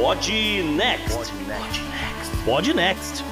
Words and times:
Pod 0.00 0.30
Next. 0.76 1.32
Pod 2.44 2.72
Next. 2.72 3.24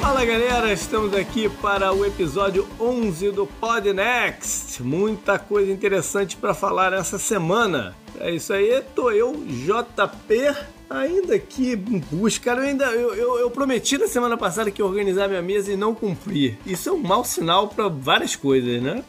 Fala 0.00 0.24
galera, 0.24 0.72
estamos 0.72 1.12
aqui 1.12 1.50
para 1.50 1.92
o 1.92 2.02
episódio 2.06 2.66
11 2.80 3.30
do 3.32 3.46
Pod 3.46 3.92
Next. 3.92 4.82
Muita 4.82 5.38
coisa 5.38 5.70
interessante 5.70 6.34
para 6.34 6.54
falar 6.54 6.94
essa 6.94 7.18
semana. 7.18 7.94
É 8.18 8.30
isso 8.30 8.54
aí, 8.54 8.82
tô 8.94 9.10
eu, 9.10 9.34
JP, 9.34 10.56
ainda 10.88 11.34
aqui 11.34 11.72
em 11.72 11.98
busca. 11.98 12.52
Eu, 12.52 12.62
ainda, 12.62 12.86
eu, 12.86 13.14
eu, 13.14 13.38
eu, 13.40 13.50
prometi 13.50 13.98
na 13.98 14.08
semana 14.08 14.38
passada 14.38 14.70
que 14.70 14.80
ia 14.80 14.86
organizar 14.86 15.28
minha 15.28 15.42
mesa 15.42 15.70
e 15.70 15.76
não 15.76 15.94
cumpri. 15.94 16.58
Isso 16.64 16.88
é 16.88 16.92
um 16.92 17.02
mau 17.02 17.22
sinal 17.22 17.68
para 17.68 17.86
várias 17.88 18.34
coisas, 18.34 18.82
né? 18.82 19.04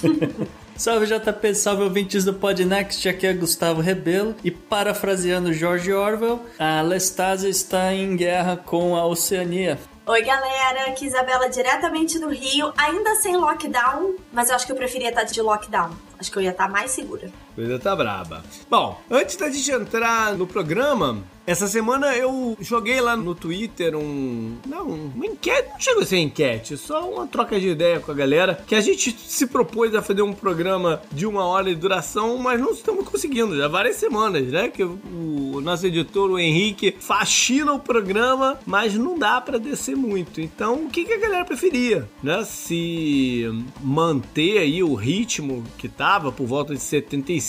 Salve 0.76 1.06
JP, 1.06 1.54
salve 1.54 1.84
ouvintes 1.84 2.24
do 2.24 2.34
Podnext, 2.34 3.08
aqui 3.08 3.28
é 3.28 3.32
Gustavo 3.32 3.80
Rebelo 3.80 4.34
e 4.42 4.50
parafraseando 4.50 5.52
George 5.52 5.92
Orwell, 5.92 6.44
a 6.58 6.82
Lestásia 6.82 7.48
está 7.48 7.94
em 7.94 8.16
guerra 8.16 8.56
com 8.56 8.96
a 8.96 9.06
Oceania. 9.06 9.78
Oi, 10.04 10.22
galera, 10.22 10.90
aqui 10.90 11.06
Isabela 11.06 11.48
diretamente 11.48 12.18
do 12.18 12.28
Rio, 12.28 12.72
ainda 12.76 13.14
sem 13.14 13.36
lockdown, 13.36 14.16
mas 14.32 14.50
eu 14.50 14.56
acho 14.56 14.66
que 14.66 14.72
eu 14.72 14.76
preferia 14.76 15.10
estar 15.10 15.22
de 15.22 15.40
lockdown. 15.40 15.90
Acho 16.18 16.30
que 16.30 16.38
eu 16.38 16.42
ia 16.42 16.50
estar 16.50 16.68
mais 16.68 16.90
segura. 16.90 17.30
Coisa 17.54 17.78
tá 17.78 17.94
braba. 17.94 18.42
Bom, 18.68 19.00
antes 19.10 19.36
da 19.36 19.48
gente 19.48 19.70
entrar 19.70 20.36
no 20.36 20.46
programa, 20.46 21.22
essa 21.46 21.68
semana 21.68 22.16
eu 22.16 22.56
joguei 22.58 23.00
lá 23.02 23.14
no 23.14 23.34
Twitter 23.34 23.94
um. 23.94 24.56
Não, 24.66 24.88
uma 24.88 25.26
enquete. 25.26 25.68
Não 25.68 25.80
chegou 25.80 26.02
a 26.02 26.06
ser 26.06 26.16
enquete, 26.16 26.76
só 26.76 27.06
uma 27.10 27.26
troca 27.26 27.60
de 27.60 27.68
ideia 27.68 28.00
com 28.00 28.10
a 28.10 28.14
galera. 28.14 28.64
Que 28.66 28.74
a 28.74 28.80
gente 28.80 29.12
se 29.12 29.46
propôs 29.46 29.94
a 29.94 30.00
fazer 30.00 30.22
um 30.22 30.32
programa 30.32 31.02
de 31.12 31.26
uma 31.26 31.44
hora 31.44 31.66
de 31.66 31.74
duração, 31.74 32.38
mas 32.38 32.58
não 32.58 32.72
estamos 32.72 33.06
conseguindo. 33.06 33.56
Já 33.58 33.68
várias 33.68 33.96
semanas, 33.96 34.46
né? 34.46 34.68
Que 34.68 34.84
o 34.84 35.60
nosso 35.62 35.86
editor, 35.86 36.30
o 36.30 36.38
Henrique, 36.38 36.96
faxina 36.98 37.74
o 37.74 37.78
programa, 37.78 38.58
mas 38.64 38.94
não 38.94 39.18
dá 39.18 39.38
para 39.38 39.58
descer 39.58 39.96
muito. 39.96 40.40
Então, 40.40 40.86
o 40.86 40.88
que, 40.88 41.04
que 41.04 41.12
a 41.12 41.18
galera 41.18 41.44
preferia, 41.44 42.08
né? 42.22 42.42
Se 42.44 43.44
manter 43.82 44.58
aí 44.58 44.82
o 44.82 44.94
ritmo 44.94 45.62
que 45.76 45.90
tava 45.90 46.32
por 46.32 46.46
volta 46.46 46.74
de 46.74 46.80
75, 46.80 47.43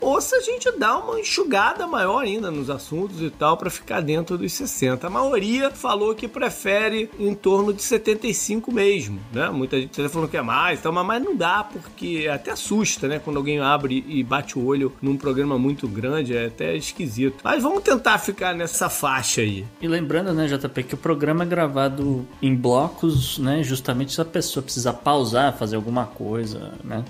ou 0.00 0.20
se 0.20 0.34
a 0.34 0.40
gente 0.40 0.70
dá 0.78 0.98
uma 0.98 1.20
enxugada 1.20 1.86
maior 1.86 2.22
ainda 2.22 2.50
nos 2.50 2.70
assuntos 2.70 3.20
e 3.20 3.30
tal 3.30 3.56
para 3.56 3.70
ficar 3.70 4.00
dentro 4.00 4.38
dos 4.38 4.52
60. 4.52 5.06
A 5.06 5.10
maioria 5.10 5.70
falou 5.70 6.14
que 6.14 6.26
prefere 6.26 7.10
em 7.18 7.34
torno 7.34 7.72
de 7.72 7.82
75 7.82 8.72
mesmo, 8.72 9.20
né? 9.32 9.48
Muita 9.50 9.80
gente 9.80 10.00
tá 10.00 10.08
falando 10.08 10.30
que 10.30 10.36
é 10.36 10.42
mais, 10.42 10.80
tal, 10.80 10.92
mas 10.92 11.22
não 11.22 11.36
dá 11.36 11.64
porque 11.64 12.28
até 12.32 12.52
assusta, 12.52 13.06
né? 13.08 13.18
Quando 13.18 13.36
alguém 13.36 13.60
abre 13.60 14.04
e 14.08 14.22
bate 14.22 14.58
o 14.58 14.64
olho 14.64 14.92
num 15.00 15.16
programa 15.16 15.58
muito 15.58 15.86
grande, 15.86 16.36
é 16.36 16.46
até 16.46 16.76
esquisito. 16.76 17.36
Mas 17.44 17.62
vamos 17.62 17.82
tentar 17.82 18.18
ficar 18.18 18.54
nessa 18.54 18.88
faixa 18.88 19.40
aí. 19.40 19.64
E 19.80 19.88
lembrando, 19.88 20.32
né, 20.32 20.46
JP, 20.46 20.82
que 20.84 20.94
o 20.94 20.98
programa 20.98 21.44
é 21.44 21.46
gravado 21.46 22.26
em 22.40 22.54
blocos, 22.54 23.38
né? 23.38 23.62
Justamente 23.62 24.12
se 24.12 24.20
a 24.20 24.24
pessoa 24.24 24.62
precisar 24.62 24.94
pausar, 24.94 25.56
fazer 25.56 25.76
alguma 25.76 26.06
coisa, 26.06 26.72
né? 26.82 27.04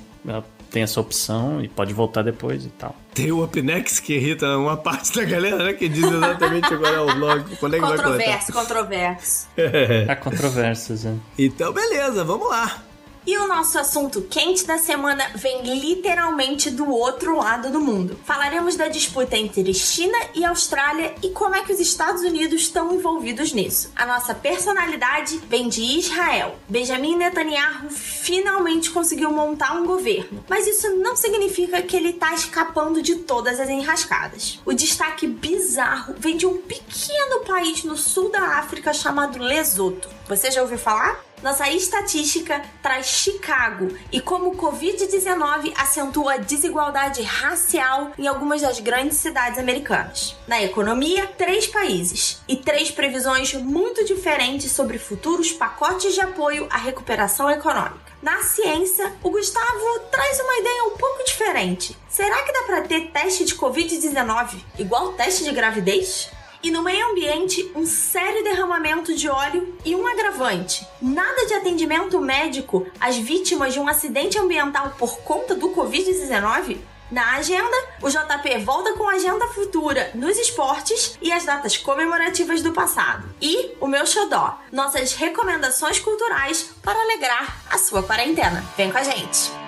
Tem 0.71 0.83
essa 0.83 1.01
opção 1.01 1.63
e 1.63 1.69
pode 1.69 1.93
voltar 1.93 2.23
depois 2.23 2.65
e 2.65 2.69
tal. 2.69 2.95
Tem 3.15 3.33
o 3.33 3.43
Upnex 3.43 4.01
que 4.01 4.15
irrita 4.15 4.57
uma 4.57 4.77
parte 4.77 5.15
da 5.15 5.25
galera, 5.25 5.65
né? 5.65 5.73
Que 5.73 5.89
diz 5.89 6.05
exatamente 6.05 6.73
agora 6.73 6.97
é 6.97 7.01
o 7.01 7.15
blog. 7.15 7.57
Quando 7.57 7.77
é 7.77 7.81
que 7.81 7.87
controverso, 7.87 8.53
controverso. 8.53 9.49
Há 10.09 10.17
controvérsias, 10.17 11.07
é. 11.07 11.15
Então, 11.39 11.73
beleza, 11.73 12.25
vamos 12.25 12.49
lá. 12.49 12.88
E 13.27 13.37
o 13.37 13.47
nosso 13.47 13.79
assunto 13.79 14.23
quente 14.23 14.65
da 14.67 14.79
semana 14.79 15.31
vem 15.35 15.63
literalmente 15.63 16.71
do 16.71 16.89
outro 16.91 17.37
lado 17.37 17.71
do 17.71 17.81
mundo. 17.81 18.19
Falaremos 18.25 18.77
da 18.77 18.89
disputa 18.89 19.37
entre 19.37 19.73
China 19.75 20.17
e 20.35 20.45
Austrália 20.45 21.15
e 21.23 21.31
como 21.31 21.55
é 21.55 21.63
que 21.63 21.73
os 21.73 21.81
Estados 21.81 22.23
Unidos 22.23 22.63
estão 22.63 22.95
envolvidos 22.95 23.53
nisso. 23.53 23.93
A 23.95 24.07
nossa 24.07 24.35
personalidade 24.35 25.39
vem 25.49 25.69
de 25.69 25.83
Israel. 25.83 26.57
Benjamin 26.69 27.17
Netanyahu 27.17 27.91
finalmente 27.91 28.91
conseguiu 28.91 29.31
montar 29.31 29.73
um 29.73 29.87
governo, 29.87 30.45
mas 30.49 30.67
isso 30.67 30.95
não 30.97 31.17
significa 31.17 31.83
que 31.83 31.97
ele 31.97 32.11
está 32.11 32.35
escapando 32.35 33.03
de 33.03 33.17
todas 33.17 33.61
as 33.61 33.69
enrascadas. 33.69 34.61
O 34.65 34.73
destaque 34.73 35.27
bizarro 35.27 36.15
vem 36.19 36.37
de 36.37 36.47
um 36.47 36.59
pequeno 36.59 37.45
país 37.47 37.85
no 37.85 37.97
sul 37.97 38.31
da 38.31 38.59
África 38.59 38.93
chamado 38.93 39.39
Lesoto. 39.39 40.09
Você 40.27 40.51
já 40.51 40.63
ouviu 40.63 40.79
falar? 40.79 41.28
Nossa 41.43 41.71
estatística 41.71 42.61
traz 42.83 43.07
Chicago 43.07 43.97
e 44.11 44.21
como 44.21 44.51
o 44.51 44.57
Covid-19 44.57 45.73
acentua 45.77 46.35
a 46.35 46.37
desigualdade 46.39 47.23
racial 47.23 48.13
em 48.19 48.27
algumas 48.27 48.61
das 48.61 48.81
grandes 48.81 49.19
cidades 49.19 49.59
americanas. 49.59 50.37
Na 50.49 50.61
economia, 50.63 51.27
três 51.27 51.67
países 51.67 52.43
e 52.49 52.57
três 52.57 52.91
previsões 52.91 53.55
muito 53.55 54.05
diferentes 54.05 54.73
sobre 54.73 54.99
futuros 54.99 55.53
pacotes 55.53 56.15
de 56.15 56.21
apoio 56.21 56.67
à 56.71 56.77
recuperação 56.77 57.49
econômica. 57.51 58.09
Na 58.21 58.43
ciência, 58.43 59.13
o 59.23 59.31
Gustavo 59.31 60.01
traz 60.11 60.41
uma 60.41 60.59
ideia 60.59 60.85
um 60.85 60.97
pouco 60.97 61.25
diferente. 61.25 61.97
Será 62.09 62.43
que 62.43 62.53
dá 62.53 62.63
para 62.65 62.83
ter 62.83 63.13
teste 63.13 63.45
de 63.45 63.55
Covid-19 63.55 64.57
igual 64.77 65.13
teste 65.13 65.45
de 65.45 65.53
gravidez? 65.53 66.29
E 66.63 66.71
no 66.71 66.83
meio 66.83 67.11
ambiente, 67.11 67.71
um 67.75 67.87
sério 67.87 68.43
derramamento 68.43 69.15
de 69.15 69.29
óleo 69.29 69.77
e 69.85 69.95
um 69.95 70.07
agravante. 70.07 70.87
Nada 71.01 71.47
de 71.47 71.55
atendimento 71.55 72.21
médico 72.21 72.87
às 73.01 73.17
vítimas 73.17 73.73
de 73.73 73.81
um 73.81 73.87
acidente 73.87 74.39
ambiental 74.39 74.95
por 74.99 75.21
conta 75.21 75.55
do 75.55 75.69
Covid-19? 75.71 76.79
Na 77.11 77.37
agenda, 77.37 77.77
o 78.03 78.11
JP 78.11 78.59
volta 78.65 78.93
com 78.93 79.09
a 79.09 79.15
agenda 79.15 79.47
futura 79.49 80.11
nos 80.15 80.37
esportes 80.37 81.17
e 81.23 81.33
as 81.33 81.45
datas 81.45 81.77
comemorativas 81.77 82.61
do 82.61 82.73
passado. 82.73 83.27
E 83.41 83.75
o 83.81 83.87
meu 83.87 84.05
xodó, 84.05 84.61
nossas 84.71 85.15
recomendações 85.15 85.99
culturais 86.01 86.71
para 86.83 87.01
alegrar 87.01 87.63
a 87.71 87.79
sua 87.79 88.03
quarentena. 88.03 88.63
Vem 88.77 88.91
com 88.91 88.99
a 88.99 89.03
gente! 89.03 89.68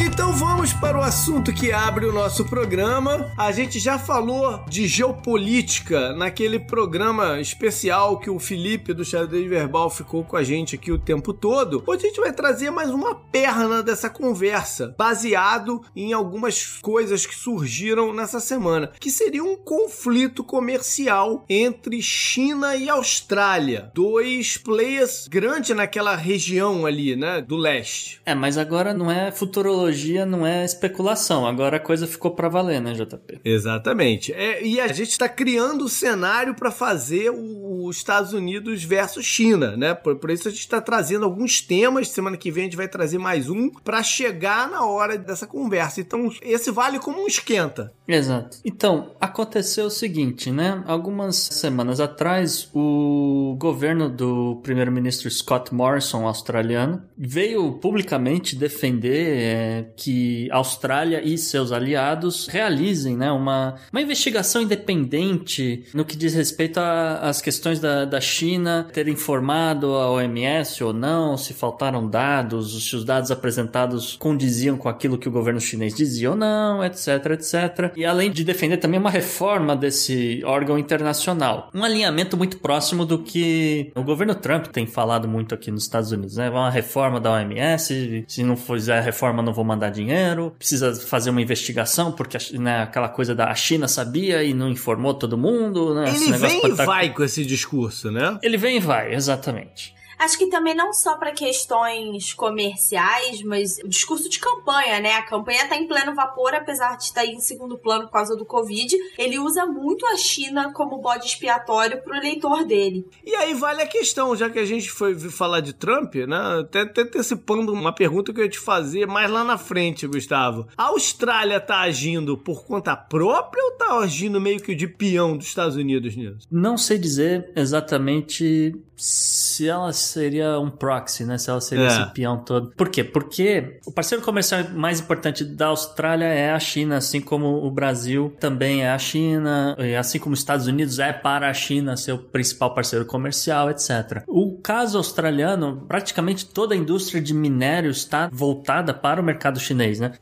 Então 0.00 0.32
vamos 0.32 0.72
para 0.72 0.96
o 0.96 1.02
assunto 1.02 1.52
que 1.52 1.72
abre 1.72 2.06
o 2.06 2.12
nosso 2.12 2.44
programa. 2.44 3.32
A 3.36 3.50
gente 3.50 3.80
já 3.80 3.98
falou 3.98 4.64
de 4.68 4.86
geopolítica 4.86 6.12
naquele 6.12 6.60
programa 6.60 7.40
especial 7.40 8.20
que 8.20 8.30
o 8.30 8.38
Felipe 8.38 8.94
do 8.94 9.04
Xadrez 9.04 9.48
Verbal 9.48 9.90
ficou 9.90 10.22
com 10.22 10.36
a 10.36 10.44
gente 10.44 10.76
aqui 10.76 10.92
o 10.92 11.00
tempo 11.00 11.32
todo. 11.32 11.82
Hoje 11.84 12.04
a 12.04 12.08
gente 12.08 12.20
vai 12.20 12.32
trazer 12.32 12.70
mais 12.70 12.90
uma 12.90 13.12
perna 13.12 13.82
dessa 13.82 14.08
conversa, 14.08 14.94
baseado 14.96 15.82
em 15.96 16.12
algumas 16.12 16.78
coisas 16.80 17.26
que 17.26 17.34
surgiram 17.34 18.14
nessa 18.14 18.38
semana, 18.38 18.92
que 19.00 19.10
seria 19.10 19.42
um 19.42 19.56
conflito 19.56 20.44
comercial 20.44 21.44
entre 21.48 22.00
China 22.00 22.76
e 22.76 22.88
Austrália, 22.88 23.90
dois 23.92 24.56
players 24.56 25.26
grandes 25.26 25.74
naquela 25.74 26.14
região 26.14 26.86
ali, 26.86 27.16
né, 27.16 27.42
do 27.42 27.56
leste. 27.56 28.20
É, 28.24 28.32
mas 28.32 28.56
agora 28.56 28.94
não 28.94 29.10
é 29.10 29.32
futurologia 29.32 29.87
não 30.26 30.46
é 30.46 30.64
especulação. 30.64 31.46
Agora 31.46 31.76
a 31.76 31.80
coisa 31.80 32.06
ficou 32.06 32.30
para 32.30 32.48
valer, 32.48 32.80
né, 32.80 32.92
JP? 32.92 33.40
Exatamente. 33.44 34.32
É, 34.32 34.64
e 34.64 34.80
a 34.80 34.88
gente 34.88 35.10
está 35.10 35.28
criando 35.28 35.84
o 35.84 35.88
cenário 35.88 36.54
para 36.54 36.70
fazer 36.70 37.30
os 37.30 37.96
Estados 37.96 38.32
Unidos 38.32 38.84
versus 38.84 39.24
China, 39.24 39.76
né? 39.76 39.94
Por, 39.94 40.16
por 40.16 40.30
isso 40.30 40.48
a 40.48 40.50
gente 40.50 40.60
está 40.60 40.80
trazendo 40.80 41.24
alguns 41.24 41.60
temas. 41.60 42.08
Semana 42.08 42.36
que 42.36 42.50
vem 42.50 42.64
a 42.64 42.66
gente 42.66 42.76
vai 42.76 42.88
trazer 42.88 43.18
mais 43.18 43.48
um 43.48 43.70
para 43.70 44.02
chegar 44.02 44.68
na 44.70 44.84
hora 44.84 45.16
dessa 45.16 45.46
conversa. 45.46 46.00
Então 46.00 46.30
esse 46.42 46.70
vale 46.70 46.98
como 46.98 47.22
um 47.22 47.26
esquenta. 47.26 47.92
Exato. 48.06 48.58
Então 48.64 49.12
aconteceu 49.20 49.86
o 49.86 49.90
seguinte, 49.90 50.50
né? 50.50 50.82
Algumas 50.86 51.36
semanas 51.36 52.00
atrás 52.00 52.68
o 52.74 53.56
governo 53.58 54.08
do 54.08 54.60
primeiro-ministro 54.62 55.30
Scott 55.30 55.74
Morrison 55.74 56.26
australiano 56.26 57.02
veio 57.16 57.72
publicamente 57.74 58.56
defender 58.56 59.38
é, 59.38 59.77
que 59.96 60.48
a 60.50 60.56
Austrália 60.56 61.22
e 61.22 61.36
seus 61.36 61.72
aliados 61.72 62.46
realizem 62.48 63.16
né, 63.16 63.30
uma, 63.30 63.76
uma 63.92 64.00
investigação 64.00 64.62
independente 64.62 65.84
no 65.94 66.04
que 66.04 66.16
diz 66.16 66.34
respeito 66.34 66.78
às 66.78 67.40
questões 67.40 67.80
da, 67.80 68.04
da 68.04 68.20
China 68.20 68.88
ter 68.92 69.08
informado 69.08 69.94
a 69.94 70.10
OMS 70.10 70.82
ou 70.82 70.92
não, 70.92 71.36
se 71.36 71.52
faltaram 71.52 72.08
dados, 72.08 72.88
se 72.88 72.96
os 72.96 73.04
dados 73.04 73.30
apresentados 73.30 74.16
condiziam 74.16 74.76
com 74.76 74.88
aquilo 74.88 75.18
que 75.18 75.28
o 75.28 75.32
governo 75.32 75.60
chinês 75.60 75.94
dizia 75.94 76.30
ou 76.30 76.36
não, 76.36 76.84
etc, 76.84 77.08
etc. 77.32 77.92
E 77.96 78.04
além 78.04 78.30
de 78.30 78.44
defender 78.44 78.78
também 78.78 78.98
uma 78.98 79.10
reforma 79.10 79.76
desse 79.76 80.42
órgão 80.44 80.78
internacional. 80.78 81.70
Um 81.74 81.84
alinhamento 81.84 82.36
muito 82.36 82.58
próximo 82.58 83.04
do 83.04 83.18
que 83.18 83.90
o 83.94 84.02
governo 84.02 84.34
Trump 84.34 84.66
tem 84.66 84.86
falado 84.86 85.28
muito 85.28 85.54
aqui 85.54 85.70
nos 85.70 85.82
Estados 85.84 86.12
Unidos, 86.12 86.36
né? 86.36 86.50
Uma 86.50 86.70
reforma 86.70 87.20
da 87.20 87.32
OMS, 87.32 88.24
se 88.26 88.42
não 88.42 88.56
fizer 88.56 88.98
a 88.98 89.00
reforma 89.00 89.42
não 89.42 89.52
vou 89.58 89.64
mandar 89.64 89.90
dinheiro, 89.90 90.54
precisa 90.56 90.94
fazer 90.94 91.30
uma 91.30 91.42
investigação 91.42 92.12
porque 92.12 92.38
né, 92.52 92.82
aquela 92.82 93.08
coisa 93.08 93.34
da 93.34 93.52
China 93.56 93.88
sabia 93.88 94.44
e 94.44 94.54
não 94.54 94.68
informou 94.68 95.12
todo 95.12 95.36
mundo, 95.36 95.94
né? 95.94 96.14
Ele 96.14 96.32
vem 96.32 96.64
e 96.64 96.72
vai 96.72 97.12
com 97.12 97.24
esse 97.24 97.44
discurso, 97.44 98.08
né? 98.08 98.38
Ele 98.40 98.56
vem 98.56 98.76
e 98.76 98.80
vai, 98.80 99.12
exatamente. 99.12 99.97
Acho 100.18 100.38
que 100.38 100.48
também 100.48 100.74
não 100.74 100.92
só 100.92 101.16
para 101.16 101.32
questões 101.32 102.32
comerciais, 102.32 103.42
mas 103.42 103.78
o 103.78 103.88
discurso 103.88 104.28
de 104.28 104.38
campanha, 104.38 105.00
né? 105.00 105.12
A 105.14 105.22
campanha 105.22 105.68
tá 105.68 105.76
em 105.76 105.86
pleno 105.86 106.14
vapor, 106.14 106.54
apesar 106.54 106.96
de 106.96 107.04
estar 107.04 107.24
em 107.24 107.40
segundo 107.40 107.78
plano 107.78 108.06
por 108.06 108.12
causa 108.12 108.36
do 108.36 108.44
Covid. 108.44 108.96
Ele 109.16 109.38
usa 109.38 109.64
muito 109.66 110.04
a 110.06 110.16
China 110.16 110.72
como 110.72 110.98
bode 110.98 111.26
expiatório 111.26 112.02
pro 112.02 112.16
eleitor 112.16 112.64
dele. 112.64 113.06
E 113.24 113.34
aí 113.34 113.54
vale 113.54 113.82
a 113.82 113.86
questão, 113.86 114.34
já 114.34 114.50
que 114.50 114.58
a 114.58 114.64
gente 114.64 114.90
foi 114.90 115.18
falar 115.18 115.60
de 115.60 115.72
Trump, 115.72 116.14
né? 116.14 116.60
Até, 116.60 116.80
até 116.80 117.02
antecipando 117.02 117.72
uma 117.72 117.92
pergunta 117.92 118.32
que 118.32 118.40
eu 118.40 118.44
ia 118.44 118.50
te 118.50 118.58
fazer 118.58 119.06
mais 119.06 119.30
lá 119.30 119.44
na 119.44 119.58
frente, 119.58 120.06
Gustavo. 120.06 120.66
A 120.76 120.84
Austrália 120.84 121.60
tá 121.60 121.80
agindo 121.80 122.36
por 122.36 122.64
conta 122.64 122.96
própria 122.96 123.62
ou 123.64 123.72
tá 123.72 123.98
agindo 123.98 124.40
meio 124.40 124.60
que 124.60 124.74
de 124.74 124.86
peão 124.86 125.36
dos 125.36 125.46
Estados 125.46 125.76
Unidos 125.76 126.16
nisso? 126.16 126.46
Não 126.50 126.76
sei 126.76 126.98
dizer 126.98 127.50
exatamente 127.54 128.74
se 128.98 129.68
ela 129.68 129.92
seria 129.92 130.58
um 130.58 130.70
proxy, 130.70 131.24
né? 131.24 131.38
Se 131.38 131.48
ela 131.48 131.60
seria 131.60 131.84
é. 131.84 131.88
esse 131.88 132.12
peão 132.12 132.38
todo. 132.38 132.72
Por 132.76 132.88
quê? 132.88 133.04
Porque 133.04 133.78
o 133.86 133.92
parceiro 133.92 134.22
comercial 134.24 134.64
mais 134.74 135.00
importante 135.00 135.44
da 135.44 135.68
Austrália 135.68 136.26
é 136.26 136.52
a 136.52 136.58
China, 136.58 136.96
assim 136.96 137.20
como 137.20 137.64
o 137.64 137.70
Brasil 137.70 138.34
também 138.40 138.82
é 138.82 138.90
a 138.90 138.98
China, 138.98 139.76
e 139.78 139.94
assim 139.94 140.18
como 140.18 140.32
os 140.34 140.40
Estados 140.40 140.66
Unidos 140.66 140.98
é 140.98 141.12
para 141.12 141.48
a 141.48 141.54
China 141.54 141.96
seu 141.96 142.18
principal 142.18 142.74
parceiro 142.74 143.04
comercial, 143.04 143.70
etc. 143.70 144.22
O 144.26 144.58
caso 144.58 144.98
australiano, 144.98 145.84
praticamente 145.86 146.46
toda 146.46 146.74
a 146.74 146.76
indústria 146.76 147.20
de 147.20 147.34
minério 147.34 147.90
está 147.90 148.28
voltada 148.32 148.92
para 148.92 149.20
o 149.20 149.24
mercado 149.24 149.60
chinês, 149.60 150.00
né? 150.00 150.12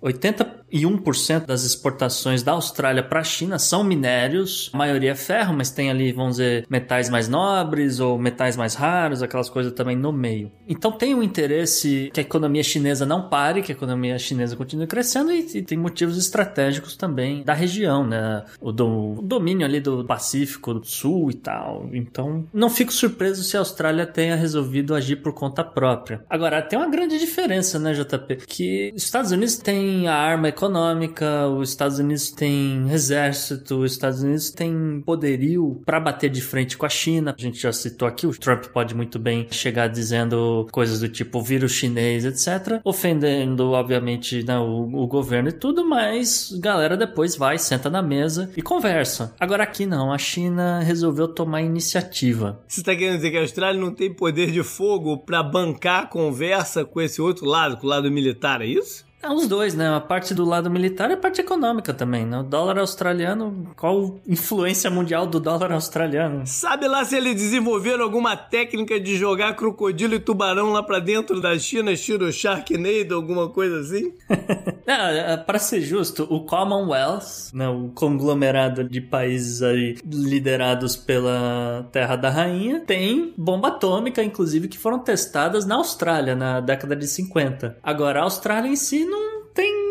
81% 0.72 1.46
das 1.46 1.64
exportações 1.64 2.42
da 2.42 2.52
Austrália 2.52 3.02
para 3.02 3.20
a 3.20 3.24
China 3.24 3.58
são 3.58 3.84
minérios, 3.84 4.70
a 4.72 4.76
maioria 4.76 5.12
é 5.12 5.14
ferro, 5.14 5.54
mas 5.54 5.70
tem 5.70 5.90
ali, 5.90 6.12
vamos 6.12 6.32
dizer, 6.32 6.66
metais 6.68 7.08
mais 7.08 7.28
nobres 7.28 8.00
ou 8.00 8.18
metais 8.18 8.56
mais 8.56 8.74
raros, 8.74 9.22
aquelas 9.22 9.48
coisas 9.48 9.72
também 9.72 9.96
no 9.96 10.12
meio. 10.12 10.50
Então 10.68 10.92
tem 10.92 11.14
um 11.14 11.22
interesse 11.22 12.10
que 12.12 12.20
a 12.20 12.22
economia 12.22 12.62
chinesa 12.62 13.06
não 13.06 13.28
pare, 13.28 13.62
que 13.62 13.72
a 13.72 13.74
economia 13.74 14.18
chinesa 14.18 14.56
continue 14.56 14.86
crescendo 14.86 15.32
e, 15.32 15.46
e 15.54 15.62
tem 15.62 15.78
motivos 15.78 16.16
estratégicos 16.16 16.96
também 16.96 17.42
da 17.42 17.52
região, 17.52 18.06
né? 18.06 18.44
O, 18.60 18.72
do, 18.72 19.18
o 19.18 19.22
domínio 19.22 19.66
ali 19.66 19.80
do 19.80 20.04
Pacífico 20.04 20.74
do 20.74 20.84
Sul 20.84 21.30
e 21.30 21.34
tal. 21.34 21.88
Então 21.92 22.44
não 22.52 22.68
fico 22.70 22.92
surpreso 22.92 23.42
se 23.42 23.56
a 23.56 23.60
Austrália 23.60 24.06
tenha 24.06 24.36
resolvido 24.36 24.94
agir 24.94 25.16
por 25.16 25.32
conta 25.32 25.62
própria. 25.62 26.24
Agora, 26.28 26.62
tem 26.62 26.78
uma 26.78 26.88
grande 26.88 27.18
diferença, 27.18 27.78
né, 27.78 27.92
JP? 27.92 28.36
Que 28.46 28.92
os 28.94 29.02
Estados 29.02 29.30
Unidos 29.30 29.56
têm 29.56 30.08
a 30.08 30.14
arma 30.14 30.48
econômica, 30.56 31.46
os 31.48 31.68
Estados 31.68 31.98
Unidos 31.98 32.30
têm 32.30 32.90
exército, 32.90 33.76
os 33.82 33.92
Estados 33.92 34.22
Unidos 34.22 34.50
têm 34.50 35.02
poderio 35.04 35.82
para 35.84 36.00
bater 36.00 36.30
de 36.30 36.40
frente 36.40 36.78
com 36.78 36.86
a 36.86 36.88
China. 36.88 37.34
A 37.38 37.40
gente 37.40 37.60
já 37.60 37.72
citou 37.72 38.08
aqui, 38.08 38.26
o 38.26 38.36
Trump 38.36 38.64
pode 38.66 38.94
muito 38.94 39.18
bem 39.18 39.46
chegar 39.50 39.88
dizendo 39.88 40.66
coisas 40.72 41.00
do 41.00 41.08
tipo 41.08 41.42
vírus 41.42 41.72
chinês, 41.72 42.24
etc. 42.24 42.80
Ofendendo, 42.82 43.70
obviamente, 43.72 44.42
né, 44.42 44.58
o, 44.58 45.02
o 45.02 45.06
governo 45.06 45.50
e 45.50 45.52
tudo, 45.52 45.86
mas 45.86 46.50
galera 46.58 46.96
depois 46.96 47.36
vai, 47.36 47.58
senta 47.58 47.90
na 47.90 48.00
mesa 48.00 48.50
e 48.56 48.62
conversa. 48.62 49.34
Agora 49.38 49.62
aqui 49.62 49.84
não, 49.84 50.10
a 50.10 50.18
China 50.18 50.80
resolveu 50.80 51.28
tomar 51.28 51.60
iniciativa. 51.60 52.58
Você 52.66 52.80
está 52.80 52.94
querendo 52.94 53.16
dizer 53.16 53.30
que 53.30 53.36
a 53.36 53.42
Austrália 53.42 53.80
não 53.80 53.92
tem 53.92 54.12
poder 54.12 54.50
de 54.50 54.62
fogo 54.62 55.18
para 55.18 55.42
bancar 55.42 56.04
a 56.04 56.06
conversa 56.06 56.84
com 56.84 57.00
esse 57.00 57.20
outro 57.20 57.44
lado, 57.44 57.76
com 57.76 57.86
o 57.86 57.90
lado 57.90 58.10
militar, 58.10 58.62
é 58.62 58.66
isso? 58.66 59.05
É 59.22 59.30
os 59.30 59.48
dois, 59.48 59.74
né? 59.74 59.88
A 59.88 60.00
parte 60.00 60.34
do 60.34 60.44
lado 60.44 60.70
militar 60.70 61.10
e 61.10 61.14
a 61.14 61.16
parte 61.16 61.40
econômica 61.40 61.92
também, 61.92 62.24
né? 62.24 62.38
O 62.38 62.42
dólar 62.42 62.78
australiano, 62.78 63.68
qual 63.76 64.20
influência 64.26 64.90
mundial 64.90 65.26
do 65.26 65.40
dólar 65.40 65.72
australiano? 65.72 66.46
Sabe 66.46 66.86
lá 66.86 67.04
se 67.04 67.16
eles 67.16 67.34
desenvolveram 67.34 68.04
alguma 68.04 68.36
técnica 68.36 69.00
de 69.00 69.16
jogar 69.16 69.54
crocodilo 69.56 70.14
e 70.14 70.20
tubarão 70.20 70.70
lá 70.70 70.82
pra 70.82 70.98
dentro 70.98 71.40
da 71.40 71.58
China, 71.58 71.92
estilo 71.92 72.30
Sharknado, 72.30 73.14
alguma 73.14 73.48
coisa 73.48 73.80
assim? 73.80 74.12
é, 74.86 75.32
é 75.32 75.36
para 75.36 75.58
ser 75.58 75.80
justo, 75.80 76.26
o 76.30 76.44
Commonwealth, 76.44 77.52
né, 77.52 77.68
o 77.68 77.88
conglomerado 77.94 78.84
de 78.84 79.00
países 79.00 79.62
aí 79.62 79.96
liderados 80.04 80.94
pela 80.94 81.88
Terra 81.90 82.16
da 82.16 82.30
Rainha, 82.30 82.80
tem 82.86 83.32
bomba 83.36 83.68
atômica, 83.68 84.22
inclusive, 84.22 84.68
que 84.68 84.78
foram 84.78 84.98
testadas 84.98 85.64
na 85.66 85.76
Austrália 85.76 86.36
na 86.36 86.60
década 86.60 86.94
de 86.94 87.08
50. 87.08 87.78
Agora, 87.82 88.20
a 88.20 88.24
Austrália 88.24 88.68
em 88.68 88.76
si 88.76 89.04
não 89.04 89.15
tem 89.56 89.85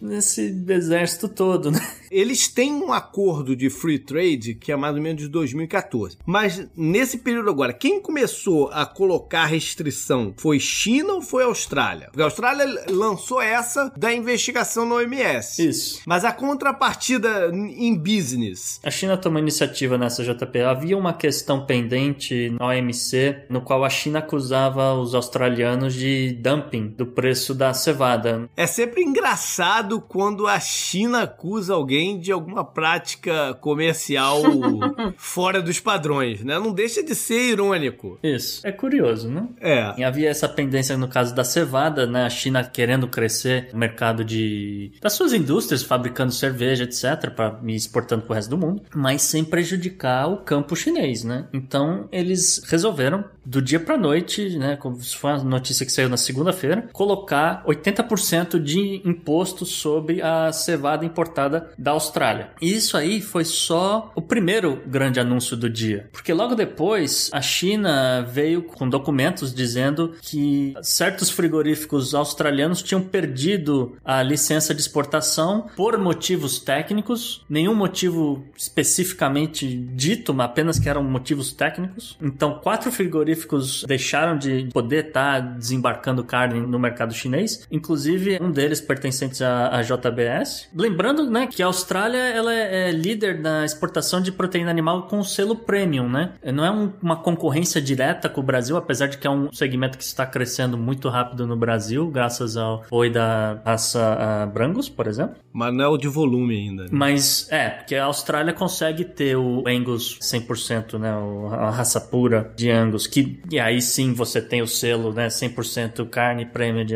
nesse 0.00 0.64
exército 0.68 1.28
todo, 1.28 1.70
né? 1.70 1.80
Eles 2.10 2.48
têm 2.48 2.72
um 2.72 2.92
acordo 2.92 3.54
de 3.54 3.70
free 3.70 3.98
trade 3.98 4.54
que 4.54 4.72
é 4.72 4.76
mais 4.76 4.96
ou 4.96 5.02
menos 5.02 5.22
de 5.22 5.28
2014. 5.28 6.18
Mas 6.26 6.66
nesse 6.76 7.18
período 7.18 7.50
agora, 7.50 7.72
quem 7.72 8.00
começou 8.00 8.68
a 8.72 8.84
colocar 8.84 9.46
restrição 9.46 10.34
foi 10.36 10.58
China 10.58 11.14
ou 11.14 11.22
foi 11.22 11.44
Austrália? 11.44 12.06
Porque 12.06 12.22
a 12.22 12.24
Austrália 12.24 12.66
lançou 12.88 13.40
essa 13.40 13.92
da 13.96 14.12
investigação 14.12 14.84
no 14.84 14.96
OMS. 14.96 15.68
Isso. 15.68 16.02
Mas 16.04 16.24
a 16.24 16.32
contrapartida 16.32 17.50
em 17.52 17.94
business. 17.94 18.80
A 18.82 18.90
China 18.90 19.16
tomou 19.16 19.38
iniciativa 19.38 19.96
nessa 19.96 20.24
JP. 20.24 20.60
Havia 20.60 20.98
uma 20.98 21.12
questão 21.12 21.64
pendente 21.64 22.50
na 22.58 22.66
OMC 22.68 23.44
no 23.48 23.60
qual 23.60 23.84
a 23.84 23.90
China 23.90 24.18
acusava 24.18 24.94
os 24.94 25.14
australianos 25.14 25.94
de 25.94 26.32
dumping 26.32 26.88
do 26.88 27.06
preço 27.06 27.54
da 27.54 27.72
cevada. 27.72 28.48
É 28.56 28.66
sempre 28.66 29.02
engraçado 29.02 29.89
quando 29.98 30.46
a 30.46 30.60
China 30.60 31.22
acusa 31.22 31.72
alguém 31.72 32.20
de 32.20 32.30
alguma 32.30 32.62
prática 32.62 33.54
comercial 33.54 34.42
fora 35.16 35.62
dos 35.62 35.80
padrões, 35.80 36.44
né? 36.44 36.58
Não 36.58 36.70
deixa 36.70 37.02
de 37.02 37.14
ser 37.14 37.52
irônico. 37.52 38.18
Isso. 38.22 38.60
É 38.66 38.70
curioso, 38.70 39.30
né? 39.30 39.48
É. 39.58 39.94
E 39.96 40.04
havia 40.04 40.28
essa 40.28 40.46
pendência 40.46 40.98
no 40.98 41.08
caso 41.08 41.34
da 41.34 41.44
cevada, 41.44 42.06
né? 42.06 42.26
A 42.26 42.30
China 42.30 42.62
querendo 42.62 43.08
crescer 43.08 43.70
o 43.72 43.78
mercado 43.78 44.22
de 44.22 44.92
das 45.00 45.14
suas 45.14 45.32
indústrias, 45.32 45.82
fabricando 45.82 46.32
cerveja, 46.32 46.84
etc, 46.84 47.30
para 47.34 47.58
me 47.62 47.74
exportando 47.74 48.22
pro 48.22 48.34
resto 48.34 48.50
do 48.50 48.58
mundo, 48.58 48.82
mas 48.94 49.22
sem 49.22 49.42
prejudicar 49.42 50.28
o 50.28 50.38
campo 50.38 50.76
chinês, 50.76 51.24
né? 51.24 51.46
Então 51.52 52.08
eles 52.12 52.62
resolveram 52.68 53.24
do 53.44 53.60
dia 53.62 53.80
para 53.80 53.96
noite, 53.96 54.56
né, 54.56 54.76
como 54.76 55.02
foi 55.02 55.32
uma 55.32 55.44
notícia 55.44 55.84
que 55.86 55.92
saiu 55.92 56.08
na 56.08 56.16
segunda-feira, 56.16 56.88
colocar 56.92 57.64
80% 57.64 58.60
de 58.60 59.02
imposto 59.04 59.64
sobre 59.80 60.22
a 60.22 60.52
cevada 60.52 61.04
importada 61.04 61.70
da 61.78 61.92
Austrália. 61.92 62.50
E 62.60 62.74
isso 62.74 62.96
aí 62.96 63.20
foi 63.20 63.44
só 63.44 64.12
o 64.14 64.22
primeiro 64.22 64.80
grande 64.86 65.18
anúncio 65.18 65.56
do 65.56 65.68
dia, 65.68 66.08
porque 66.12 66.32
logo 66.32 66.54
depois 66.54 67.30
a 67.32 67.40
China 67.40 68.22
veio 68.22 68.62
com 68.62 68.88
documentos 68.88 69.54
dizendo 69.54 70.14
que 70.22 70.74
certos 70.82 71.30
frigoríficos 71.30 72.14
australianos 72.14 72.82
tinham 72.82 73.02
perdido 73.02 73.96
a 74.04 74.22
licença 74.22 74.74
de 74.74 74.80
exportação 74.80 75.66
por 75.76 75.96
motivos 75.98 76.58
técnicos, 76.58 77.44
nenhum 77.48 77.74
motivo 77.74 78.44
especificamente 78.56 79.66
dito, 79.66 80.34
mas 80.34 80.46
apenas 80.46 80.78
que 80.78 80.88
eram 80.88 81.02
motivos 81.02 81.52
técnicos. 81.52 82.16
Então, 82.20 82.60
quatro 82.62 82.90
frigoríficos 82.90 83.84
deixaram 83.86 84.36
de 84.36 84.68
poder 84.72 85.06
estar 85.06 85.40
tá 85.40 85.40
desembarcando 85.40 86.24
carne 86.24 86.60
no 86.60 86.78
mercado 86.78 87.14
chinês. 87.14 87.66
Inclusive, 87.70 88.38
um 88.40 88.50
deles 88.50 88.80
pertencente 88.80 89.42
à 89.42 89.69
a, 89.70 89.78
a 89.78 89.82
JBS. 89.82 90.68
Lembrando, 90.74 91.30
né, 91.30 91.46
que 91.46 91.62
a 91.62 91.66
Austrália 91.66 92.18
ela 92.18 92.52
é, 92.52 92.88
é 92.88 92.92
líder 92.92 93.40
na 93.40 93.64
exportação 93.64 94.20
de 94.20 94.32
proteína 94.32 94.70
animal 94.70 95.06
com 95.06 95.22
selo 95.22 95.56
premium, 95.56 96.08
né? 96.08 96.32
Não 96.52 96.64
é 96.64 96.70
um, 96.70 96.92
uma 97.02 97.16
concorrência 97.16 97.80
direta 97.80 98.28
com 98.28 98.40
o 98.40 98.44
Brasil, 98.44 98.76
apesar 98.76 99.06
de 99.06 99.18
que 99.18 99.26
é 99.26 99.30
um 99.30 99.52
segmento 99.52 99.96
que 99.96 100.04
está 100.04 100.26
crescendo 100.26 100.76
muito 100.76 101.08
rápido 101.08 101.46
no 101.46 101.56
Brasil, 101.56 102.08
graças 102.08 102.56
ao 102.56 102.84
boi 102.90 103.10
da 103.10 103.60
raça 103.64 104.46
uh, 104.46 104.50
Brangus, 104.50 104.88
por 104.88 105.06
exemplo. 105.06 105.36
Mas 105.52 105.74
não 105.74 105.84
é 105.84 105.88
o 105.88 105.96
de 105.96 106.08
volume 106.08 106.56
ainda. 106.56 106.84
Né? 106.84 106.88
Mas 106.92 107.50
é, 107.50 107.68
porque 107.70 107.96
a 107.96 108.04
Austrália 108.04 108.52
consegue 108.52 109.04
ter 109.04 109.36
o 109.36 109.64
Angus 109.66 110.18
100%, 110.20 110.98
né? 110.98 111.10
A 111.52 111.70
raça 111.70 112.00
pura 112.00 112.52
de 112.56 112.70
Angus, 112.70 113.06
que 113.06 113.40
e 113.50 113.58
aí 113.58 113.80
sim 113.80 114.12
você 114.12 114.40
tem 114.40 114.62
o 114.62 114.66
selo, 114.66 115.12
né? 115.12 115.28
100% 115.28 116.08
carne 116.08 116.46
premium 116.46 116.84
de 116.84 116.94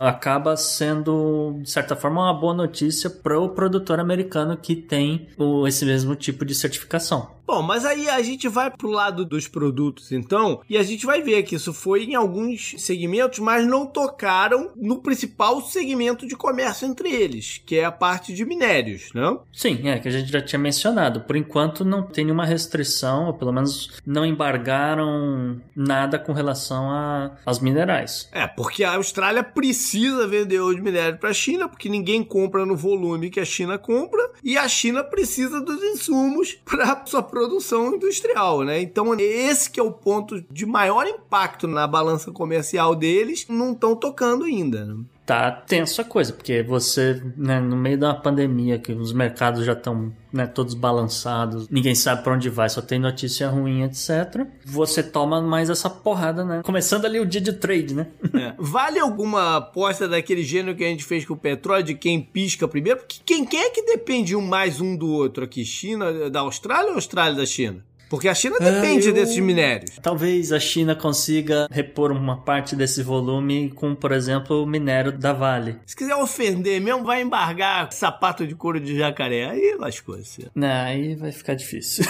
acaba 0.00 0.56
sendo 0.56 1.23
de 1.62 1.70
certa 1.70 1.96
forma 1.96 2.22
uma 2.22 2.34
boa 2.34 2.54
notícia 2.54 3.08
para 3.08 3.38
o 3.38 3.50
produtor 3.50 4.00
americano 4.00 4.56
que 4.56 4.74
tem 4.74 5.28
o, 5.36 5.66
esse 5.66 5.84
mesmo 5.84 6.14
tipo 6.14 6.44
de 6.44 6.54
certificação. 6.54 7.30
Bom, 7.46 7.62
mas 7.62 7.84
aí 7.84 8.08
a 8.08 8.22
gente 8.22 8.48
vai 8.48 8.70
pro 8.70 8.90
lado 8.90 9.24
dos 9.24 9.46
produtos, 9.46 10.12
então, 10.12 10.60
e 10.68 10.76
a 10.78 10.82
gente 10.82 11.04
vai 11.04 11.22
ver 11.22 11.42
que 11.42 11.54
isso 11.56 11.72
foi 11.72 12.04
em 12.04 12.14
alguns 12.14 12.74
segmentos, 12.78 13.38
mas 13.38 13.66
não 13.66 13.86
tocaram 13.86 14.70
no 14.76 14.98
principal 14.98 15.60
segmento 15.60 16.26
de 16.26 16.36
comércio 16.36 16.86
entre 16.86 17.10
eles, 17.10 17.60
que 17.64 17.76
é 17.76 17.84
a 17.84 17.92
parte 17.92 18.32
de 18.32 18.44
minérios, 18.44 19.10
não? 19.14 19.42
Sim, 19.52 19.88
é 19.88 19.98
que 19.98 20.08
a 20.08 20.10
gente 20.10 20.32
já 20.32 20.40
tinha 20.40 20.58
mencionado. 20.58 21.20
Por 21.22 21.36
enquanto 21.36 21.84
não 21.84 22.02
tem 22.02 22.24
nenhuma 22.24 22.46
restrição, 22.46 23.26
ou 23.26 23.34
pelo 23.34 23.52
menos 23.52 23.90
não 24.06 24.24
embargaram 24.24 25.60
nada 25.76 26.18
com 26.18 26.32
relação 26.32 26.90
a, 26.90 27.32
aos 27.44 27.60
minerais. 27.60 28.28
É, 28.32 28.46
porque 28.46 28.84
a 28.84 28.94
Austrália 28.94 29.44
precisa 29.44 30.26
vender 30.26 30.60
os 30.60 30.80
minérios 30.80 31.18
para 31.18 31.30
a 31.30 31.34
China, 31.34 31.68
porque 31.68 31.88
ninguém 31.88 32.22
compra 32.22 32.64
no 32.64 32.76
volume 32.76 33.30
que 33.30 33.40
a 33.40 33.44
China 33.44 33.78
compra, 33.78 34.30
e 34.42 34.56
a 34.56 34.66
China 34.66 35.04
precisa 35.04 35.60
dos 35.60 35.82
insumos 35.82 36.58
para 36.64 37.04
sua 37.04 37.22
produção 37.34 37.96
industrial, 37.96 38.62
né? 38.62 38.80
Então, 38.80 39.12
esse 39.18 39.68
que 39.68 39.80
é 39.80 39.82
o 39.82 39.90
ponto 39.90 40.40
de 40.48 40.64
maior 40.64 41.04
impacto 41.04 41.66
na 41.66 41.84
balança 41.84 42.30
comercial 42.30 42.94
deles, 42.94 43.46
não 43.48 43.72
estão 43.72 43.96
tocando 43.96 44.44
ainda. 44.44 44.84
Né? 44.84 45.04
Tá 45.26 45.50
tenso 45.50 46.00
a 46.00 46.04
coisa, 46.04 46.32
porque 46.32 46.62
você, 46.62 47.22
né, 47.36 47.58
no 47.60 47.76
meio 47.76 47.98
da 47.98 48.14
pandemia, 48.14 48.78
que 48.78 48.92
os 48.92 49.12
mercados 49.12 49.64
já 49.64 49.72
estão 49.72 50.12
né, 50.32 50.46
todos 50.46 50.74
balançados, 50.74 51.68
ninguém 51.70 51.94
sabe 51.94 52.22
para 52.22 52.34
onde 52.34 52.50
vai, 52.50 52.68
só 52.68 52.82
tem 52.82 52.98
notícia 52.98 53.48
ruim, 53.48 53.82
etc. 53.84 54.46
Você 54.64 55.02
toma 55.02 55.40
mais 55.40 55.70
essa 55.70 55.88
porrada, 55.88 56.44
né? 56.44 56.60
Começando 56.62 57.06
ali 57.06 57.20
o 57.20 57.26
dia 57.26 57.40
de 57.40 57.52
trade, 57.52 57.94
né? 57.94 58.06
É. 58.34 58.52
Vale 58.58 58.98
alguma 58.98 59.58
aposta 59.58 60.08
daquele 60.08 60.42
gênero 60.42 60.76
que 60.76 60.82
a 60.82 60.88
gente 60.88 61.04
fez 61.04 61.24
com 61.24 61.34
o 61.34 61.36
petróleo, 61.36 61.84
de 61.84 61.94
quem 61.94 62.20
pisca 62.20 62.66
primeiro? 62.66 62.98
Porque 62.98 63.18
quem, 63.24 63.44
quem 63.44 63.60
é 63.60 63.70
que 63.70 63.82
depende 63.82 64.34
um 64.34 64.40
mais 64.40 64.80
um 64.80 64.96
do 64.96 65.08
outro 65.08 65.44
aqui? 65.44 65.64
China 65.64 66.28
da 66.28 66.40
Austrália 66.40 66.88
ou 66.88 66.96
Austrália 66.96 67.36
da 67.36 67.46
China? 67.46 67.84
Porque 68.08 68.28
a 68.28 68.34
China 68.34 68.58
depende 68.58 69.08
ah, 69.08 69.10
eu... 69.10 69.14
desses 69.14 69.38
minérios. 69.38 69.98
Talvez 70.02 70.52
a 70.52 70.60
China 70.60 70.94
consiga 70.94 71.68
repor 71.70 72.12
uma 72.12 72.36
parte 72.36 72.76
desse 72.76 73.02
volume 73.02 73.70
com, 73.70 73.94
por 73.94 74.12
exemplo, 74.12 74.62
o 74.62 74.66
minério 74.66 75.12
da 75.12 75.32
Vale. 75.32 75.76
Se 75.86 75.96
quiser 75.96 76.14
ofender 76.14 76.80
mesmo, 76.80 77.04
vai 77.04 77.22
embargar 77.22 77.92
sapato 77.92 78.46
de 78.46 78.54
couro 78.54 78.80
de 78.80 78.96
jacaré. 78.96 79.48
Aí 79.50 79.76
lascou-se. 79.78 80.48
Não, 80.54 80.68
aí 80.68 81.14
vai 81.14 81.32
ficar 81.32 81.54
difícil. 81.54 82.04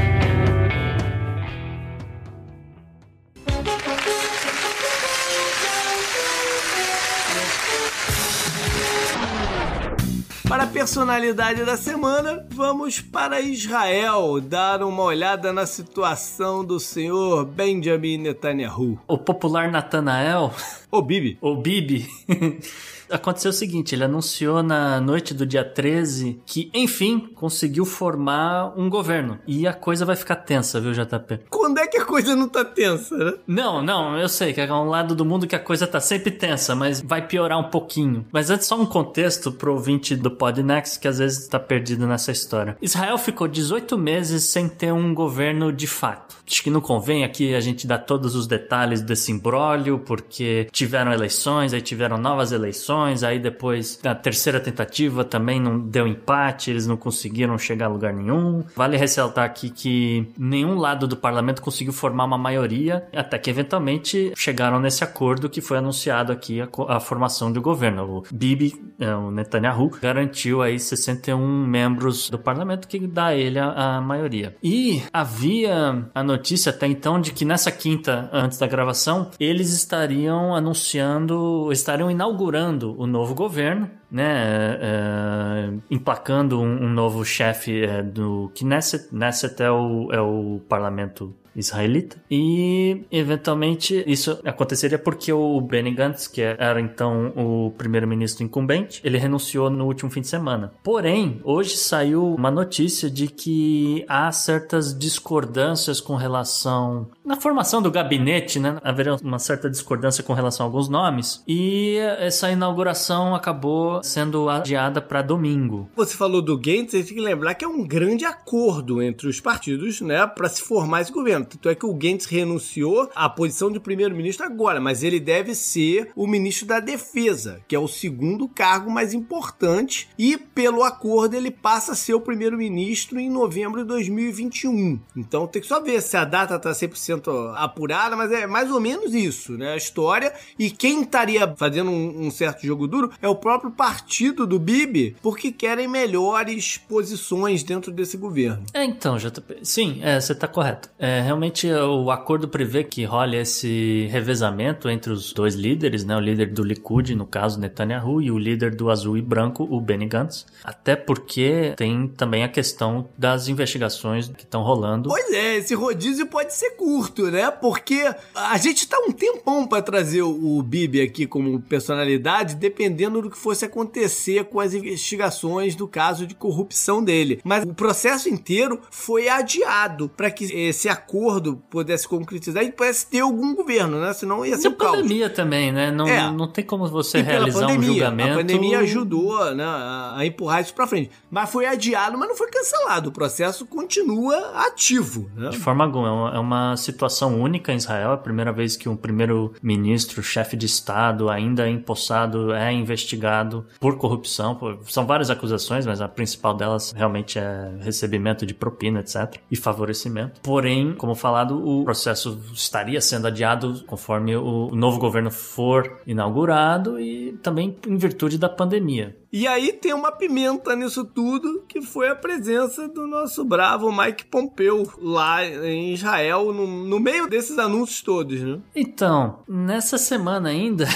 Para 10.53 10.65
a 10.65 10.67
personalidade 10.67 11.65
da 11.65 11.79
semana, 11.79 12.47
vamos 12.51 13.01
para 13.01 13.41
Israel 13.41 14.39
dar 14.39 14.83
uma 14.83 15.03
olhada 15.05 15.51
na 15.51 15.65
situação 15.65 16.63
do 16.63 16.79
senhor 16.79 17.47
Benjamin 17.47 18.19
Netanyahu. 18.19 18.99
O 19.09 19.17
popular 19.17 19.73
Natanael. 19.73 20.53
O 20.91 21.01
Bibi. 21.01 21.39
O 21.41 21.57
Bibi. 21.57 22.07
aconteceu 23.13 23.51
o 23.51 23.55
seguinte: 23.55 23.95
ele 23.95 24.05
anunciou 24.05 24.63
na 24.63 25.01
noite 25.01 25.35
do 25.35 25.47
dia 25.47 25.65
13 25.65 26.41
que, 26.47 26.71
enfim, 26.75 27.31
conseguiu 27.35 27.85
formar 27.85 28.73
um 28.77 28.89
governo. 28.89 29.39
E 29.47 29.67
a 29.67 29.73
coisa 29.73 30.05
vai 30.05 30.17
ficar 30.17 30.37
tensa, 30.37 30.81
viu, 30.81 30.93
JP? 30.93 31.41
Quando 31.51 31.79
é 31.79 31.87
que 31.87 31.99
a 31.99 32.05
coisa 32.05 32.35
não 32.35 32.49
tá 32.49 32.65
tensa, 32.65 33.17
né? 33.17 33.35
Não, 33.47 33.83
não, 33.83 34.19
eu 34.19 34.29
sei 34.29 34.53
que 34.53 34.61
é 34.61 34.73
um 34.73 34.89
lado 34.89 35.15
do 35.15 35.25
mundo 35.25 35.47
que 35.47 35.57
a 35.57 35.61
coisa 35.61 35.87
tá 35.87 36.01
sempre 36.01 36.31
tensa, 36.31 36.75
mas 36.75 37.01
vai 37.01 37.27
piorar 37.27 37.59
um 37.59 37.71
pouquinho. 37.71 38.27
Mas 38.33 38.51
antes, 38.51 38.67
só 38.67 38.81
um 38.81 38.87
contexto 38.87 39.53
pro 39.53 39.73
ouvinte 39.73 40.17
do 40.17 40.31
Podnext 40.31 40.99
que 40.99 41.09
às 41.09 41.19
vezes 41.19 41.49
tá 41.49 41.59
perdido 41.59 42.07
nessa 42.07 42.33
história. 42.33 42.77
Israel 42.81 43.19
ficou 43.19 43.47
18 43.47 43.97
meses 43.99 44.45
sem 44.45 44.69
ter 44.69 44.93
um 44.93 45.15
governo 45.15 45.73
de 45.73 45.87
fato. 45.87 46.37
Acho 46.47 46.63
que 46.63 46.71
não 46.71 46.81
convém 46.81 47.25
aqui 47.25 47.55
a 47.55 47.61
gente 47.61 47.87
dar 47.87 47.99
todos 47.99 48.35
os 48.35 48.47
detalhes 48.47 49.01
desse 49.01 49.33
imbróglio, 49.33 49.99
porque 49.99 50.69
tiveram 50.71 51.13
eleições, 51.13 51.73
aí 51.73 51.81
tiveram 51.81 52.19
novas 52.19 52.53
eleições 52.53 53.02
aí 53.07 53.39
depois 53.39 53.99
da 54.03 54.15
terceira 54.15 54.61
tentativa 54.61 55.25
também 55.25 55.61
não 55.61 55.79
deu 55.79 56.07
empate, 56.07 56.71
eles 56.71 56.87
não 56.87 56.97
conseguiram 56.97 57.59
chegar 57.59 57.87
a 57.87 57.89
lugar 57.89 58.13
nenhum. 58.13 58.65
Vale 58.77 58.97
ressaltar 58.97 59.45
aqui 59.45 59.71
que 59.71 60.29
nenhum 60.39 60.77
lado 60.77 61.07
do 61.07 61.17
parlamento 61.17 61.63
conseguiu 61.63 61.93
formar 61.93 62.25
uma 62.25 62.39
maioria, 62.39 63.07
até 63.15 63.39
que 63.39 63.51
eventualmente 63.51 64.33
chegaram 64.37 64.81
nesse 64.81 65.03
acordo 65.03 65.49
que 65.49 65.61
foi 65.61 65.79
anunciado 65.79 66.33
aqui 66.33 66.61
a, 66.61 66.69
a 66.89 67.01
formação 67.01 67.53
do 67.53 67.61
governo. 67.61 68.19
O 68.19 68.25
Bibi, 68.33 68.75
é, 68.99 69.15
o 69.15 69.31
Netanyahu, 69.31 69.91
garantiu 70.01 70.63
aí 70.63 70.79
61 70.79 71.67
membros 71.67 72.31
do 72.31 72.39
parlamento 72.39 72.89
que 72.89 73.07
dá 73.07 73.27
a 73.27 73.35
ele 73.35 73.59
a, 73.59 73.97
a 73.97 74.01
maioria. 74.01 74.57
E 74.63 75.03
havia 75.13 76.07
a 76.15 76.23
notícia 76.23 76.71
até 76.71 76.87
então 76.87 77.21
de 77.21 77.33
que 77.33 77.45
nessa 77.45 77.71
quinta, 77.71 78.29
antes 78.33 78.59
da 78.59 78.67
gravação, 78.67 79.31
eles 79.39 79.73
estariam 79.73 80.55
anunciando, 80.55 81.71
estariam 81.73 82.11
inaugurando 82.11 82.92
o 82.99 83.07
novo 83.07 83.35
governo, 83.35 83.91
né, 84.11 84.79
é, 84.81 85.73
emplacando 85.91 86.61
um, 86.61 86.85
um 86.85 86.91
novo 86.91 87.25
chefe 87.25 87.85
é, 87.85 88.03
do 88.03 88.51
Knesset. 88.55 89.09
Knesset 89.09 89.63
é 89.63 89.71
o, 89.71 90.13
é 90.13 90.21
o 90.21 90.61
parlamento 90.69 91.35
israelita. 91.55 92.17
E, 92.31 93.05
eventualmente, 93.11 94.03
isso 94.07 94.39
aconteceria 94.45 94.99
porque 94.99 95.33
o 95.33 95.61
Benny 95.61 95.93
Gantz, 95.93 96.27
que 96.27 96.41
era 96.41 96.81
então 96.81 97.33
o 97.37 97.73
primeiro-ministro 97.77 98.45
incumbente, 98.45 99.01
ele 99.05 99.19
renunciou 99.19 99.71
no 99.71 99.87
último 99.87 100.11
fim 100.11 100.21
de 100.21 100.29
semana. 100.29 100.73
Porém, 100.83 101.41
hoje 101.45 101.77
saiu 101.77 102.35
uma 102.35 102.51
notícia 102.51 103.11
de 103.11 103.29
que 103.29 104.05
há 104.09 104.31
certas 104.33 104.97
discordâncias 104.97 106.01
com 106.01 106.15
relação 106.15 107.09
na 107.25 107.37
formação 107.37 107.81
do 107.81 107.91
gabinete, 107.91 108.59
né? 108.59 108.79
Haveria 108.83 109.17
uma 109.17 109.39
certa 109.39 109.71
discordância 109.71 110.23
com 110.23 110.33
relação 110.33 110.67
a 110.67 110.69
alguns 110.69 110.89
nomes 110.89 111.43
e 111.47 111.97
essa 112.19 112.51
inauguração 112.51 113.35
acabou 113.35 114.03
sendo 114.03 114.49
adiada 114.49 115.01
para 115.01 115.23
domingo. 115.23 115.89
Você 115.97 116.17
falou 116.17 116.43
do 116.43 116.61
gente 116.63 116.91
tem 116.91 117.05
que 117.05 117.21
lembrar 117.21 117.55
que 117.55 117.65
é 117.65 117.69
um 117.69 117.87
grande 117.87 118.25
acordo 118.25 119.03
entre 119.03 119.29
os 119.29 119.41
partidos, 119.41 120.01
né, 120.01 120.27
para 120.27 120.49
se 120.49 120.63
formar 120.63 121.03
esse 121.03 121.13
governo. 121.13 121.45
Tanto 121.45 121.69
é 121.69 121.75
que 121.75 121.87
o 121.87 121.95
Gantz 121.95 122.27
renunciou 122.27 123.11
à 123.15 123.29
posição 123.29 123.71
de 123.71 123.81
primeiro-ministro 123.81 124.47
agora, 124.47 124.81
mas 124.81 125.03
ele 125.03 125.21
deve 125.21 125.55
ser 125.55 126.11
o 126.17 126.27
ministro 126.27 126.67
da 126.67 126.81
Defesa, 126.81 127.61
que 127.69 127.77
é 127.77 127.79
o 127.79 127.89
segundo 127.89 128.49
cargo 128.49 128.91
mais 128.91 129.13
importante, 129.15 130.09
e 130.19 130.37
pelo 130.37 130.83
acordo 130.83 131.35
ele 131.35 131.51
passa 131.51 131.93
a 131.93 131.97
ser 131.97 132.15
o 132.15 132.21
primeiro-ministro 132.21 133.19
em 133.19 133.31
novembro 133.31 133.83
de 133.83 133.89
2021. 133.89 135.01
Então 135.17 135.47
tem 135.47 135.63
que 135.63 135.69
só 135.69 135.81
ver 135.81 136.01
se 136.01 136.17
a 136.17 136.25
data 136.25 136.57
está 136.57 136.71
100% 136.71 137.12
apurada, 137.57 138.17
mas 138.17 138.31
é 138.33 138.47
mais 138.47 138.71
ou 138.71 138.81
menos 138.81 139.15
isso, 139.15 139.53
né? 139.53 139.73
A 139.73 139.77
história. 139.77 140.33
E 140.59 140.71
quem 140.71 141.03
estaria 141.03 141.53
fazendo 141.57 141.91
um, 141.91 142.27
um 142.27 142.31
certo 142.31 142.67
jogo 142.67 142.87
duro 142.87 143.11
é 143.21 143.29
o 143.29 143.35
próprio 143.35 143.71
partido 143.71 144.47
do 144.47 144.59
Bibi, 144.59 145.17
porque 145.23 145.51
querem 145.53 145.89
melhores 145.89 146.77
posições 146.77 147.63
dentro 147.63 147.93
desse 147.93 148.17
governo. 148.17 148.65
É, 148.73 148.85
então, 148.85 149.17
JP. 149.17 149.61
Sim, 149.63 150.01
é, 150.03 150.21
você 150.21 150.33
está 150.33 150.47
correto. 150.47 150.91
É, 150.99 151.21
realmente 151.21 151.71
o 151.71 152.11
acordo 152.11 152.49
prevê 152.49 152.85
que 152.85 153.05
role 153.05 153.37
esse 153.37 154.07
revezamento 154.11 154.89
entre 154.89 155.13
os 155.13 155.33
dois 155.33 155.55
líderes, 155.55 156.05
né? 156.05 156.17
O 156.17 156.21
líder 156.21 156.53
do 156.53 156.63
Likud, 156.63 157.15
no 157.15 157.27
caso 157.27 157.59
Netanyahu, 157.59 158.21
e 158.21 158.31
o 158.31 158.39
líder 158.39 158.75
do 158.75 158.91
azul 158.91 159.17
e 159.17 159.23
branco, 159.23 159.67
o 159.71 159.81
Benny 159.81 160.07
Gantz. 160.07 160.47
Até 160.63 160.97
porque 160.97 161.75
tem 161.77 162.09
também 162.09 162.45
a 162.45 162.49
questão 162.49 163.09
das 163.17 163.49
investigações 163.49 164.29
que 164.29 164.45
estão 164.45 164.63
rolando. 164.63 165.09
Pois 165.09 165.33
é, 165.33 165.57
esse 165.57 165.75
rodízio 165.75 166.27
pode 166.27 166.55
ser 166.55 166.71
curto, 166.71 167.02
né? 167.31 167.51
Porque 167.51 168.03
a 168.35 168.57
gente 168.59 168.87
tá 168.87 168.99
um 169.07 169.13
tempão 169.13 169.67
para 169.67 169.83
trazer 169.83 170.23
o 170.23 170.63
Bibi 170.63 171.01
aqui 171.01 171.27
como 171.27 171.61
personalidade, 171.61 172.57
dependendo 172.57 173.23
do 173.23 173.31
que 173.31 173.39
fosse 173.39 173.65
acontecer 173.65 174.45
com 174.45 174.61
as 174.61 174.75
investigações 174.75 175.75
do 175.75 175.89
caso 175.89 176.27
de 176.27 176.35
corrupção 176.35 177.03
dele. 177.03 177.41
Mas 177.45 177.65
o 177.65 177.75
processo 177.75 178.29
inteiro 178.29 178.81
foi 178.91 179.29
adiado 179.29 180.09
para 180.09 180.31
que 180.31 180.45
esse 180.45 180.89
acordo 180.89 181.63
pudesse 181.71 182.07
concretizar 182.07 182.63
e 182.65 182.73
pudesse 182.73 183.07
ter 183.07 183.21
algum 183.21 183.55
governo, 183.55 184.01
né? 184.01 184.13
Senão 184.13 184.45
ia 184.45 184.57
ser 184.57 184.69
um 184.69 184.73
caos. 184.73 184.97
pandemia 184.97 185.31
também, 185.31 185.73
né? 185.73 185.91
Não, 185.91 186.07
é. 186.07 186.31
não 186.31 186.47
tem 186.47 186.65
como 186.65 186.87
você 186.87 187.19
e 187.19 187.23
realizar 187.23 187.61
pandemia, 187.61 187.79
um 187.79 187.93
julgamento. 187.93 188.33
A 188.33 188.37
pandemia 188.37 188.79
ajudou 188.81 189.55
né, 189.55 189.65
a 189.65 190.21
empurrar 190.25 190.61
isso 190.61 190.75
para 190.75 190.87
frente. 190.87 191.11
Mas 191.31 191.51
foi 191.51 191.67
adiado, 191.67 192.19
mas 192.19 192.29
não 192.29 192.37
foi 192.37 192.49
cancelado. 192.49 193.09
O 193.11 193.13
processo 193.13 193.67
continua 193.67 194.37
ativo. 194.67 195.31
Né? 195.35 195.51
De 195.51 195.59
forma 195.59 195.85
alguma. 195.85 196.33
É 196.35 196.39
uma 196.39 196.77
situação 196.93 197.41
única 197.41 197.73
em 197.73 197.77
Israel. 197.77 198.11
É 198.11 198.15
a 198.15 198.19
primeira 198.19 198.53
vez 198.53 198.77
que 198.77 198.89
um 198.89 198.97
primeiro-ministro, 198.97 200.23
chefe 200.23 200.57
de 200.57 200.67
Estado, 200.67 201.29
ainda 201.29 201.69
empossado, 201.69 202.53
é 202.53 202.73
investigado 202.73 203.67
por 203.81 203.97
corrupção. 203.97 204.59
São 204.85 205.07
várias 205.07 205.31
acusações, 205.31 205.87
mas 205.87 206.01
a 206.01 206.09
principal 206.09 206.55
delas 206.55 206.93
realmente 206.93 207.39
é 207.39 207.73
recebimento 207.81 208.47
de 208.47 208.55
propina, 208.55 209.01
etc. 209.01 209.37
E 209.51 209.57
favorecimento. 209.57 210.41
Porém, 210.43 210.95
como 210.95 211.15
falado, 211.15 211.67
o 211.67 211.85
processo 211.85 212.41
estaria 212.53 213.01
sendo 213.01 213.27
adiado 213.27 213.83
conforme 213.87 214.37
o 214.37 214.71
novo 214.75 214.99
governo 214.99 215.31
for 215.31 216.01
inaugurado 216.07 217.01
e 217.01 217.33
também 217.43 217.77
em 217.87 217.97
virtude 217.97 218.39
da 218.39 218.49
pandemia. 218.49 219.17
E 219.33 219.47
aí 219.47 219.73
tem 219.73 219.95
uma 219.95 220.13
pimenta 220.13 220.77
nisso 220.77 221.07
tudo, 221.07 221.65
que 221.67 221.81
foi 221.81 222.11
a 222.11 222.15
presença 222.15 222.87
do 222.87 223.07
nosso 223.07 223.43
bravo 223.43 223.91
Mike 223.91 224.27
Pompeu 224.27 224.87
lá 225.01 225.43
em 225.43 225.95
Israel, 225.95 226.53
no, 226.53 226.67
no 226.67 227.01
meio 227.01 227.27
desses 227.27 227.59
anúncios 227.59 228.03
todos, 228.03 228.39
né? 228.43 228.59
Então, 228.77 229.39
nessa 229.49 229.97
semana 229.97 230.51
ainda. 230.51 230.87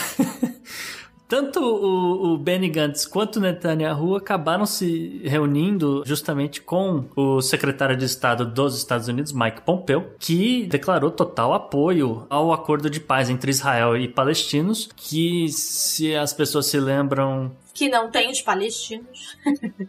Tanto 1.29 1.59
o, 1.61 2.35
o 2.35 2.39
Benny 2.39 2.69
Gantz 2.69 3.05
quanto 3.05 3.37
o 3.37 3.41
Netanyahu 3.41 4.15
acabaram 4.15 4.65
se 4.65 5.21
reunindo 5.25 6.05
justamente 6.07 6.61
com 6.61 7.07
o 7.17 7.41
secretário 7.41 7.97
de 7.97 8.05
Estado 8.05 8.45
dos 8.45 8.77
Estados 8.77 9.09
Unidos, 9.09 9.33
Mike 9.33 9.63
Pompeo, 9.63 10.07
que 10.21 10.67
declarou 10.67 11.11
total 11.11 11.53
apoio 11.53 12.27
ao 12.31 12.53
acordo 12.53 12.89
de 12.89 13.01
paz 13.01 13.29
entre 13.29 13.51
Israel 13.51 13.97
e 13.97 14.07
palestinos, 14.07 14.89
que 14.95 15.49
se 15.49 16.15
as 16.15 16.33
pessoas 16.33 16.67
se 16.67 16.79
lembram 16.79 17.51
que 17.77 17.91
não 17.91 18.11
tem 18.11 18.31
os 18.31 18.41
palestinos. 18.41 19.37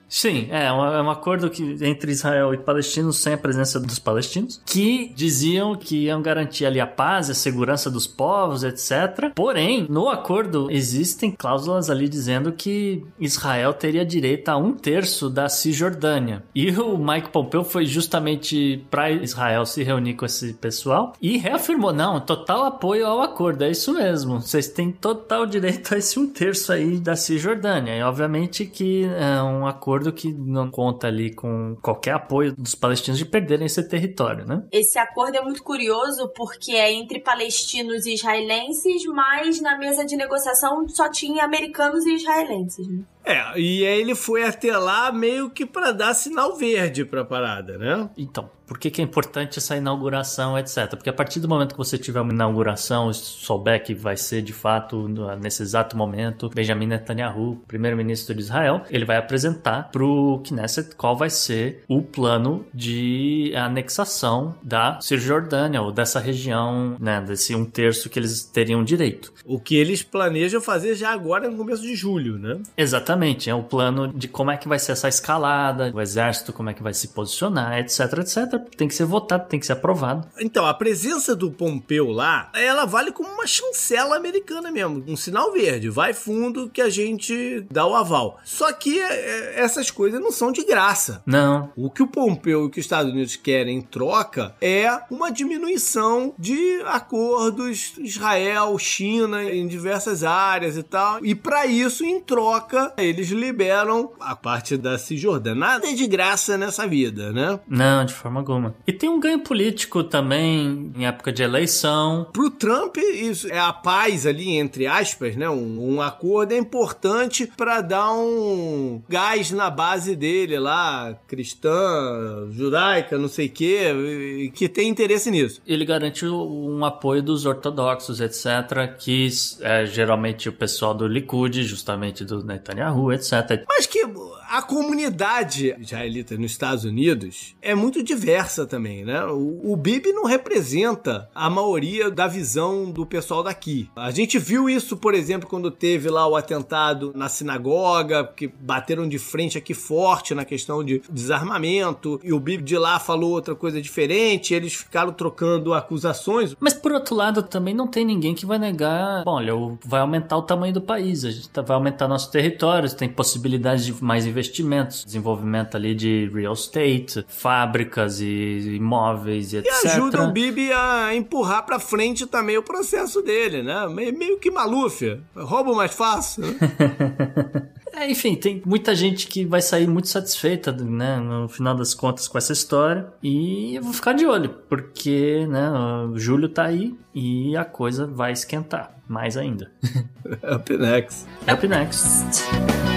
Sim, 0.09 0.49
é 0.51 0.71
um, 0.71 0.85
é 0.85 1.01
um 1.01 1.09
acordo 1.09 1.49
que, 1.49 1.77
entre 1.81 2.11
Israel 2.11 2.53
e 2.53 2.57
palestinos 2.57 3.17
sem 3.17 3.33
a 3.33 3.37
presença 3.37 3.79
dos 3.79 3.97
palestinos, 3.97 4.61
que 4.65 5.13
diziam 5.15 5.73
que 5.73 6.03
iam 6.03 6.21
garantir 6.21 6.65
ali 6.65 6.81
a 6.81 6.85
paz, 6.85 7.29
a 7.29 7.33
segurança 7.33 7.89
dos 7.89 8.05
povos, 8.05 8.65
etc. 8.65 9.31
Porém, 9.33 9.87
no 9.89 10.09
acordo 10.09 10.67
existem 10.69 11.31
cláusulas 11.31 11.89
ali 11.89 12.09
dizendo 12.09 12.51
que 12.51 13.05
Israel 13.17 13.73
teria 13.73 14.05
direito 14.05 14.49
a 14.49 14.57
um 14.57 14.73
terço 14.73 15.29
da 15.29 15.47
Cisjordânia. 15.47 16.43
E 16.53 16.69
o 16.71 16.97
Mike 16.97 17.29
Pompeo 17.29 17.63
foi 17.63 17.85
justamente 17.85 18.85
para 18.91 19.09
Israel 19.09 19.65
se 19.65 19.81
reunir 19.81 20.15
com 20.15 20.25
esse 20.25 20.53
pessoal 20.55 21.13
e 21.21 21.37
reafirmou: 21.37 21.93
não, 21.93 22.19
total 22.19 22.65
apoio 22.65 23.07
ao 23.07 23.21
acordo, 23.21 23.63
é 23.63 23.71
isso 23.71 23.93
mesmo. 23.93 24.41
Vocês 24.41 24.67
têm 24.67 24.91
total 24.91 25.45
direito 25.45 25.95
a 25.95 25.97
esse 25.97 26.19
um 26.19 26.27
terço 26.27 26.73
aí 26.73 26.97
da 26.97 27.15
Cisjordânia. 27.15 27.76
E 27.85 28.03
obviamente 28.03 28.65
que 28.65 29.05
é 29.05 29.41
um 29.41 29.65
acordo 29.65 30.11
que 30.11 30.33
não 30.33 30.69
conta 30.69 31.07
ali 31.07 31.33
com 31.33 31.75
qualquer 31.81 32.13
apoio 32.13 32.53
dos 32.55 32.75
palestinos 32.75 33.17
de 33.17 33.25
perderem 33.25 33.65
esse 33.65 33.87
território, 33.87 34.45
né? 34.45 34.63
Esse 34.71 34.97
acordo 34.97 35.37
é 35.37 35.41
muito 35.41 35.63
curioso 35.63 36.31
porque 36.35 36.71
é 36.73 36.91
entre 36.91 37.19
palestinos 37.19 38.05
e 38.05 38.13
israelenses, 38.13 39.05
mas 39.05 39.61
na 39.61 39.77
mesa 39.77 40.05
de 40.05 40.15
negociação 40.15 40.87
só 40.87 41.09
tinha 41.09 41.43
americanos 41.43 42.05
e 42.05 42.15
israelenses, 42.15 42.87
né? 42.87 43.03
É, 43.25 43.59
e 43.59 43.85
aí 43.85 43.99
ele 43.99 44.15
foi 44.15 44.43
até 44.43 44.77
lá 44.77 45.11
meio 45.11 45.49
que 45.49 45.65
para 45.65 45.91
dar 45.91 46.13
sinal 46.13 46.55
verde 46.55 47.03
pra 47.03 47.25
parada, 47.25 47.77
né? 47.77 48.09
Então, 48.17 48.49
por 48.67 48.77
que, 48.77 48.91
que, 48.91 49.01
é 49.01 49.03
importante 49.03 49.57
essa 49.57 49.75
inauguração, 49.77 50.57
etc. 50.57 50.89
Porque 50.89 51.09
a 51.09 51.13
partir 51.13 51.39
do 51.39 51.47
momento 51.47 51.71
que 51.71 51.77
você 51.77 51.97
tiver 51.97 52.19
uma 52.19 52.33
inauguração, 52.33 53.11
souber 53.13 53.81
que 53.81 53.93
vai 53.93 54.17
ser 54.17 54.41
de 54.41 54.51
fato 54.51 55.07
nesse 55.41 55.63
exato 55.63 55.95
momento 55.95 56.49
Benjamin 56.53 56.87
Netanyahu, 56.87 57.63
primeiro-ministro 57.67 58.35
de 58.35 58.41
Israel, 58.41 58.81
ele 58.89 59.05
vai 59.05 59.17
apresentar 59.17 59.89
para 59.89 60.03
o 60.03 60.39
Knesset 60.39 60.95
qual 60.95 61.15
vai 61.15 61.29
ser 61.29 61.83
o 61.87 62.01
plano 62.01 62.65
de 62.73 63.53
anexação 63.55 64.55
da 64.61 64.99
Cisjordânia 64.99 65.81
ou 65.81 65.91
dessa 65.91 66.19
região, 66.19 66.97
né, 66.99 67.21
desse 67.21 67.55
um 67.55 67.63
terço 67.63 68.09
que 68.09 68.19
eles 68.19 68.43
teriam 68.43 68.83
direito. 68.83 69.33
O 69.45 69.59
que 69.59 69.75
eles 69.75 70.03
planejam 70.03 70.59
fazer 70.59 70.95
já 70.95 71.11
agora 71.11 71.49
no 71.49 71.55
começo 71.55 71.81
de 71.81 71.95
julho, 71.95 72.37
né? 72.37 72.59
Exatamente, 72.75 73.49
é 73.49 73.55
o 73.55 73.63
plano 73.63 74.11
de 74.11 74.27
como 74.27 74.51
é 74.51 74.57
que 74.57 74.67
vai 74.67 74.77
ser 74.77 74.91
essa 74.91 75.07
escalada, 75.07 75.91
o 75.93 76.01
exército 76.01 76.51
como 76.51 76.69
é 76.69 76.73
que 76.73 76.83
vai 76.83 76.93
se 76.93 77.09
posicionar, 77.09 77.77
etc, 77.79 77.99
etc 78.19 78.56
tem 78.59 78.87
que 78.87 78.95
ser 78.95 79.05
votado, 79.05 79.47
tem 79.47 79.59
que 79.59 79.65
ser 79.65 79.73
aprovado. 79.73 80.27
Então, 80.39 80.65
a 80.65 80.73
presença 80.73 81.35
do 81.35 81.51
Pompeu 81.51 82.09
lá, 82.09 82.49
ela 82.53 82.85
vale 82.85 83.11
como 83.11 83.29
uma 83.29 83.47
chancela 83.47 84.15
americana 84.15 84.71
mesmo, 84.71 85.03
um 85.07 85.15
sinal 85.15 85.51
verde. 85.51 85.89
Vai 85.89 86.13
fundo 86.13 86.69
que 86.69 86.81
a 86.81 86.89
gente 86.89 87.65
dá 87.71 87.85
o 87.85 87.95
aval. 87.95 88.39
Só 88.43 88.71
que 88.73 88.99
é, 88.99 89.03
é, 89.03 89.61
essas 89.61 89.91
coisas 89.91 90.19
não 90.19 90.31
são 90.31 90.51
de 90.51 90.63
graça. 90.63 91.21
Não. 91.25 91.71
O 91.75 91.89
que 91.89 92.03
o 92.03 92.07
Pompeu 92.07 92.63
e 92.63 92.65
o 92.65 92.69
que 92.69 92.79
os 92.79 92.85
Estados 92.85 93.11
Unidos 93.11 93.35
querem 93.35 93.77
em 93.77 93.81
troca 93.81 94.55
é 94.61 94.87
uma 95.09 95.31
diminuição 95.31 96.33
de 96.37 96.81
acordos 96.85 97.93
Israel-China 97.97 99.43
em 99.43 99.67
diversas 99.67 100.23
áreas 100.23 100.77
e 100.77 100.83
tal. 100.83 101.23
E 101.23 101.35
para 101.35 101.65
isso, 101.65 102.03
em 102.03 102.19
troca, 102.19 102.93
eles 102.97 103.29
liberam 103.29 104.11
a 104.19 104.35
parte 104.35 104.77
da 104.77 104.97
Cisjordânia. 104.97 105.59
Nada 105.59 105.87
é 105.87 105.93
de 105.93 106.07
graça 106.07 106.57
nessa 106.57 106.87
vida, 106.87 107.31
né? 107.31 107.59
Não, 107.67 108.05
de 108.05 108.13
forma 108.13 108.43
alguma. 108.51 108.75
E 108.87 108.93
tem 108.93 109.09
um 109.09 109.19
ganho 109.19 109.39
político 109.39 110.03
também 110.03 110.91
em 110.95 111.05
época 111.05 111.31
de 111.31 111.43
eleição. 111.43 112.27
Pro 112.31 112.49
Trump, 112.49 112.97
isso 112.97 113.47
é 113.47 113.59
a 113.59 113.73
paz 113.73 114.25
ali, 114.25 114.55
entre 114.55 114.87
aspas, 114.87 115.35
né? 115.35 115.49
Um, 115.49 115.95
um 115.95 116.01
acordo 116.01 116.53
é 116.53 116.57
importante 116.57 117.51
para 117.57 117.81
dar 117.81 118.13
um 118.13 119.01
gás 119.09 119.51
na 119.51 119.69
base 119.69 120.15
dele 120.15 120.57
lá, 120.57 121.17
cristã, 121.27 122.47
judaica, 122.51 123.17
não 123.17 123.27
sei 123.27 123.47
o 123.47 123.51
quê, 123.51 124.51
que 124.53 124.69
tem 124.69 124.89
interesse 124.89 125.29
nisso. 125.29 125.61
Ele 125.67 125.85
garante 125.85 126.25
um 126.25 126.83
apoio 126.85 127.21
dos 127.21 127.45
ortodoxos, 127.45 128.21
etc., 128.21 128.95
que 128.97 129.27
é 129.61 129.85
geralmente 129.85 130.47
o 130.47 130.53
pessoal 130.53 130.93
do 130.93 131.07
Likud, 131.07 131.63
justamente 131.63 132.23
do 132.23 132.43
Netanyahu, 132.43 133.11
etc. 133.11 133.63
Mas 133.67 133.85
que 133.85 134.05
a 134.49 134.61
comunidade 134.61 135.75
israelita 135.79 136.37
nos 136.37 136.51
Estados 136.51 136.85
Unidos 136.85 137.55
é 137.61 137.75
muito 137.75 138.03
diversa 138.03 138.36
também, 138.65 139.03
né? 139.03 139.25
O, 139.25 139.73
o 139.73 139.75
Bibi 139.75 140.11
não 140.11 140.25
representa 140.25 141.29
a 141.33 141.49
maioria 141.49 142.09
da 142.11 142.27
visão 142.27 142.91
do 142.91 143.05
pessoal 143.05 143.43
daqui. 143.43 143.89
A 143.95 144.11
gente 144.11 144.37
viu 144.37 144.69
isso, 144.69 144.97
por 144.97 145.13
exemplo, 145.13 145.49
quando 145.49 145.71
teve 145.71 146.09
lá 146.09 146.27
o 146.27 146.35
atentado 146.35 147.11
na 147.15 147.29
sinagoga, 147.29 148.25
que 148.35 148.47
bateram 148.47 149.07
de 149.07 149.17
frente 149.17 149.57
aqui 149.57 149.73
forte 149.73 150.35
na 150.35 150.45
questão 150.45 150.83
de 150.83 151.01
desarmamento, 151.09 152.19
e 152.23 152.33
o 152.33 152.39
Bibi 152.39 152.63
de 152.63 152.77
lá 152.77 152.99
falou 152.99 153.31
outra 153.31 153.55
coisa 153.55 153.81
diferente, 153.81 154.53
eles 154.53 154.73
ficaram 154.73 155.11
trocando 155.11 155.73
acusações. 155.73 156.55
Mas 156.59 156.73
por 156.73 156.91
outro 156.91 157.15
lado, 157.15 157.43
também 157.43 157.73
não 157.73 157.87
tem 157.87 158.05
ninguém 158.05 158.33
que 158.33 158.45
vai 158.45 158.59
negar, 158.59 159.23
bom, 159.23 159.35
olha, 159.35 159.53
vai 159.85 160.01
aumentar 160.01 160.37
o 160.37 160.41
tamanho 160.41 160.73
do 160.73 160.81
país, 160.81 161.23
a 161.25 161.31
gente 161.31 161.49
tá, 161.49 161.61
vai 161.61 161.75
aumentar 161.75 162.07
nossos 162.07 162.29
territórios, 162.29 162.93
tem 162.93 163.09
possibilidade 163.09 163.85
de 163.85 164.03
mais 164.03 164.25
investimentos, 164.25 165.03
desenvolvimento 165.03 165.75
ali 165.75 165.95
de 165.95 166.29
real 166.33 166.53
estate, 166.53 167.25
fábricas 167.27 168.19
e 168.19 168.26
imóveis 168.75 169.53
e, 169.53 169.57
e 169.57 169.59
etc. 169.59 169.83
E 169.83 169.87
ajuda 169.87 170.23
o 170.23 170.31
Bibi 170.31 170.71
a 170.71 171.15
empurrar 171.15 171.65
para 171.65 171.79
frente 171.79 172.25
também 172.25 172.57
o 172.57 172.63
processo 172.63 173.21
dele, 173.21 173.63
né? 173.63 173.87
Meio 173.87 174.39
que 174.39 174.51
Maluf, 174.51 175.19
roubo 175.35 175.75
mais 175.75 175.93
fácil. 175.93 176.43
É, 177.97 178.11
enfim, 178.11 178.35
tem 178.35 178.61
muita 178.63 178.93
gente 178.93 179.25
que 179.25 179.43
vai 179.43 179.59
sair 179.59 179.87
muito 179.87 180.07
satisfeita, 180.07 180.71
né, 180.71 181.17
no 181.17 181.49
final 181.49 181.73
das 181.73 181.95
contas 181.95 182.27
com 182.27 182.37
essa 182.37 182.53
história. 182.53 183.07
E 183.23 183.75
eu 183.75 183.81
vou 183.81 183.91
ficar 183.91 184.13
de 184.13 184.23
olho, 184.23 184.49
porque, 184.69 185.47
né, 185.47 185.67
o 185.71 186.15
Júlio 186.15 186.47
tá 186.47 186.65
aí 186.65 186.95
e 187.15 187.57
a 187.57 187.65
coisa 187.65 188.05
vai 188.05 188.31
esquentar 188.31 188.95
mais 189.07 189.35
ainda. 189.35 189.71
Up 190.55 190.77
next. 190.77 191.25
Up 191.51 191.67
next. 191.67 192.96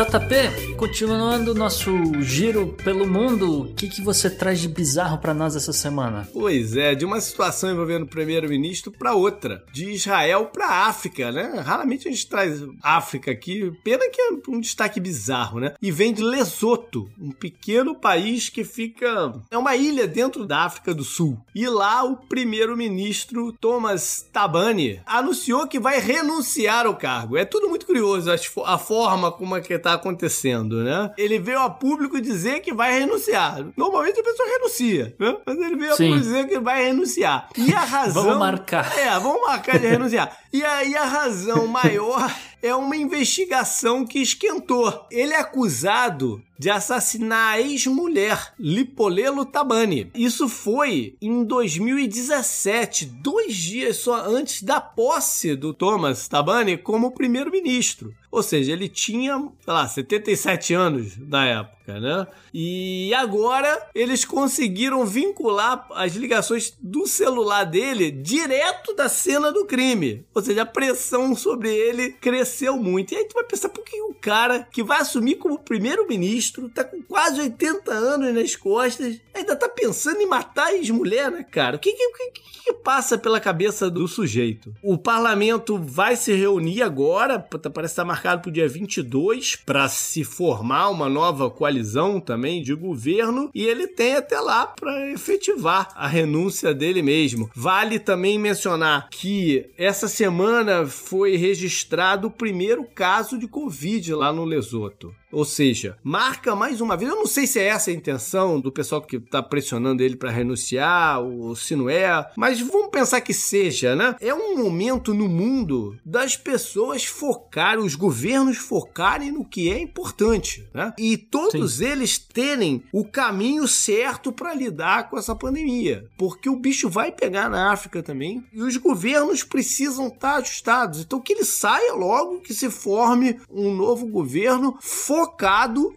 JP, 0.00 0.76
continuando 0.76 1.54
nosso 1.54 1.90
giro 2.22 2.68
pelo 2.82 3.06
mundo, 3.06 3.64
o 3.64 3.74
que, 3.74 3.86
que 3.86 4.00
você 4.00 4.30
traz 4.30 4.58
de 4.58 4.66
bizarro 4.66 5.18
para 5.18 5.34
nós 5.34 5.54
essa 5.54 5.74
semana? 5.74 6.26
Pois 6.32 6.74
é, 6.74 6.94
de 6.94 7.04
uma 7.04 7.20
situação 7.20 7.70
envolvendo 7.70 8.04
o 8.04 8.08
primeiro-ministro 8.08 8.90
para 8.90 9.14
outra, 9.14 9.62
de 9.72 9.90
Israel 9.90 10.46
para 10.46 10.86
África, 10.86 11.30
né? 11.30 11.60
Raramente 11.62 12.08
a 12.08 12.10
gente 12.10 12.26
traz 12.26 12.62
África 12.82 13.30
aqui, 13.30 13.70
pena 13.84 14.08
que 14.08 14.22
é 14.22 14.30
um 14.48 14.58
destaque 14.58 14.98
bizarro, 14.98 15.60
né? 15.60 15.74
E 15.82 15.90
vem 15.90 16.14
de 16.14 16.22
Lesoto, 16.22 17.10
um 17.20 17.30
pequeno 17.30 17.94
país 17.94 18.48
que 18.48 18.64
fica 18.64 19.34
é 19.50 19.58
uma 19.58 19.76
ilha 19.76 20.06
dentro 20.06 20.46
da 20.46 20.60
África 20.60 20.94
do 20.94 21.04
Sul. 21.04 21.36
E 21.54 21.68
lá 21.68 22.04
o 22.04 22.16
primeiro-ministro 22.16 23.52
Thomas 23.52 24.26
Tabani 24.32 25.02
anunciou 25.04 25.66
que 25.66 25.78
vai 25.78 26.00
renunciar 26.00 26.86
ao 26.86 26.96
cargo. 26.96 27.36
É 27.36 27.44
tudo 27.44 27.68
muito 27.68 27.84
curioso 27.84 28.30
a 28.66 28.78
forma 28.78 29.30
como 29.32 29.56
é 29.56 29.60
que 29.60 29.78
tá 29.78 29.94
acontecendo, 29.94 30.82
né? 30.82 31.10
Ele 31.16 31.38
veio 31.38 31.60
a 31.60 31.70
público 31.70 32.20
dizer 32.20 32.60
que 32.60 32.72
vai 32.72 32.98
renunciar. 32.98 33.64
Normalmente 33.76 34.20
a 34.20 34.24
pessoa 34.24 34.48
renuncia, 34.48 35.14
né? 35.18 35.36
Mas 35.44 35.58
ele 35.58 35.76
veio 35.76 35.94
Sim. 35.94 36.04
a 36.04 36.06
público 36.08 36.20
dizer 36.20 36.48
que 36.48 36.58
vai 36.58 36.84
renunciar. 36.84 37.48
E 37.56 37.72
a 37.72 37.80
razão... 37.84 38.22
vamos 38.24 38.38
marcar. 38.38 38.98
É, 38.98 39.10
vamos 39.18 39.40
marcar 39.42 39.78
de 39.78 39.86
renunciar. 39.86 40.36
E 40.52 40.64
aí 40.64 40.96
a 40.96 41.04
razão 41.04 41.66
maior 41.68 42.34
é 42.60 42.74
uma 42.74 42.96
investigação 42.96 44.04
que 44.04 44.18
esquentou. 44.18 45.06
Ele 45.10 45.32
é 45.32 45.38
acusado 45.38 46.42
de 46.58 46.68
assassinar 46.68 47.54
a 47.54 47.60
ex-mulher, 47.60 48.52
Lipolelo 48.58 49.46
Tabani. 49.46 50.10
Isso 50.14 50.48
foi 50.48 51.14
em 51.22 51.44
2017, 51.44 53.06
dois 53.06 53.54
dias 53.54 53.96
só 53.96 54.26
antes 54.26 54.62
da 54.62 54.80
posse 54.80 55.54
do 55.54 55.72
Thomas 55.72 56.28
Tabani 56.28 56.76
como 56.76 57.12
primeiro-ministro. 57.12 58.12
Ou 58.30 58.42
seja, 58.42 58.72
ele 58.72 58.88
tinha, 58.88 59.38
sei 59.38 59.72
lá, 59.72 59.88
77 59.88 60.74
anos 60.74 61.16
na 61.16 61.46
época, 61.46 61.76
né? 61.98 62.26
E 62.52 63.12
agora 63.14 63.88
eles 63.94 64.24
conseguiram 64.24 65.06
vincular 65.06 65.86
as 65.92 66.14
ligações 66.14 66.74
do 66.80 67.06
celular 67.06 67.64
dele 67.64 68.10
direto 68.10 68.94
da 68.94 69.08
cena 69.08 69.50
do 69.50 69.64
crime. 69.64 70.24
Ou 70.34 70.42
seja, 70.42 70.62
a 70.62 70.66
pressão 70.66 71.34
sobre 71.34 71.74
ele 71.74 72.12
cresceu 72.12 72.76
muito. 72.76 73.12
E 73.12 73.16
aí 73.16 73.24
tu 73.24 73.34
vai 73.34 73.44
pensar, 73.44 73.68
por 73.68 73.84
que 73.84 74.00
o 74.02 74.14
cara 74.14 74.66
que 74.70 74.82
vai 74.82 75.00
assumir 75.00 75.36
como 75.36 75.58
primeiro-ministro, 75.58 76.68
tá 76.68 76.84
com 76.84 77.02
quase 77.02 77.40
80 77.40 77.92
anos 77.92 78.34
nas 78.34 78.54
costas, 78.54 79.20
ainda 79.34 79.56
tá 79.56 79.68
pensando 79.68 80.20
em 80.20 80.26
matar 80.26 80.66
a 80.66 80.74
ex-mulher, 80.74 81.30
né, 81.30 81.42
cara? 81.42 81.76
O 81.76 81.78
que 81.78 81.92
que, 81.92 82.30
que, 82.30 82.62
que 82.64 82.72
passa 82.74 83.16
pela 83.16 83.40
cabeça 83.40 83.90
do 83.90 84.06
sujeito? 84.06 84.74
O 84.82 84.98
parlamento 84.98 85.78
vai 85.78 86.16
se 86.16 86.32
reunir 86.34 86.82
agora, 86.82 87.38
parece 87.38 87.92
estar 87.92 88.04
marcado 88.04 88.42
para 88.42 88.48
o 88.48 88.52
dia 88.52 88.68
22, 88.68 89.56
para 89.56 89.88
se 89.88 90.24
formar 90.24 90.88
uma 90.90 91.08
nova 91.08 91.50
coalizão 91.50 91.79
também 92.20 92.62
de 92.62 92.74
governo, 92.74 93.50
e 93.54 93.64
ele 93.64 93.86
tem 93.86 94.16
até 94.16 94.40
lá 94.40 94.66
para 94.66 95.10
efetivar 95.10 95.88
a 95.94 96.06
renúncia 96.06 96.74
dele 96.74 97.02
mesmo. 97.02 97.50
Vale 97.54 97.98
também 97.98 98.38
mencionar 98.38 99.08
que 99.10 99.66
essa 99.76 100.08
semana 100.08 100.86
foi 100.86 101.36
registrado 101.36 102.28
o 102.28 102.30
primeiro 102.30 102.84
caso 102.84 103.38
de 103.38 103.46
Covid 103.46 104.14
lá 104.14 104.32
no 104.32 104.44
Lesoto. 104.44 105.14
Ou 105.32 105.44
seja, 105.44 105.96
marca 106.02 106.56
mais 106.56 106.80
uma 106.80 106.96
vez. 106.96 107.10
Eu 107.10 107.16
não 107.16 107.26
sei 107.26 107.46
se 107.46 107.58
é 107.58 107.66
essa 107.66 107.90
a 107.90 107.94
intenção 107.94 108.60
do 108.60 108.72
pessoal 108.72 109.00
que 109.00 109.16
está 109.16 109.42
pressionando 109.42 110.02
ele 110.02 110.16
para 110.16 110.30
renunciar, 110.30 111.20
ou 111.20 111.54
se 111.54 111.76
não 111.76 111.88
é, 111.88 112.28
mas 112.36 112.60
vamos 112.60 112.90
pensar 112.90 113.20
que 113.20 113.32
seja, 113.32 113.94
né? 113.94 114.16
É 114.20 114.34
um 114.34 114.56
momento 114.56 115.14
no 115.14 115.28
mundo 115.28 115.96
das 116.04 116.36
pessoas 116.36 117.04
focarem, 117.04 117.84
os 117.84 117.94
governos 117.94 118.56
focarem 118.56 119.30
no 119.30 119.44
que 119.44 119.70
é 119.70 119.78
importante, 119.78 120.68
né? 120.74 120.92
E 120.98 121.16
todos 121.16 121.76
Sim. 121.76 121.86
eles 121.86 122.18
terem 122.18 122.82
o 122.92 123.04
caminho 123.04 123.66
certo 123.68 124.32
para 124.32 124.54
lidar 124.54 125.08
com 125.08 125.18
essa 125.18 125.34
pandemia, 125.34 126.06
porque 126.18 126.48
o 126.48 126.56
bicho 126.56 126.88
vai 126.88 127.12
pegar 127.12 127.48
na 127.48 127.72
África 127.72 128.02
também 128.02 128.44
e 128.52 128.62
os 128.62 128.76
governos 128.76 129.44
precisam 129.44 130.08
estar 130.08 130.32
tá 130.32 130.36
ajustados. 130.36 131.00
Então 131.00 131.20
que 131.20 131.32
ele 131.32 131.44
saia 131.44 131.94
logo, 131.94 132.40
que 132.40 132.52
se 132.52 132.70
forme 132.70 133.38
um 133.50 133.74
novo 133.74 134.06
governo 134.06 134.76
focado 134.80 135.19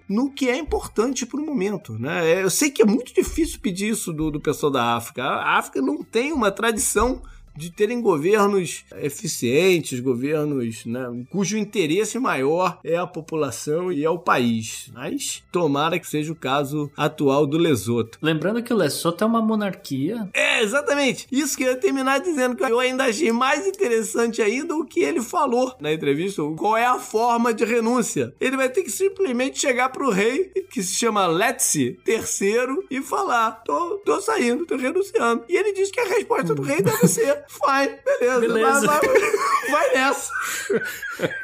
no 0.08 0.32
que 0.32 0.50
é 0.50 0.58
importante 0.58 1.26
para 1.26 1.40
o 1.40 1.46
momento. 1.46 1.98
Né? 1.98 2.32
É, 2.32 2.44
eu 2.44 2.50
sei 2.50 2.72
que 2.72 2.82
é 2.82 2.86
muito 2.86 3.14
difícil 3.14 3.60
pedir 3.60 3.90
isso 3.90 4.12
do, 4.14 4.32
do 4.32 4.40
pessoal 4.40 4.72
da 4.72 4.96
África. 4.96 5.24
A 5.24 5.58
África 5.58 5.82
não 5.82 6.04
tem 6.04 6.32
uma 6.32 6.52
tradição 6.52 7.22
de 7.56 7.72
terem 7.72 8.02
governos 8.02 8.86
eficientes, 9.02 10.00
governos 10.00 10.86
né, 10.86 11.26
cujo 11.30 11.58
interesse 11.58 12.20
maior 12.20 12.80
é 12.84 12.96
a 12.96 13.08
população 13.08 13.92
e 13.92 14.04
é 14.04 14.10
o 14.10 14.20
país. 14.20 14.90
Mas 14.94 15.44
tomara 15.52 16.00
que 16.00 16.08
seja 16.08 16.32
o 16.32 16.36
caso 16.36 16.92
atual 16.96 17.46
do 17.46 17.58
Lesoto. 17.58 18.18
Lembrando 18.22 18.64
que 18.64 18.74
o 18.74 18.78
Lesoto 18.78 19.24
é 19.24 19.28
uma 19.28 19.42
monarquia. 19.42 20.30
É, 20.34 20.62
exatamente. 20.62 21.28
Isso 21.32 21.58
que 21.58 21.64
eu 21.64 21.72
ia 21.72 21.78
terminar 21.78 22.20
dizendo 22.20 22.56
que 22.56 22.64
eu 22.64 22.80
ainda 22.80 23.06
achei 23.06 23.32
mais 23.32 23.68
interessante 23.68 24.42
ainda 24.42 24.76
o 24.76 24.86
que 24.86 25.02
ele 25.02 25.22
falou 25.22 25.76
na 25.80 25.94
entrevista. 25.94 26.42
Qual 26.58 26.78
é 26.78 26.86
a 26.86 27.00
forma 27.00 27.54
de 27.54 27.66
renúncia? 27.66 28.34
Ele 28.40 28.58
vai 28.58 28.70
ter 28.70 28.84
que 28.84 28.92
simplesmente 28.92 29.60
chegar 29.60 29.90
pro 29.90 30.10
rei, 30.10 30.52
que 30.72 30.82
se 30.82 30.96
chama 30.96 31.28
Letsi 31.28 31.98
terceiro, 32.04 32.84
e 32.90 33.02
falar: 33.02 33.64
tô, 33.64 33.98
tô 34.06 34.22
saindo, 34.22 34.66
tô 34.66 34.76
renunciando. 34.76 35.44
E 35.48 35.56
ele 35.56 35.74
diz 35.74 35.92
que 35.92 36.00
a 36.00 36.08
resposta 36.08 36.56
do 36.56 36.62
rei 36.62 36.82
deve 36.82 37.08
ser 37.08 37.43
Fine, 37.48 38.00
beleza. 38.06 38.40
beleza. 38.40 38.88
Vai, 38.88 39.00
vai, 39.00 39.72
vai 39.72 39.94
nessa. 39.94 40.32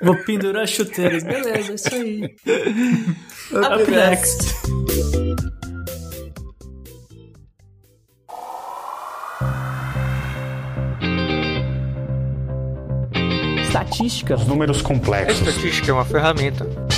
Vou 0.02 0.16
pendurar 0.24 0.68
chuteiras. 0.68 1.24
Beleza, 1.24 1.72
é 1.72 1.76
isso 1.76 1.94
aí. 1.94 2.24
Up, 3.52 3.84
Up 3.84 3.92
next. 3.92 4.56
Estatística. 13.62 14.36
Os 14.36 14.48
números 14.48 14.82
complexos. 14.82 15.48
A 15.48 15.50
estatística 15.52 15.92
é 15.92 15.94
uma 15.94 16.06
ferramenta 16.06 16.89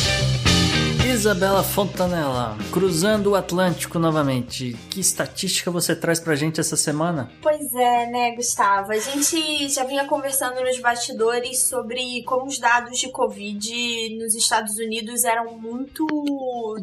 Isabela 1.21 1.61
Fontanella, 1.61 2.57
cruzando 2.71 3.29
o 3.29 3.35
Atlântico 3.35 3.99
novamente. 3.99 4.75
Que 4.89 4.99
estatística 4.99 5.69
você 5.69 5.95
traz 5.95 6.19
pra 6.19 6.33
gente 6.33 6.59
essa 6.59 6.75
semana? 6.75 7.31
Pois 7.43 7.71
é, 7.75 8.07
né, 8.07 8.35
Gustavo? 8.35 8.91
A 8.91 8.97
gente 8.97 9.69
já 9.69 9.83
vinha 9.83 10.07
conversando 10.07 10.59
nos 10.63 10.79
bastidores 10.79 11.59
sobre 11.59 12.23
como 12.23 12.47
os 12.47 12.57
dados 12.57 12.97
de 12.97 13.11
Covid 13.11 14.17
nos 14.17 14.33
Estados 14.33 14.79
Unidos 14.79 15.23
eram 15.23 15.59
muito 15.59 16.07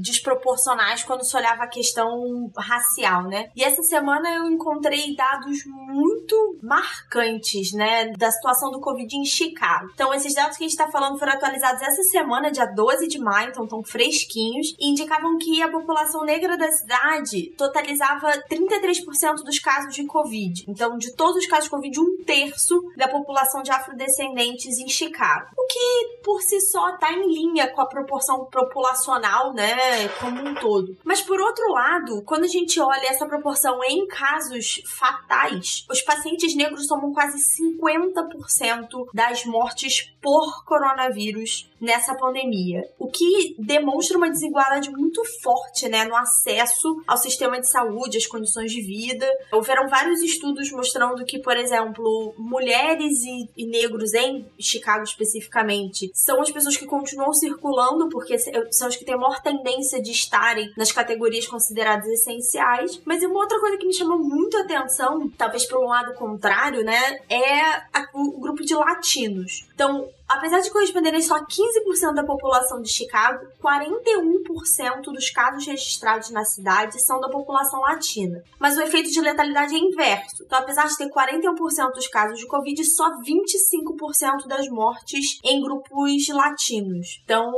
desproporcionais 0.00 1.02
quando 1.02 1.24
se 1.24 1.36
olhava 1.36 1.64
a 1.64 1.68
questão 1.68 2.48
racial, 2.56 3.24
né? 3.24 3.50
E 3.56 3.64
essa 3.64 3.82
semana 3.82 4.36
eu 4.36 4.48
encontrei 4.48 5.16
dados 5.16 5.64
muito 5.66 6.60
marcantes, 6.62 7.72
né, 7.72 8.12
da 8.16 8.30
situação 8.30 8.70
do 8.70 8.78
Covid 8.78 9.16
em 9.16 9.24
Chicago. 9.24 9.90
Então, 9.92 10.14
esses 10.14 10.32
dados 10.32 10.56
que 10.56 10.64
a 10.64 10.68
gente 10.68 10.78
tá 10.78 10.88
falando 10.92 11.18
foram 11.18 11.32
atualizados 11.32 11.82
essa 11.82 12.04
semana, 12.04 12.52
dia 12.52 12.66
12 12.66 13.08
de 13.08 13.18
maio, 13.18 13.50
então 13.50 13.64
estão 13.64 13.82
frescos 13.82 14.27
fresquinhos 14.28 14.74
e 14.78 14.90
indicavam 14.90 15.38
que 15.38 15.62
a 15.62 15.70
população 15.70 16.24
negra 16.24 16.56
da 16.56 16.70
cidade 16.70 17.50
totalizava 17.56 18.30
33% 18.48 19.42
dos 19.44 19.58
casos 19.58 19.94
de 19.94 20.04
Covid. 20.04 20.64
Então, 20.68 20.98
de 20.98 21.14
todos 21.14 21.36
os 21.36 21.46
casos 21.46 21.64
de 21.64 21.70
Covid, 21.70 22.00
um 22.00 22.22
terço 22.24 22.92
da 22.96 23.08
população 23.08 23.62
de 23.62 23.70
afrodescendentes 23.70 24.78
em 24.78 24.88
Chicago. 24.88 25.48
O 25.56 25.66
que, 25.66 26.20
por 26.22 26.42
si 26.42 26.60
só, 26.60 26.90
está 26.90 27.12
em 27.12 27.32
linha 27.32 27.68
com 27.68 27.80
a 27.80 27.86
proporção 27.86 28.44
populacional, 28.44 29.52
né, 29.54 30.08
como 30.20 30.46
um 30.46 30.54
todo. 30.54 30.96
Mas, 31.02 31.22
por 31.22 31.40
outro 31.40 31.72
lado, 31.72 32.22
quando 32.24 32.44
a 32.44 32.48
gente 32.48 32.78
olha 32.80 33.08
essa 33.08 33.26
proporção 33.26 33.82
em 33.84 34.06
casos 34.06 34.82
fatais, 34.86 35.86
os 35.90 36.02
pacientes 36.02 36.54
negros 36.54 36.86
tomam 36.86 37.12
quase 37.12 37.38
50% 37.38 39.06
das 39.14 39.44
mortes 39.44 40.12
por 40.20 40.64
coronavírus 40.64 41.68
nessa 41.80 42.14
pandemia. 42.14 42.82
O 42.98 43.08
que 43.08 43.54
demonstra 43.58 44.17
uma 44.18 44.30
desigualdade 44.30 44.90
muito 44.90 45.22
forte 45.42 45.88
né, 45.88 46.04
no 46.04 46.14
acesso 46.14 47.02
ao 47.06 47.16
sistema 47.16 47.60
de 47.60 47.68
saúde, 47.68 48.18
às 48.18 48.26
condições 48.26 48.70
de 48.70 48.80
vida. 48.80 49.26
Houveram 49.52 49.88
vários 49.88 50.20
estudos 50.20 50.70
mostrando 50.70 51.24
que, 51.24 51.38
por 51.38 51.56
exemplo, 51.56 52.34
mulheres 52.36 53.22
e, 53.22 53.48
e 53.56 53.66
negros 53.66 54.12
em 54.14 54.46
Chicago 54.58 55.04
especificamente 55.04 56.10
são 56.14 56.40
as 56.40 56.50
pessoas 56.50 56.76
que 56.76 56.86
continuam 56.86 57.32
circulando, 57.32 58.08
porque 58.08 58.36
são 58.70 58.88
as 58.88 58.96
que 58.96 59.04
têm 59.04 59.16
maior 59.16 59.40
tendência 59.42 60.02
de 60.02 60.10
estarem 60.10 60.72
nas 60.76 60.92
categorias 60.92 61.46
consideradas 61.46 62.06
essenciais. 62.06 63.00
Mas 63.04 63.22
uma 63.22 63.40
outra 63.40 63.58
coisa 63.60 63.78
que 63.78 63.86
me 63.86 63.94
chamou 63.94 64.18
muito 64.18 64.56
a 64.56 64.62
atenção, 64.62 65.30
talvez 65.36 65.66
pelo 65.66 65.86
lado 65.86 66.14
contrário, 66.14 66.84
né, 66.84 67.18
é 67.28 67.60
a, 67.62 68.08
o 68.14 68.40
grupo 68.40 68.64
de 68.64 68.74
latinos. 68.74 69.66
Então, 69.74 70.08
Apesar 70.28 70.60
de 70.60 70.70
corresponderem 70.70 71.22
só 71.22 71.36
a 71.36 71.46
15% 71.46 72.14
da 72.14 72.22
população 72.22 72.82
de 72.82 72.92
Chicago, 72.92 73.46
41% 73.62 75.02
dos 75.04 75.30
casos 75.30 75.66
registrados 75.66 76.30
na 76.30 76.44
cidade 76.44 77.00
são 77.02 77.18
da 77.18 77.30
população 77.30 77.80
latina. 77.80 78.42
Mas 78.60 78.76
o 78.76 78.82
efeito 78.82 79.10
de 79.10 79.20
letalidade 79.20 79.74
é 79.74 79.78
inverso. 79.78 80.44
Então, 80.44 80.58
apesar 80.58 80.86
de 80.86 80.98
ter 80.98 81.08
41% 81.08 81.92
dos 81.94 82.06
casos 82.08 82.38
de 82.38 82.46
Covid, 82.46 82.84
só 82.84 83.10
25% 83.20 84.46
das 84.46 84.68
mortes 84.68 85.38
em 85.42 85.62
grupos 85.62 86.28
latinos. 86.28 87.20
Então, 87.24 87.50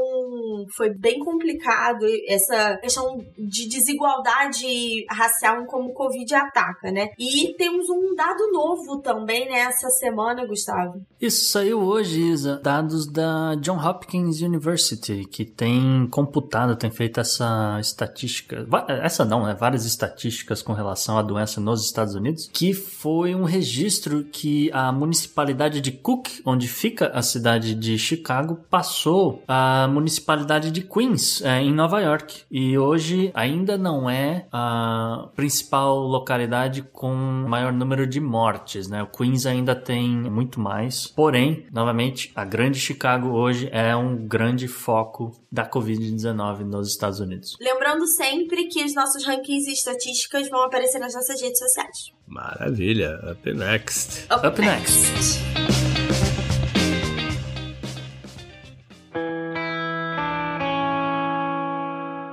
foi 0.76 0.90
bem 0.90 1.18
complicado 1.18 2.06
essa 2.28 2.76
questão 2.76 3.18
de 3.37 3.68
desigualdade 3.68 5.04
racial 5.11 5.62
em 5.62 5.66
como 5.66 5.90
o 5.90 5.94
Covid 5.94 6.33
ataca, 6.35 6.92
né? 6.92 7.09
E 7.18 7.52
temos 7.56 7.88
um 7.90 8.14
dado 8.14 8.50
novo 8.52 9.00
também 9.00 9.48
nessa 9.48 9.90
semana, 9.90 10.46
Gustavo. 10.46 11.00
Isso 11.20 11.46
saiu 11.46 11.80
hoje, 11.80 12.20
Isa. 12.20 12.60
Dados 12.62 13.07
da 13.07 13.55
John 13.57 13.79
Hopkins 13.79 14.40
University, 14.40 15.25
que 15.25 15.44
tem 15.44 16.07
computado, 16.11 16.77
tem 16.77 16.90
feito 16.90 17.20
essa 17.20 17.79
estatística. 17.81 18.66
Essa 18.88 19.25
não, 19.25 19.44
né? 19.44 19.55
Várias 19.59 19.85
estatísticas 19.85 20.62
com 20.62 20.73
relação 20.73 21.18
à 21.18 21.23
doença 21.23 21.61
nos 21.61 21.85
Estados 21.85 22.14
Unidos, 22.14 22.51
que 22.53 22.73
foi 22.73 23.35
um 23.35 23.44
registro 23.44 24.25
que 24.25 24.70
a 24.73 24.92
municipalidade 24.92 25.81
de 25.81 25.92
Cook, 25.92 26.29
onde 26.44 26.68
fica 26.68 27.09
a 27.09 27.23
cidade 27.23 27.75
de 27.75 27.99
Chicago, 27.99 28.61
passou 28.70 29.42
a 29.49 29.88
municipalidade 29.88 30.70
de 30.70 30.83
Queens, 30.83 31.42
é, 31.42 31.61
em 31.61 31.73
Nova 31.73 32.01
York. 32.01 32.42
E 32.51 32.77
hoje 32.79 33.31
ainda 33.35 33.77
não 33.77 34.09
é 34.09 34.46
a 34.53 35.29
principal 35.35 35.99
localidade 35.99 36.83
com 36.83 37.14
maior 37.49 37.73
número 37.73 38.07
de 38.07 38.20
mortes, 38.20 38.88
né? 38.88 39.03
O 39.03 39.07
Queens 39.07 39.46
ainda 39.46 39.75
tem 39.75 40.09
muito 40.09 40.61
mais. 40.61 41.07
Porém, 41.07 41.66
novamente, 41.73 42.33
a 42.35 42.44
grande 42.51 42.81
Chicago 42.81 43.29
hoje 43.29 43.69
é 43.73 43.95
um 43.95 44.17
grande 44.27 44.67
foco 44.67 45.33
da 45.51 45.65
Covid-19 45.65 46.65
nos 46.65 46.89
Estados 46.89 47.21
Unidos. 47.21 47.57
Lembrando 47.61 48.07
sempre 48.09 48.67
que 48.67 48.85
os 48.85 48.93
nossos 48.93 49.25
rankings 49.25 49.69
e 49.69 49.73
estatísticas 49.73 50.51
vão 50.51 50.65
aparecer 50.65 50.99
nas 50.99 51.15
nossas 51.15 51.41
redes 51.41 51.61
sociais. 51.61 52.13
Maravilha. 52.27 53.19
Up 53.31 53.53
next. 53.55 54.27
Up, 54.33 54.45
Up 54.47 54.61
next. 54.61 55.13
next. 55.13 55.41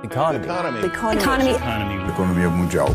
Economy. 0.02 0.44
Economy. 0.44 0.86
Economy. 0.86 1.50
Economy. 1.50 2.10
Economia 2.10 2.48
mundial. 2.50 2.88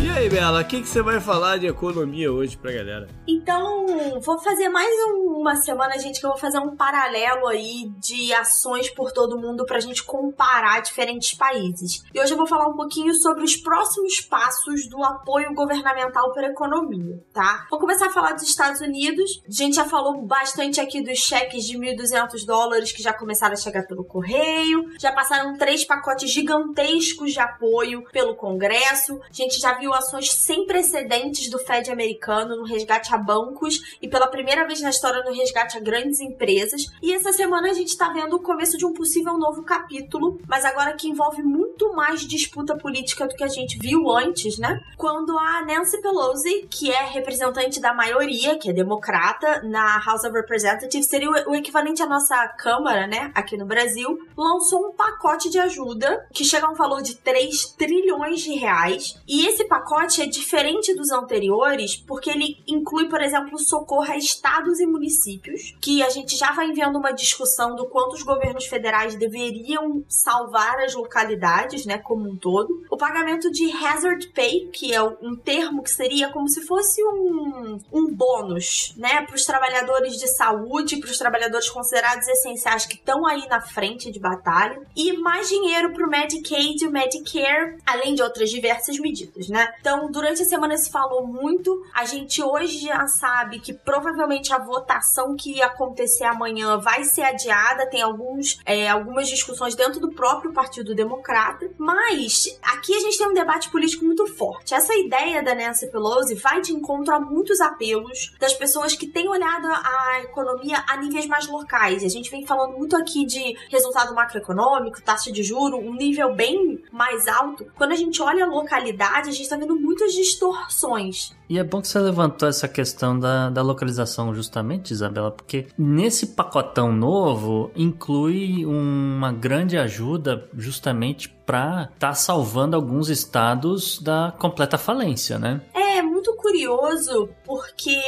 E 0.00 0.08
aí, 0.08 0.30
Bela, 0.30 0.60
o 0.60 0.64
que, 0.64 0.80
que 0.80 0.88
você 0.88 1.02
vai 1.02 1.20
falar 1.20 1.58
de 1.58 1.66
economia 1.66 2.32
hoje 2.32 2.56
pra 2.56 2.70
galera? 2.70 3.08
Então, 3.26 4.20
vou 4.20 4.38
fazer 4.38 4.68
mais 4.68 4.88
uma 5.16 5.56
semana, 5.56 5.98
gente, 5.98 6.20
que 6.20 6.26
eu 6.26 6.30
vou 6.30 6.38
fazer 6.38 6.58
um 6.58 6.76
paralelo 6.76 7.48
aí 7.48 7.90
de 7.98 8.32
ações 8.32 8.88
por 8.90 9.10
todo 9.10 9.38
mundo 9.38 9.66
pra 9.66 9.80
gente 9.80 10.04
comparar 10.04 10.80
diferentes 10.82 11.34
países. 11.34 12.04
E 12.14 12.20
hoje 12.20 12.32
eu 12.32 12.36
vou 12.36 12.46
falar 12.46 12.68
um 12.68 12.76
pouquinho 12.76 13.12
sobre 13.14 13.42
os 13.42 13.56
próximos 13.56 14.20
passos 14.20 14.88
do 14.88 15.02
apoio 15.02 15.52
governamental 15.52 16.32
para 16.32 16.46
economia, 16.46 17.20
tá? 17.32 17.66
Vou 17.68 17.80
começar 17.80 18.06
a 18.06 18.12
falar 18.12 18.32
dos 18.32 18.44
Estados 18.44 18.80
Unidos. 18.80 19.42
A 19.48 19.50
gente 19.50 19.74
já 19.74 19.84
falou 19.84 20.22
bastante 20.22 20.80
aqui 20.80 21.02
dos 21.02 21.18
cheques 21.18 21.64
de 21.64 21.76
1.200 21.76 22.46
dólares 22.46 22.92
que 22.92 23.02
já 23.02 23.12
começaram 23.12 23.54
a 23.54 23.56
chegar 23.56 23.84
pelo 23.84 24.04
correio. 24.04 24.92
Já 25.00 25.10
passaram 25.10 25.56
três 25.58 25.84
pacotes 25.84 26.30
gigantescos 26.30 27.32
de 27.32 27.40
apoio 27.40 28.04
pelo 28.12 28.36
Congresso. 28.36 29.20
A 29.28 29.32
gente 29.32 29.58
já 29.58 29.74
viu 29.74 29.87
viu 29.88 29.94
ações 29.94 30.30
sem 30.30 30.66
precedentes 30.66 31.48
do 31.48 31.58
Fed 31.58 31.90
americano 31.90 32.56
no 32.56 32.64
resgate 32.64 33.14
a 33.14 33.16
bancos 33.16 33.96
e 34.02 34.08
pela 34.08 34.26
primeira 34.26 34.66
vez 34.66 34.82
na 34.82 34.90
história 34.90 35.22
no 35.24 35.32
resgate 35.32 35.78
a 35.78 35.80
grandes 35.80 36.20
empresas. 36.20 36.82
E 37.02 37.14
essa 37.14 37.32
semana 37.32 37.70
a 37.70 37.72
gente 37.72 37.88
está 37.88 38.10
vendo 38.10 38.36
o 38.36 38.42
começo 38.42 38.76
de 38.76 38.84
um 38.84 38.92
possível 38.92 39.38
novo 39.38 39.62
capítulo, 39.62 40.38
mas 40.46 40.64
agora 40.64 40.92
que 40.92 41.08
envolve 41.08 41.42
muito 41.42 41.94
mais 41.94 42.20
disputa 42.20 42.76
política 42.76 43.26
do 43.26 43.34
que 43.34 43.42
a 43.42 43.48
gente 43.48 43.78
viu 43.78 44.10
antes, 44.10 44.58
né? 44.58 44.78
Quando 44.96 45.38
a 45.38 45.64
Nancy 45.64 46.02
Pelosi, 46.02 46.66
que 46.70 46.92
é 46.92 47.04
representante 47.06 47.80
da 47.80 47.94
maioria, 47.94 48.58
que 48.58 48.68
é 48.68 48.72
democrata, 48.72 49.62
na 49.62 49.98
House 50.04 50.24
of 50.24 50.34
Representatives, 50.34 51.08
seria 51.08 51.30
o 51.30 51.54
equivalente 51.54 52.02
à 52.02 52.06
nossa 52.06 52.46
Câmara, 52.58 53.06
né, 53.06 53.30
aqui 53.34 53.56
no 53.56 53.64
Brasil, 53.64 54.18
lançou 54.36 54.88
um 54.88 54.92
pacote 54.92 55.48
de 55.48 55.58
ajuda 55.58 56.26
que 56.32 56.44
chega 56.44 56.66
a 56.66 56.70
um 56.70 56.74
valor 56.74 57.00
de 57.00 57.16
3 57.16 57.72
trilhões 57.78 58.40
de 58.40 58.54
reais. 58.54 59.14
E 59.26 59.46
esse 59.46 59.64
pacote 59.64 59.77
pacote 59.78 60.20
é 60.20 60.26
diferente 60.26 60.94
dos 60.94 61.10
anteriores 61.10 61.96
porque 61.96 62.30
ele 62.30 62.62
inclui, 62.66 63.08
por 63.08 63.20
exemplo, 63.20 63.58
socorro 63.58 64.10
a 64.10 64.16
estados 64.16 64.80
e 64.80 64.86
municípios, 64.86 65.76
que 65.80 66.02
a 66.02 66.10
gente 66.10 66.36
já 66.36 66.52
vai 66.52 66.72
vendo 66.72 66.98
uma 66.98 67.12
discussão 67.12 67.76
do 67.76 67.86
quanto 67.86 68.14
os 68.14 68.22
governos 68.22 68.66
federais 68.66 69.14
deveriam 69.14 70.02
salvar 70.08 70.80
as 70.80 70.94
localidades, 70.94 71.86
né, 71.86 71.98
como 71.98 72.28
um 72.28 72.36
todo. 72.36 72.68
O 72.90 72.96
pagamento 72.96 73.50
de 73.50 73.70
hazard 73.70 74.28
pay, 74.28 74.68
que 74.72 74.92
é 74.92 75.02
um 75.02 75.36
termo 75.36 75.82
que 75.82 75.90
seria 75.90 76.30
como 76.30 76.48
se 76.48 76.66
fosse 76.66 77.02
um, 77.04 77.78
um 77.92 78.12
bônus, 78.12 78.94
né, 78.96 79.22
para 79.22 79.36
os 79.36 79.44
trabalhadores 79.44 80.14
de 80.14 80.26
saúde, 80.28 80.96
para 80.96 81.10
os 81.10 81.18
trabalhadores 81.18 81.70
considerados 81.70 82.26
essenciais 82.26 82.84
que 82.84 82.94
estão 82.94 83.26
aí 83.26 83.46
na 83.48 83.60
frente 83.60 84.10
de 84.10 84.18
batalha, 84.18 84.80
e 84.96 85.12
mais 85.18 85.48
dinheiro 85.48 85.92
para 85.92 86.06
o 86.06 86.10
Medicaid 86.10 86.82
e 86.82 86.86
o 86.86 86.90
Medicare, 86.90 87.76
além 87.86 88.14
de 88.14 88.22
outras 88.22 88.50
diversas 88.50 88.98
medidas, 88.98 89.48
né? 89.48 89.67
Então, 89.80 90.10
durante 90.10 90.42
a 90.42 90.44
semana 90.44 90.76
se 90.76 90.90
falou 90.90 91.26
muito. 91.26 91.82
A 91.94 92.04
gente 92.04 92.42
hoje 92.42 92.86
já 92.86 93.06
sabe 93.06 93.60
que 93.60 93.72
provavelmente 93.72 94.52
a 94.52 94.58
votação 94.58 95.34
que 95.36 95.56
ia 95.56 95.66
acontecer 95.66 96.24
amanhã 96.24 96.78
vai 96.78 97.04
ser 97.04 97.22
adiada. 97.22 97.88
Tem 97.88 98.02
alguns, 98.02 98.58
é, 98.64 98.88
algumas 98.88 99.28
discussões 99.28 99.74
dentro 99.74 100.00
do 100.00 100.10
próprio 100.10 100.52
Partido 100.52 100.94
Democrata. 100.94 101.70
Mas 101.78 102.58
aqui 102.62 102.94
a 102.94 103.00
gente 103.00 103.18
tem 103.18 103.28
um 103.28 103.34
debate 103.34 103.70
político 103.70 104.04
muito 104.04 104.26
forte. 104.26 104.74
Essa 104.74 104.94
ideia 104.94 105.42
da 105.42 105.54
Nancy 105.54 105.90
Pelosi 105.90 106.34
vai 106.34 106.60
de 106.60 106.72
encontro 106.72 107.14
a 107.14 107.20
muitos 107.20 107.60
apelos 107.60 108.34
das 108.38 108.54
pessoas 108.54 108.94
que 108.94 109.06
têm 109.06 109.28
olhado 109.28 109.66
a 109.66 110.20
economia 110.22 110.82
a 110.88 110.96
níveis 110.96 111.26
mais 111.26 111.46
locais. 111.46 112.02
A 112.04 112.08
gente 112.08 112.30
vem 112.30 112.46
falando 112.46 112.76
muito 112.76 112.96
aqui 112.96 113.24
de 113.24 113.56
resultado 113.70 114.14
macroeconômico, 114.14 115.02
taxa 115.02 115.30
de 115.30 115.42
juro, 115.42 115.76
um 115.76 115.94
nível 115.94 116.34
bem 116.34 116.82
mais 116.90 117.26
alto. 117.26 117.66
Quando 117.76 117.92
a 117.92 117.96
gente 117.96 118.20
olha 118.22 118.44
a 118.44 118.48
localidade, 118.48 119.28
a 119.28 119.32
gente 119.32 119.42
está 119.42 119.56
vendo 119.58 119.78
muitas 119.78 120.12
distorções. 120.12 121.32
E 121.48 121.58
é 121.58 121.64
bom 121.64 121.80
que 121.80 121.88
você 121.88 121.98
levantou 121.98 122.48
essa 122.48 122.68
questão 122.68 123.18
da, 123.18 123.50
da 123.50 123.62
localização 123.62 124.34
justamente, 124.34 124.92
Isabela, 124.92 125.30
porque 125.30 125.66
nesse 125.76 126.28
pacotão 126.28 126.92
novo 126.92 127.70
inclui 127.74 128.64
uma 128.64 129.32
grande 129.32 129.76
ajuda 129.76 130.48
justamente 130.56 131.37
para 131.48 131.88
estar 131.94 132.08
tá 132.08 132.14
salvando 132.14 132.76
alguns 132.76 133.08
estados 133.08 133.98
da 134.02 134.34
completa 134.38 134.76
falência, 134.76 135.38
né? 135.38 135.62
É 135.72 136.02
muito 136.02 136.36
curioso 136.36 137.30
porque 137.42 137.98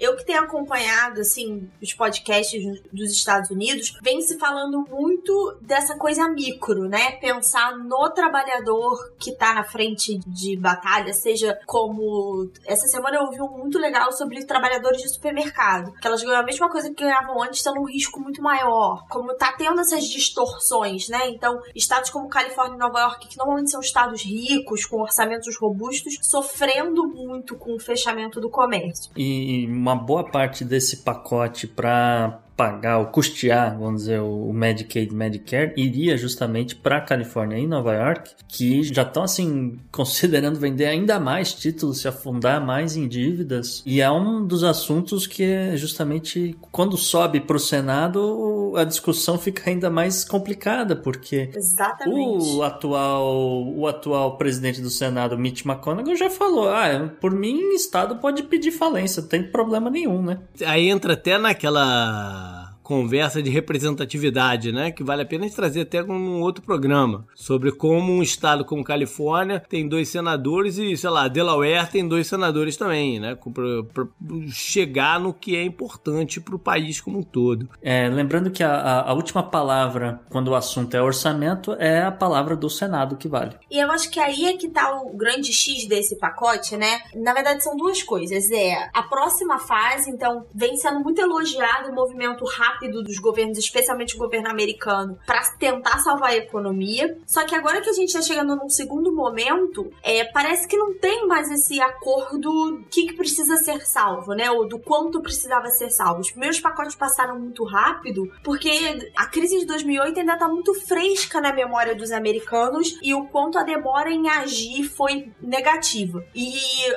eu 0.00 0.16
que 0.16 0.24
tenho 0.24 0.40
acompanhado 0.40 1.20
assim 1.20 1.68
os 1.82 1.92
podcasts 1.92 2.62
dos 2.90 3.12
Estados 3.12 3.50
Unidos, 3.50 3.94
vem 4.02 4.22
se 4.22 4.38
falando 4.38 4.82
muito 4.88 5.58
dessa 5.60 5.98
coisa 5.98 6.26
micro, 6.26 6.88
né? 6.88 7.12
Pensar 7.20 7.76
no 7.76 8.08
trabalhador 8.10 9.12
que 9.18 9.36
tá 9.36 9.52
na 9.52 9.64
frente 9.64 10.18
de 10.26 10.56
batalha, 10.56 11.12
seja 11.12 11.58
como 11.66 12.50
essa 12.64 12.86
semana 12.86 13.18
eu 13.18 13.24
ouvi 13.24 13.42
um 13.42 13.58
muito 13.58 13.78
legal 13.78 14.10
sobre 14.10 14.42
trabalhadores 14.46 15.02
de 15.02 15.10
supermercado, 15.10 15.92
que 16.00 16.06
elas 16.06 16.22
ganham 16.22 16.40
a 16.40 16.42
mesma 16.42 16.70
coisa 16.70 16.88
que 16.88 17.04
ganhavam 17.04 17.42
antes, 17.42 17.58
estão 17.58 17.74
num 17.74 17.84
risco 17.84 18.18
muito 18.18 18.40
maior. 18.40 19.04
Como 19.10 19.34
tá 19.34 19.52
tendo 19.52 19.82
essas 19.82 20.04
distorções, 20.04 21.10
né? 21.10 21.28
Então, 21.28 21.60
estados 21.74 22.08
como 22.08 22.26
Califórnia 22.28 22.53
e 22.74 22.76
Nova 22.76 23.00
York, 23.00 23.28
que 23.28 23.36
normalmente 23.36 23.70
são 23.70 23.80
estados 23.80 24.22
ricos, 24.22 24.84
com 24.84 25.00
orçamentos 25.00 25.56
robustos, 25.58 26.18
sofrendo 26.22 27.06
muito 27.08 27.56
com 27.56 27.74
o 27.74 27.80
fechamento 27.80 28.40
do 28.40 28.50
comércio. 28.50 29.10
E 29.16 29.66
uma 29.66 29.96
boa 29.96 30.24
parte 30.24 30.64
desse 30.64 30.98
pacote 30.98 31.66
para 31.66 32.43
pagar 32.56 32.98
ou 32.98 33.06
custear, 33.06 33.78
vamos 33.78 34.02
dizer, 34.02 34.20
o 34.20 34.52
Medicaid 34.52 35.12
Medicare, 35.12 35.72
iria 35.76 36.16
justamente 36.16 36.76
para 36.76 37.00
Califórnia 37.00 37.58
e 37.58 37.66
Nova 37.66 37.92
York, 37.94 38.30
que 38.48 38.82
já 38.82 39.02
estão 39.02 39.22
assim 39.22 39.78
considerando 39.90 40.58
vender 40.58 40.86
ainda 40.86 41.18
mais 41.18 41.52
títulos, 41.52 42.00
se 42.00 42.08
afundar 42.08 42.64
mais 42.64 42.96
em 42.96 43.08
dívidas. 43.08 43.82
E 43.84 44.00
é 44.00 44.10
um 44.10 44.46
dos 44.46 44.62
assuntos 44.62 45.26
que 45.26 45.42
é 45.42 45.76
justamente 45.76 46.56
quando 46.70 46.96
sobe 46.96 47.40
para 47.40 47.56
o 47.56 47.60
Senado, 47.60 48.72
a 48.76 48.84
discussão 48.84 49.38
fica 49.38 49.70
ainda 49.70 49.90
mais 49.90 50.24
complicada, 50.24 50.94
porque 50.94 51.50
Exatamente. 51.54 52.44
o 52.48 52.62
atual 52.62 53.64
o 53.76 53.86
atual 53.86 54.36
presidente 54.36 54.80
do 54.80 54.90
Senado, 54.90 55.38
Mitch 55.38 55.64
McConnell, 55.64 56.16
já 56.16 56.30
falou: 56.30 56.68
"Ah, 56.68 57.10
por 57.20 57.32
mim, 57.32 57.74
estado 57.74 58.16
pode 58.16 58.42
pedir 58.44 58.70
falência, 58.70 59.22
não 59.22 59.28
tem 59.28 59.42
problema 59.42 59.90
nenhum, 59.90 60.22
né?" 60.22 60.38
Aí 60.64 60.88
entra 60.88 61.14
até 61.14 61.38
naquela 61.38 62.53
conversa 62.84 63.42
de 63.42 63.50
representatividade, 63.50 64.70
né? 64.70 64.92
Que 64.92 65.02
vale 65.02 65.22
a 65.22 65.26
pena 65.26 65.44
a 65.44 65.48
gente 65.48 65.56
trazer 65.56 65.80
até 65.80 66.02
num 66.02 66.42
outro 66.42 66.62
programa. 66.62 67.26
Sobre 67.34 67.72
como 67.72 68.12
um 68.12 68.22
estado 68.22 68.64
como 68.64 68.84
Califórnia 68.84 69.58
tem 69.58 69.88
dois 69.88 70.10
senadores 70.10 70.76
e, 70.76 70.94
sei 70.96 71.10
lá, 71.10 71.26
Delaware 71.26 71.90
tem 71.90 72.06
dois 72.06 72.26
senadores 72.26 72.76
também, 72.76 73.18
né? 73.18 73.34
Para 73.34 74.06
chegar 74.48 75.18
no 75.18 75.32
que 75.32 75.56
é 75.56 75.64
importante 75.64 76.40
para 76.40 76.54
o 76.54 76.58
país 76.58 77.00
como 77.00 77.20
um 77.20 77.22
todo. 77.22 77.68
É, 77.82 78.08
lembrando 78.08 78.50
que 78.50 78.62
a, 78.62 78.70
a, 78.70 79.10
a 79.10 79.14
última 79.14 79.42
palavra, 79.42 80.20
quando 80.28 80.48
o 80.48 80.54
assunto 80.54 80.94
é 80.94 81.02
orçamento, 81.02 81.72
é 81.78 82.02
a 82.02 82.12
palavra 82.12 82.54
do 82.54 82.68
Senado 82.68 83.16
que 83.16 83.26
vale. 83.26 83.56
E 83.70 83.78
eu 83.78 83.90
acho 83.90 84.10
que 84.10 84.20
aí 84.20 84.44
é 84.44 84.56
que 84.58 84.68
tá 84.68 85.00
o 85.00 85.16
grande 85.16 85.52
X 85.52 85.88
desse 85.88 86.18
pacote, 86.18 86.76
né? 86.76 87.00
Na 87.14 87.32
verdade, 87.32 87.64
são 87.64 87.74
duas 87.76 88.02
coisas. 88.02 88.50
É 88.50 88.90
a 88.92 89.02
próxima 89.04 89.58
fase, 89.58 90.10
então, 90.10 90.44
vem 90.54 90.76
sendo 90.76 91.00
muito 91.00 91.18
elogiado 91.18 91.90
o 91.90 91.94
movimento 91.94 92.44
rápido 92.44 92.73
dos 92.80 93.18
governos, 93.18 93.58
especialmente 93.58 94.14
o 94.14 94.18
governo 94.18 94.48
americano, 94.50 95.18
para 95.26 95.42
tentar 95.52 95.98
salvar 95.98 96.30
a 96.30 96.36
economia. 96.36 97.16
Só 97.26 97.44
que 97.44 97.54
agora 97.54 97.80
que 97.80 97.90
a 97.90 97.92
gente 97.92 98.12
tá 98.12 98.22
chegando 98.22 98.56
num 98.56 98.68
segundo 98.68 99.14
momento, 99.14 99.90
é, 100.02 100.24
parece 100.24 100.66
que 100.66 100.76
não 100.76 100.94
tem 100.94 101.26
mais 101.26 101.50
esse 101.50 101.80
acordo 101.80 102.84
que, 102.90 103.06
que 103.06 103.14
precisa 103.14 103.56
ser 103.56 103.84
salvo, 103.86 104.34
né? 104.34 104.50
Ou 104.50 104.68
do 104.68 104.78
quanto 104.78 105.20
precisava 105.20 105.68
ser 105.68 105.90
salvo. 105.90 106.20
Os 106.20 106.30
primeiros 106.30 106.60
pacotes 106.60 106.94
passaram 106.94 107.38
muito 107.38 107.64
rápido, 107.64 108.30
porque 108.42 108.70
a 109.16 109.26
crise 109.26 109.58
de 109.60 109.66
2008 109.66 110.20
ainda 110.20 110.36
tá 110.36 110.48
muito 110.48 110.74
fresca 110.74 111.40
na 111.40 111.52
memória 111.52 111.94
dos 111.94 112.12
americanos 112.12 112.98
e 113.02 113.14
o 113.14 113.26
quanto 113.26 113.58
a 113.58 113.62
demora 113.62 114.10
em 114.10 114.28
agir 114.28 114.84
foi 114.84 115.32
negativa. 115.40 116.24
E 116.34 116.54